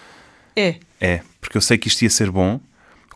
É. 0.56 0.76
É, 1.02 1.24
porque 1.42 1.58
eu 1.58 1.62
sei 1.62 1.80
que 1.80 1.88
isto 1.88 2.04
ia 2.04 2.10
ser 2.12 2.30
bom, 2.30 2.62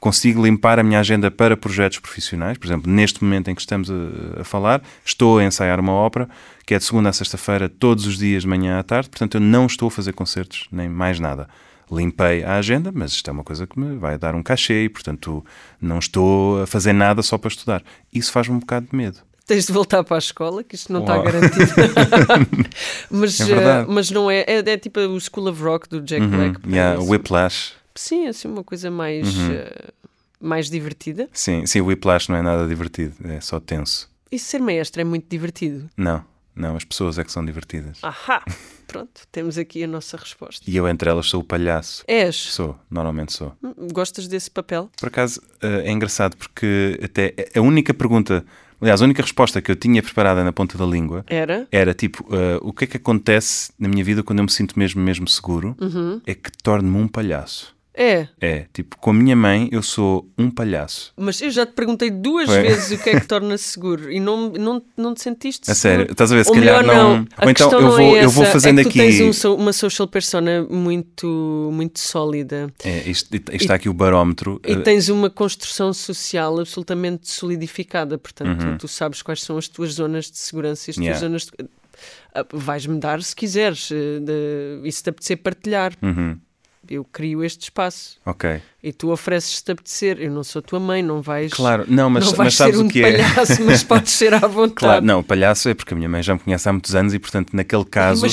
consigo 0.04 0.44
limpar 0.44 0.80
a 0.80 0.84
minha 0.84 1.00
agenda 1.00 1.32
para 1.32 1.56
projetos 1.56 1.98
profissionais. 2.00 2.58
Por 2.58 2.68
exemplo, 2.68 2.92
neste 2.92 3.24
momento 3.24 3.50
em 3.50 3.56
que 3.56 3.62
estamos 3.62 3.90
a, 3.90 4.42
a, 4.42 4.44
falar, 4.44 4.82
estou 5.06 5.40
a 5.40 5.46
ensaiar 5.46 5.80
uma 5.80 5.94
ópera 5.94 6.28
que 6.66 6.74
é 6.74 6.78
de 6.78 6.84
segunda 6.84 7.08
a 7.08 7.14
sexta-feira, 7.14 7.70
todos 7.70 8.06
os 8.06 8.18
dias, 8.18 8.42
de 8.42 8.50
manhã 8.50 8.78
à 8.78 8.84
tarde. 8.84 9.10
Portanto, 9.10 9.36
eu 9.36 9.42
não 9.42 9.66
estou 9.66 9.88
a 9.88 9.92
fazer 9.92 10.12
concertos, 10.12 10.68
nem 10.70 10.90
mais 10.90 11.22
nada. 11.22 11.48
Limpei 11.90 12.44
a 12.44 12.56
agenda, 12.58 12.92
mas 12.94 13.14
isto 13.14 13.30
é 13.30 13.32
uma 13.32 13.46
coisa 13.46 13.66
que 13.66 13.80
me 13.80 13.98
vai 13.98 14.18
dar 14.18 14.36
um 14.36 14.44
cachê 14.44 14.84
e, 14.84 14.90
portanto, 14.90 15.42
não 15.80 16.00
estou 16.00 16.62
a 16.62 16.68
fazer 16.68 16.92
nada 16.92 17.22
só 17.22 17.38
para 17.38 17.48
estudar. 17.48 17.82
Isso 18.14 18.30
faz-me 18.30 18.56
um 18.56 18.60
bocado 18.60 18.88
de 18.92 18.96
medo. 18.98 19.20
Tens 19.48 19.66
de 19.66 19.72
voltar 19.72 20.04
para 20.04 20.18
a 20.18 20.20
escola, 20.20 20.66
que 20.66 20.76
isto 20.76 20.92
não 20.92 21.00
está 21.00 21.18
garantido. 21.18 21.72
mas, 23.10 23.40
é 23.40 23.56
uh, 23.56 23.86
mas 23.88 24.12
não 24.12 24.30
é, 24.30 24.42
é, 24.42 24.58
é. 24.58 24.78
tipo 24.78 25.00
o 25.00 25.18
School 25.22 25.48
of 25.48 25.64
Rock 25.64 25.88
do 25.88 26.02
Jack 26.02 26.24
uhum, 26.24 26.30
Black. 26.30 26.70
Yeah, 26.70 27.02
Whiplash. 27.02 27.83
Sim, 27.96 28.28
assim, 28.28 28.48
uma 28.48 28.64
coisa 28.64 28.90
mais, 28.90 29.28
uh, 29.38 29.94
mais 30.40 30.70
divertida. 30.70 31.30
Sim, 31.32 31.66
sim, 31.66 31.82
o 31.82 31.86
Whiplash 31.86 32.30
não 32.30 32.38
é 32.38 32.42
nada 32.42 32.68
divertido, 32.68 33.16
é 33.26 33.40
só 33.40 33.60
tenso. 33.60 34.10
E 34.32 34.40
ser 34.40 34.60
maestro 34.60 35.02
é 35.02 35.04
muito 35.04 35.28
divertido? 35.30 35.90
Não, 35.96 36.24
não, 36.56 36.76
as 36.76 36.84
pessoas 36.84 37.18
é 37.20 37.24
que 37.24 37.32
são 37.32 37.46
divertidas. 37.46 38.00
Ahá! 38.04 38.44
Pronto, 38.88 39.22
temos 39.32 39.58
aqui 39.58 39.84
a 39.84 39.88
nossa 39.88 40.18
resposta. 40.18 40.64
E 40.70 40.76
eu, 40.76 40.88
entre 40.88 41.10
elas, 41.10 41.26
sou 41.28 41.42
o 41.42 41.44
palhaço. 41.44 42.04
És? 42.08 42.36
Sou, 42.36 42.78
normalmente 42.92 43.34
sou. 43.34 43.56
Hum, 43.64 43.88
Gostas 43.92 44.28
desse 44.28 44.52
papel? 44.52 44.90
Por 45.00 45.08
acaso, 45.08 45.42
eh, 45.62 45.84
é 45.86 45.92
engraçado 45.92 46.38
porque 46.38 47.00
até 47.04 47.34
a 47.56 47.62
única 47.62 47.92
pergunta, 47.94 48.46
aliás, 48.80 49.02
a 49.02 49.06
única 49.06 49.22
resposta 49.24 49.62
que 49.62 49.72
eu 49.72 49.76
tinha 49.76 50.04
preparada 50.04 50.44
na 50.44 50.52
ponta 50.52 50.78
da 50.78 50.86
língua 50.86 51.24
Era? 51.28 51.68
era 51.72 51.94
tipo: 51.94 52.24
eh, 52.36 52.60
o 52.62 52.72
que 52.72 52.84
é 52.84 52.88
que 52.88 52.98
acontece 52.98 53.72
na 53.80 53.88
minha 53.88 54.04
vida 54.04 54.22
quando 54.22 54.40
eu 54.40 54.46
me 54.46 54.52
sinto 54.52 54.78
mesmo, 54.78 55.02
mesmo 55.02 55.28
seguro? 55.28 55.76
Uhum. 55.82 56.22
É 56.26 56.36
que 56.36 56.52
torno-me 56.62 56.98
um 56.98 57.08
palhaço. 57.08 57.76
É, 57.96 58.28
É, 58.42 58.66
tipo, 58.74 58.98
com 58.98 59.12
a 59.12 59.14
minha 59.14 59.36
mãe 59.36 59.70
eu 59.72 59.84
sou 59.84 60.28
um 60.36 60.50
palhaço. 60.50 61.14
mas 61.16 61.40
eu 61.42 61.52
já 61.52 61.64
te 61.66 61.74
perguntei 61.74 62.10
duas 62.10 62.48
Foi. 62.50 62.62
vezes 62.64 63.00
o 63.00 63.04
que 63.04 63.10
é 63.12 63.20
que 63.20 63.28
torna 63.28 63.56
seguro 63.58 64.12
e 64.12 64.20
não, 64.20 64.50
não, 64.50 64.82
não 64.98 65.14
te 65.14 65.22
sentiste 65.22 65.70
A 65.70 65.76
seguro. 65.76 66.00
sério, 66.00 66.12
estás 66.12 66.32
a 66.32 66.36
ver? 66.36 66.44
Se 66.44 66.50
Ou 66.50 66.56
calhar 66.56 66.82
melhor, 66.82 66.96
não. 66.96 67.28
A 67.38 67.44
Ou 67.46 67.50
então 67.52 67.72
eu 67.72 67.82
não 67.82 67.92
vou, 67.92 68.18
é 68.18 68.26
eu 68.26 68.30
vou 68.32 68.46
fazendo 68.46 68.80
é 68.80 68.84
que 68.84 68.90
aqui. 68.90 68.98
Tu 69.00 69.02
tens 69.32 69.46
um 69.46 69.54
uma 69.56 69.72
social 69.72 70.08
persona 70.08 70.64
muito, 70.70 71.70
muito 71.72 72.00
sólida 72.00 72.74
É, 72.84 73.08
isto, 73.10 73.36
isto 73.36 73.52
está 73.54 73.76
aqui 73.76 73.88
o 73.90 73.94
barómetro. 73.94 74.60
e 74.66 74.76
tens 74.78 75.10
uma 75.10 75.30
construção 75.30 75.94
social 75.94 76.60
absolutamente 76.60 77.30
solidificada. 77.30 78.18
Portanto, 78.18 78.64
Uhum. 78.66 78.78
tu 78.78 78.88
sabes 78.88 79.22
quais 79.22 79.42
são 79.44 79.58
as 79.58 79.68
tuas 79.68 79.94
zonas 79.94 80.32
de 80.32 80.38
segurança 80.40 80.90
e 80.90 80.92
as 80.92 80.96
tuas 80.96 81.06
Yeah. 81.06 81.20
zonas 81.20 81.44
de... 81.46 81.52
Ah, 82.34 82.46
Vais-me 82.52 83.00
dar 83.00 83.22
se 83.22 83.36
quiseres, 83.36 83.90
eh, 83.92 84.20
de... 84.20 84.92
se 84.92 85.04
te 85.04 85.10
apetecer 85.12 85.38
partilhar. 85.38 85.94
uhum, 86.02 86.38
Eu 86.90 87.06
crio 87.06 87.44
este 87.44 87.64
espaço 87.64 88.18
ok. 88.26 88.62
e 88.84 88.92
tu 88.92 89.10
ofereces-te 89.10 89.72
a 89.72 89.74
apetecer. 89.74 90.18
Eu 90.20 90.30
não 90.32 90.44
sou 90.44 90.62
tua 90.62 90.80
mãe, 90.80 91.02
não 91.02 91.22
vais. 91.22 91.54
Claro, 91.54 91.86
não, 91.88 92.10
mas, 92.10 92.26
não 92.32 92.38
mas 92.38 92.56
sabes 92.56 92.76
ser 92.76 92.84
um 92.84 92.88
o 92.88 92.90
que 92.90 93.04
é? 93.04 93.24
palhaço, 93.24 93.64
mas 93.64 93.82
podes 93.86 94.12
ser 94.12 94.34
à 94.34 94.40
vontade. 94.40 94.74
Claro, 94.76 95.06
não, 95.06 95.24
palhaço 95.24 95.70
é 95.70 95.74
porque 95.74 95.94
a 95.94 95.98
minha 95.98 96.10
mãe 96.10 96.22
já 96.22 96.34
me 96.34 96.40
conhece 96.42 96.68
há 96.68 96.74
muitos 96.74 96.94
anos 96.94 97.14
e, 97.14 97.20
portanto, 97.20 97.54
naquele 97.54 97.86
caso. 97.86 98.26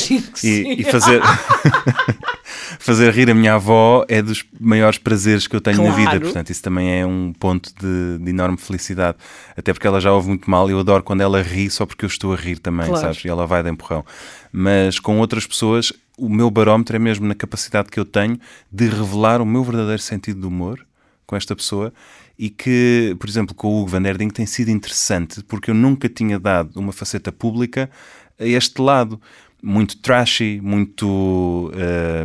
E, 0.43 0.81
e 0.81 0.85
fazer, 0.85 1.21
fazer 2.79 3.13
rir 3.13 3.31
a 3.31 3.35
minha 3.35 3.55
avó 3.55 4.05
é 4.09 4.21
dos 4.23 4.45
maiores 4.59 4.99
prazeres 4.99 5.47
que 5.47 5.55
eu 5.55 5.61
tenho 5.61 5.83
na 5.83 5.91
vida. 5.91 6.11
Claro. 6.11 6.21
Portanto, 6.23 6.51
isso 6.51 6.63
também 6.63 7.01
é 7.01 7.07
um 7.07 7.33
ponto 7.33 7.71
de, 7.81 8.19
de 8.19 8.31
enorme 8.31 8.57
felicidade. 8.57 9.17
Até 9.57 9.73
porque 9.73 9.87
ela 9.87 10.01
já 10.01 10.13
ouve 10.13 10.29
muito 10.29 10.51
mal 10.51 10.69
e 10.69 10.73
eu 10.73 10.81
adoro 10.81 11.03
quando 11.03 11.21
ela 11.21 11.43
ri 11.43 11.71
só 11.71 11.87
porque 11.87 12.05
eu 12.05 12.09
estou 12.09 12.33
a 12.33 12.37
rir 12.37 12.59
também, 12.59 12.87
Claro. 12.87 13.01
sabes? 13.01 13.25
E 13.25 13.29
ela 13.29 13.47
vai 13.47 13.63
de 13.63 13.71
empurrão. 13.71 14.05
Mas 14.53 14.99
com 14.99 15.19
outras 15.21 15.47
pessoas, 15.47 15.93
o 16.21 16.29
meu 16.29 16.51
barómetro 16.51 16.95
é 16.95 16.99
mesmo 16.99 17.27
na 17.27 17.35
capacidade 17.35 17.89
que 17.89 17.99
eu 17.99 18.05
tenho 18.05 18.39
de 18.71 18.87
revelar 18.89 19.41
o 19.41 19.47
meu 19.47 19.65
verdadeiro 19.65 20.03
sentido 20.03 20.41
de 20.41 20.47
humor 20.47 20.85
com 21.27 21.37
esta 21.37 21.55
pessoa 21.57 21.93
e 22.39 22.51
que, 22.51 23.17
por 23.19 23.29
exemplo, 23.29 23.55
com 23.55 23.69
o 23.69 23.81
Hugo 23.81 23.91
Van 23.91 24.03
der 24.03 24.17
Ding 24.17 24.31
tem 24.31 24.47
sido 24.47 24.69
interessante 24.71 25.43
porque 25.45 25.71
eu 25.71 25.75
nunca 25.75 26.09
tinha 26.09 26.39
dado 26.39 26.79
uma 26.79 26.93
faceta 26.93 27.31
pública 27.31 27.89
a 28.39 28.45
este 28.45 28.81
lado. 28.81 29.21
Muito 29.63 29.99
trashy, 29.99 30.59
muito. 30.63 31.71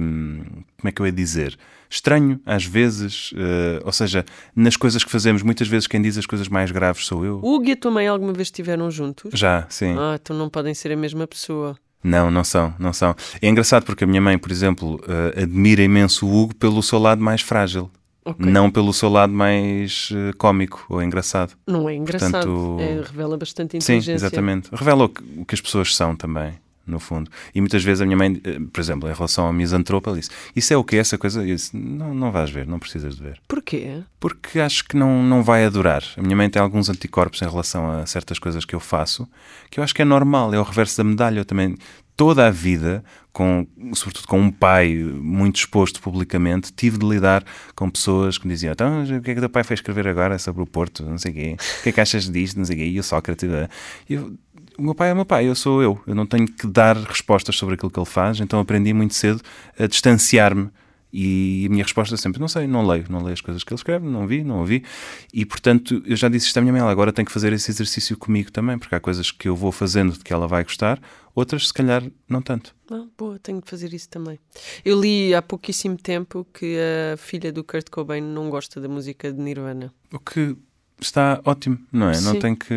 hum, 0.02 0.42
como 0.78 0.90
é 0.90 0.92
que 0.92 1.02
eu 1.02 1.06
ia 1.06 1.12
dizer? 1.12 1.58
Estranho, 1.90 2.40
às 2.46 2.66
vezes. 2.66 3.32
eh, 3.36 3.82
ou 3.84 3.92
seja, 3.92 4.26
nas 4.56 4.76
coisas 4.78 5.04
que 5.04 5.12
fazemos, 5.12 5.42
muitas 5.44 5.68
vezes 5.68 5.86
quem 5.88 6.02
diz 6.02 6.18
as 6.18 6.26
coisas 6.26 6.48
mais 6.48 6.72
graves 6.72 7.06
sou 7.06 7.26
eu. 7.26 7.40
O 7.44 7.56
Hugo 7.56 7.66
e 7.66 7.72
a 7.74 7.76
tua 7.76 7.92
mãe 7.92 8.08
alguma 8.08 8.34
vez 8.34 8.48
estiveram 8.48 8.90
juntos? 8.90 9.32
Já, 9.38 9.66
sim. 9.70 9.96
Ah, 9.98 10.18
então 10.22 10.36
não 10.36 10.50
podem 10.50 10.74
ser 10.74 10.92
a 10.92 10.96
mesma 10.98 11.28
pessoa. 11.28 11.78
Não, 12.06 12.30
não 12.30 12.44
são, 12.44 12.74
não 12.80 12.94
são. 12.94 13.16
É 13.42 13.48
engraçado 13.48 13.84
porque 13.86 14.04
a 14.04 14.08
minha 14.08 14.22
mãe, 14.22 14.38
por 14.38 14.52
exemplo, 14.52 15.02
eh, 15.08 15.44
admira 15.44 15.82
imenso 15.82 16.26
o 16.28 16.34
Hugo 16.44 16.56
pelo 16.56 16.82
seu 16.84 17.00
lado 17.00 17.22
mais 17.24 17.42
frágil, 17.42 17.90
Ok. 18.24 18.46
não 18.46 18.70
pelo 18.70 18.94
seu 18.94 19.10
lado 19.10 19.34
mais 19.34 20.10
eh, 20.14 20.32
cómico 20.38 20.86
ou 20.90 21.02
engraçado. 21.02 21.54
Não 21.68 21.90
é 21.90 21.96
engraçado. 21.96 22.32
Portanto- 22.32 22.78
É, 22.80 23.02
revela 23.02 23.38
bastante 23.38 23.72
Sim, 23.72 23.78
inteligência. 23.78 24.14
exatamente. 24.14 24.70
Revela 24.72 25.06
o 25.06 25.10
que, 25.10 25.24
o 25.38 25.46
que 25.46 25.56
as 25.56 25.62
pessoas 25.62 25.96
são 25.96 26.16
também, 26.16 26.54
no 26.86 27.00
fundo. 27.00 27.30
E 27.54 27.62
muitas 27.62 27.84
vezes 27.84 28.02
a 28.02 28.06
minha 28.06 28.18
mãe, 28.18 28.40
eh, 28.44 28.60
por 28.72 28.80
exemplo, 28.80 29.10
em 29.10 29.14
relação 29.14 29.48
à 29.48 29.54
misantropa, 29.54 30.10
ela 30.10 30.20
disse: 30.20 30.32
Isso 30.56 30.74
é 30.74 30.78
o 30.78 30.84
que? 30.84 30.98
Essa 30.98 31.18
coisa? 31.18 31.42
Eu 31.42 31.56
disse: 31.56 31.76
Não, 31.76 32.14
não 32.14 32.32
vais 32.32 32.50
ver, 32.50 32.68
não 32.68 32.80
precisas 32.80 33.16
de 33.16 33.24
ver. 33.24 33.40
Porquê? 33.48 34.02
Porque 34.20 34.60
acho 34.60 34.86
que 34.86 34.96
não, 34.96 35.24
não 35.24 35.44
vai 35.44 35.66
adorar. 35.66 36.04
A 36.18 36.22
minha 36.22 36.36
mãe 36.36 36.50
tem 36.50 36.62
alguns 36.62 36.90
anticorpos 36.90 37.42
em 37.42 37.50
relação 37.50 37.90
a 37.92 38.06
certas 38.06 38.40
coisas 38.40 38.66
que 38.66 38.76
eu 38.76 38.80
faço, 38.80 39.28
que 39.70 39.80
eu 39.80 39.84
acho 39.84 39.94
que 39.94 40.02
é 40.02 40.06
normal, 40.06 40.54
é 40.54 40.60
o 40.60 40.64
reverso 40.64 40.98
da 40.98 41.04
medalha. 41.04 41.40
Eu 41.40 41.46
também, 41.46 41.76
toda 42.16 42.48
a 42.48 42.52
vida, 42.52 43.04
com, 43.32 43.68
sobretudo 43.94 44.28
com 44.28 44.40
um 44.40 44.52
pai 44.52 44.96
muito 44.96 45.58
exposto 45.58 46.02
publicamente, 46.02 46.72
tive 46.72 46.98
de 46.98 47.06
lidar 47.06 47.44
com 47.76 47.90
pessoas 47.90 48.38
que 48.38 48.48
me 48.48 48.54
diziam: 48.54 48.72
Então, 48.72 49.04
o 49.04 49.22
que 49.22 49.32
é 49.32 49.34
que 49.34 49.40
teu 49.40 49.50
pai 49.50 49.64
foi 49.64 49.74
escrever 49.74 50.08
agora 50.08 50.40
sobre 50.40 50.62
o 50.62 50.66
Porto? 50.66 51.04
Não 51.04 51.18
sei 51.18 51.32
o 51.32 51.36
quê. 51.36 51.58
O 51.80 51.84
que 51.84 51.90
é 51.90 51.92
que 51.92 52.02
achas 52.02 52.30
disto? 52.30 52.58
Não 52.58 52.66
sei 52.66 52.76
o 52.76 52.80
quê. 52.80 52.86
E 52.86 53.00
o 53.00 53.04
Sócrates. 53.04 53.50
E 54.10 54.14
eu, 54.14 54.34
o 54.78 54.82
meu 54.82 54.96
pai 54.96 55.10
é 55.10 55.14
o 55.14 55.16
meu 55.16 55.26
pai, 55.26 55.48
eu 55.48 55.56
sou 55.56 55.82
eu. 55.82 56.02
Eu 56.06 56.16
não 56.16 56.26
tenho 56.26 56.48
que 56.48 56.68
dar 56.68 56.96
respostas 56.98 57.56
sobre 57.56 57.76
aquilo 57.76 57.92
que 57.92 58.00
ele 58.00 58.06
faz, 58.06 58.40
então 58.40 58.60
aprendi 58.60 58.94
muito 58.94 59.14
cedo 59.14 59.42
a 59.78 59.88
distanciar-me. 59.88 60.70
E 61.18 61.66
a 61.68 61.70
minha 61.70 61.84
resposta 61.84 62.14
é 62.14 62.18
sempre: 62.18 62.42
não 62.42 62.48
sei, 62.50 62.68
não 62.68 62.86
leio, 62.86 63.06
não 63.10 63.20
leio 63.20 63.32
as 63.32 63.40
coisas 63.40 63.64
que 63.64 63.72
ele 63.72 63.80
escreve, 63.80 64.06
não 64.06 64.28
vi, 64.28 64.44
não 64.44 64.60
ouvi. 64.60 64.84
E 65.34 65.46
portanto, 65.46 66.04
eu 66.06 66.16
já 66.18 66.28
disse 66.28 66.48
isto 66.48 66.58
à 66.58 66.62
minha 66.62 66.74
mãe, 66.74 66.82
ela 66.82 66.92
agora 66.92 67.14
tem 67.14 67.24
que 67.24 67.32
fazer 67.32 67.54
esse 67.54 67.72
exercício 67.72 68.18
comigo 68.18 68.52
também, 68.52 68.78
porque 68.78 68.94
há 68.94 69.00
coisas 69.00 69.32
que 69.32 69.48
eu 69.48 69.56
vou 69.56 69.72
fazendo 69.72 70.12
de 70.12 70.20
que 70.20 70.34
ela 70.34 70.46
vai 70.46 70.62
gostar, 70.66 71.00
outras 71.34 71.68
se 71.68 71.74
calhar 71.74 72.04
não 72.28 72.42
tanto. 72.42 72.76
Ah, 72.92 73.06
boa, 73.18 73.40
tenho 73.40 73.62
de 73.62 73.70
fazer 73.70 73.94
isso 73.94 74.10
também. 74.10 74.38
Eu 74.84 75.00
li 75.00 75.34
há 75.34 75.42
pouquíssimo 75.42 75.96
tempo 75.96 76.46
que 76.54 76.78
a 77.14 77.16
filha 77.16 77.50
do 77.50 77.64
Kurt 77.64 77.90
Cobain 77.90 78.22
não 78.22 78.50
gosta 78.50 78.82
da 78.82 78.90
música 78.90 79.32
de 79.32 79.40
Nirvana. 79.40 79.94
O 80.12 80.20
que 80.20 80.58
está 81.06 81.40
ótimo, 81.46 81.78
não 81.92 82.10
é? 82.10 82.20
Não 82.22 82.40
tem, 82.40 82.56
que, 82.56 82.74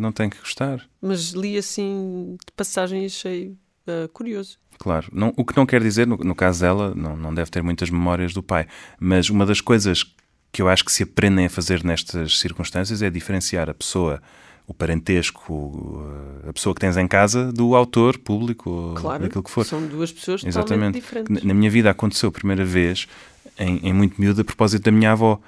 não 0.00 0.12
tem 0.12 0.28
que 0.30 0.38
gostar. 0.38 0.80
Mas 1.00 1.30
li 1.30 1.56
assim 1.56 2.36
de 2.46 2.52
passagem 2.56 3.02
e 3.02 3.06
achei 3.06 3.54
ah, 3.86 4.08
curioso. 4.12 4.58
Claro, 4.78 5.08
não, 5.12 5.32
o 5.36 5.44
que 5.44 5.56
não 5.56 5.66
quer 5.66 5.82
dizer, 5.82 6.06
no, 6.06 6.16
no 6.16 6.34
caso 6.34 6.60
dela, 6.60 6.94
não, 6.96 7.16
não 7.16 7.34
deve 7.34 7.50
ter 7.50 7.62
muitas 7.62 7.90
memórias 7.90 8.32
do 8.32 8.42
pai, 8.42 8.66
mas 8.98 9.28
uma 9.28 9.44
das 9.44 9.60
coisas 9.60 10.04
que 10.52 10.62
eu 10.62 10.68
acho 10.68 10.84
que 10.84 10.90
se 10.92 11.02
aprendem 11.02 11.46
a 11.46 11.50
fazer 11.50 11.84
nestas 11.84 12.38
circunstâncias 12.38 13.02
é 13.02 13.10
diferenciar 13.10 13.68
a 13.68 13.74
pessoa, 13.74 14.20
o 14.66 14.72
parentesco, 14.74 16.02
a 16.48 16.52
pessoa 16.52 16.74
que 16.74 16.80
tens 16.80 16.96
em 16.96 17.06
casa, 17.06 17.52
do 17.52 17.74
autor 17.76 18.18
público, 18.18 18.94
Claro, 18.96 19.22
daquilo 19.24 19.42
que 19.44 19.50
for. 19.50 19.64
são 19.64 19.86
duas 19.86 20.10
pessoas 20.12 20.42
Exatamente. 20.44 20.94
diferentes. 20.94 21.30
Na- 21.42 21.48
Na 21.48 21.54
minha 21.54 21.70
vida 21.70 21.90
aconteceu 21.90 22.28
a 22.30 22.32
primeira 22.32 22.64
vez, 22.64 23.06
em, 23.58 23.78
em 23.88 23.92
muito 23.92 24.20
miúdo, 24.20 24.40
a 24.40 24.44
propósito 24.44 24.82
da 24.84 24.90
minha 24.90 25.12
avó, 25.12 25.40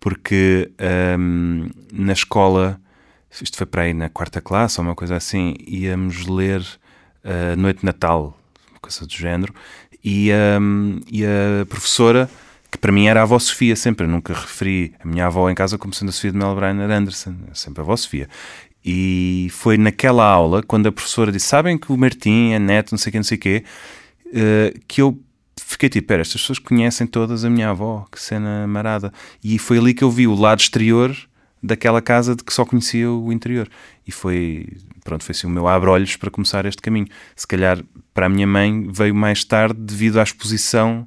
porque 0.00 0.72
hum, 1.18 1.68
na 1.92 2.14
escola, 2.14 2.80
isto 3.30 3.56
foi 3.56 3.66
para 3.66 3.82
aí 3.82 3.94
na 3.94 4.08
quarta 4.08 4.40
classe 4.40 4.80
ou 4.80 4.86
uma 4.86 4.94
coisa 4.94 5.14
assim, 5.14 5.54
íamos 5.68 6.26
ler 6.26 6.66
a 7.22 7.54
Noite 7.54 7.80
de 7.80 7.86
Natal, 7.86 8.36
uma 8.70 8.80
coisa 8.80 9.06
do 9.06 9.12
género, 9.12 9.54
e, 10.02 10.30
hum, 10.58 11.00
e 11.06 11.22
a 11.24 11.66
professora, 11.66 12.30
que 12.70 12.78
para 12.78 12.90
mim 12.90 13.06
era 13.06 13.20
a 13.20 13.22
avó 13.24 13.38
Sofia, 13.38 13.76
sempre, 13.76 14.06
eu 14.06 14.10
nunca 14.10 14.32
referi 14.32 14.94
a 14.98 15.06
minha 15.06 15.26
avó 15.26 15.50
em 15.50 15.54
casa 15.54 15.76
como 15.76 15.92
sendo 15.92 16.08
a 16.08 16.12
Sofia 16.12 16.32
de 16.32 16.38
Melbrainer 16.38 16.90
Anderson, 16.90 17.34
é 17.50 17.54
sempre 17.54 17.82
a 17.82 17.84
avó 17.84 17.94
Sofia. 17.94 18.28
E 18.82 19.48
foi 19.50 19.76
naquela 19.76 20.24
aula, 20.24 20.62
quando 20.62 20.86
a 20.86 20.92
professora 20.92 21.30
disse: 21.30 21.46
Sabem 21.46 21.76
que 21.76 21.92
o 21.92 21.98
Martim 21.98 22.52
é 22.52 22.58
neto, 22.58 22.92
não 22.92 22.98
sei 22.98 23.10
o 23.10 23.12
quê, 23.12 23.18
não 23.18 23.24
sei 23.24 23.36
o 23.36 23.40
eh, 24.32 24.74
que 24.88 25.02
eu 25.02 25.20
fiquei 25.58 25.88
tipo: 25.88 26.08
Pera, 26.08 26.22
estas 26.22 26.40
pessoas 26.40 26.58
conhecem 26.58 27.06
todas 27.06 27.44
a 27.44 27.50
minha 27.50 27.70
avó, 27.70 28.06
que 28.10 28.20
cena 28.20 28.66
marada. 28.66 29.12
E 29.42 29.58
foi 29.58 29.78
ali 29.78 29.94
que 29.94 30.04
eu 30.04 30.10
vi 30.10 30.26
o 30.26 30.34
lado 30.34 30.60
exterior 30.60 31.16
daquela 31.62 32.00
casa 32.00 32.34
de 32.34 32.42
que 32.42 32.52
só 32.52 32.64
conhecia 32.64 33.10
o 33.10 33.32
interior. 33.32 33.68
E 34.06 34.12
foi, 34.12 34.66
pronto, 35.04 35.24
foi 35.24 35.32
assim 35.32 35.46
o 35.46 35.50
meu 35.50 35.68
abre-olhos 35.68 36.16
para 36.16 36.30
começar 36.30 36.64
este 36.66 36.80
caminho. 36.80 37.06
Se 37.36 37.46
calhar 37.46 37.82
para 38.14 38.26
a 38.26 38.28
minha 38.28 38.46
mãe 38.46 38.88
veio 38.90 39.14
mais 39.14 39.44
tarde 39.44 39.78
devido 39.78 40.18
à 40.18 40.22
exposição 40.22 41.06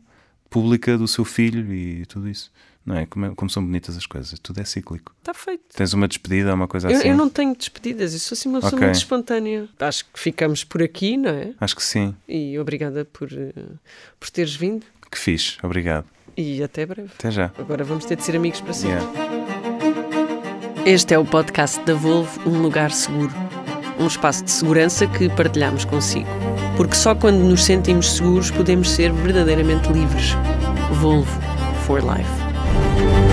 pública 0.50 0.98
do 0.98 1.08
seu 1.08 1.26
filho 1.26 1.74
e 1.74 2.06
tudo 2.06 2.30
isso. 2.30 2.52
Não 2.86 2.98
é? 2.98 3.06
Como, 3.06 3.26
é- 3.28 3.32
como 3.36 3.50
são 3.50 3.64
bonitas 3.66 3.96
as 3.96 4.06
coisas, 4.06 4.38
tudo 4.40 4.60
é 4.60 4.66
cíclico. 4.66 5.14
Está 5.20 5.34
feito. 5.34 5.64
Tens 5.74 5.94
uma 5.94 6.06
despedida, 6.08 6.54
uma 6.54 6.68
coisa 6.68 6.92
Eu, 6.92 6.98
assim? 6.98 7.08
eu 7.10 7.16
não 7.16 7.30
tenho 7.30 7.56
despedidas, 7.56 8.14
eu 8.14 8.20
sou 8.20 8.36
assim 8.36 8.50
uma 8.50 8.60
pessoa 8.60 8.76
Ok. 8.78 8.88
muito 8.88 8.98
espontânea. 8.98 9.70
Acho 9.80 10.04
que 10.06 10.20
ficamos 10.20 10.64
por 10.66 10.84
aqui, 10.84 11.16
não 11.16 11.30
é? 11.30 11.54
Acho 11.62 11.76
que 11.78 11.84
sim. 11.84 12.14
E 12.28 12.60
obrigada 12.60 13.06
por, 13.06 13.30
eh, 13.32 13.54
por 14.20 14.30
teres 14.30 14.54
vindo 14.56 14.86
Que 15.10 15.18
fixe, 15.18 15.58
obrigado. 15.64 16.06
e 16.36 16.62
até 16.62 16.86
breve. 16.86 17.10
Até 17.18 17.32
já. 17.32 17.52
Agora 17.58 17.86
vamos 17.86 18.04
ter 18.04 18.18
de 18.18 18.24
ser 18.24 18.36
amigos 18.36 18.60
para 18.60 18.74
sempre. 18.74 19.00
Yeah. 19.00 19.24
Este 20.86 21.14
é 21.14 21.18
o 21.18 21.24
podcast 21.26 21.80
da 21.86 21.94
Volvo, 21.94 22.42
um 22.50 22.62
lugar 22.62 22.92
seguro. 22.92 23.32
Um 23.98 24.08
espaço 24.08 24.44
de 24.44 24.52
segurança 24.52 25.08
que 25.08 25.30
partilhamos 25.30 25.86
consigo. 25.86 26.28
Porque 26.76 26.96
só 26.96 27.16
quando 27.16 27.38
nos 27.38 27.64
sentimos 27.64 28.12
seguros 28.18 28.52
podemos 28.52 28.90
ser 28.90 29.14
verdadeiramente 29.14 29.88
livres. 29.94 30.32
Volvo 31.00 31.32
for 31.86 32.02
Life. 32.02 32.43
Thank 32.74 33.28
you. 33.28 33.33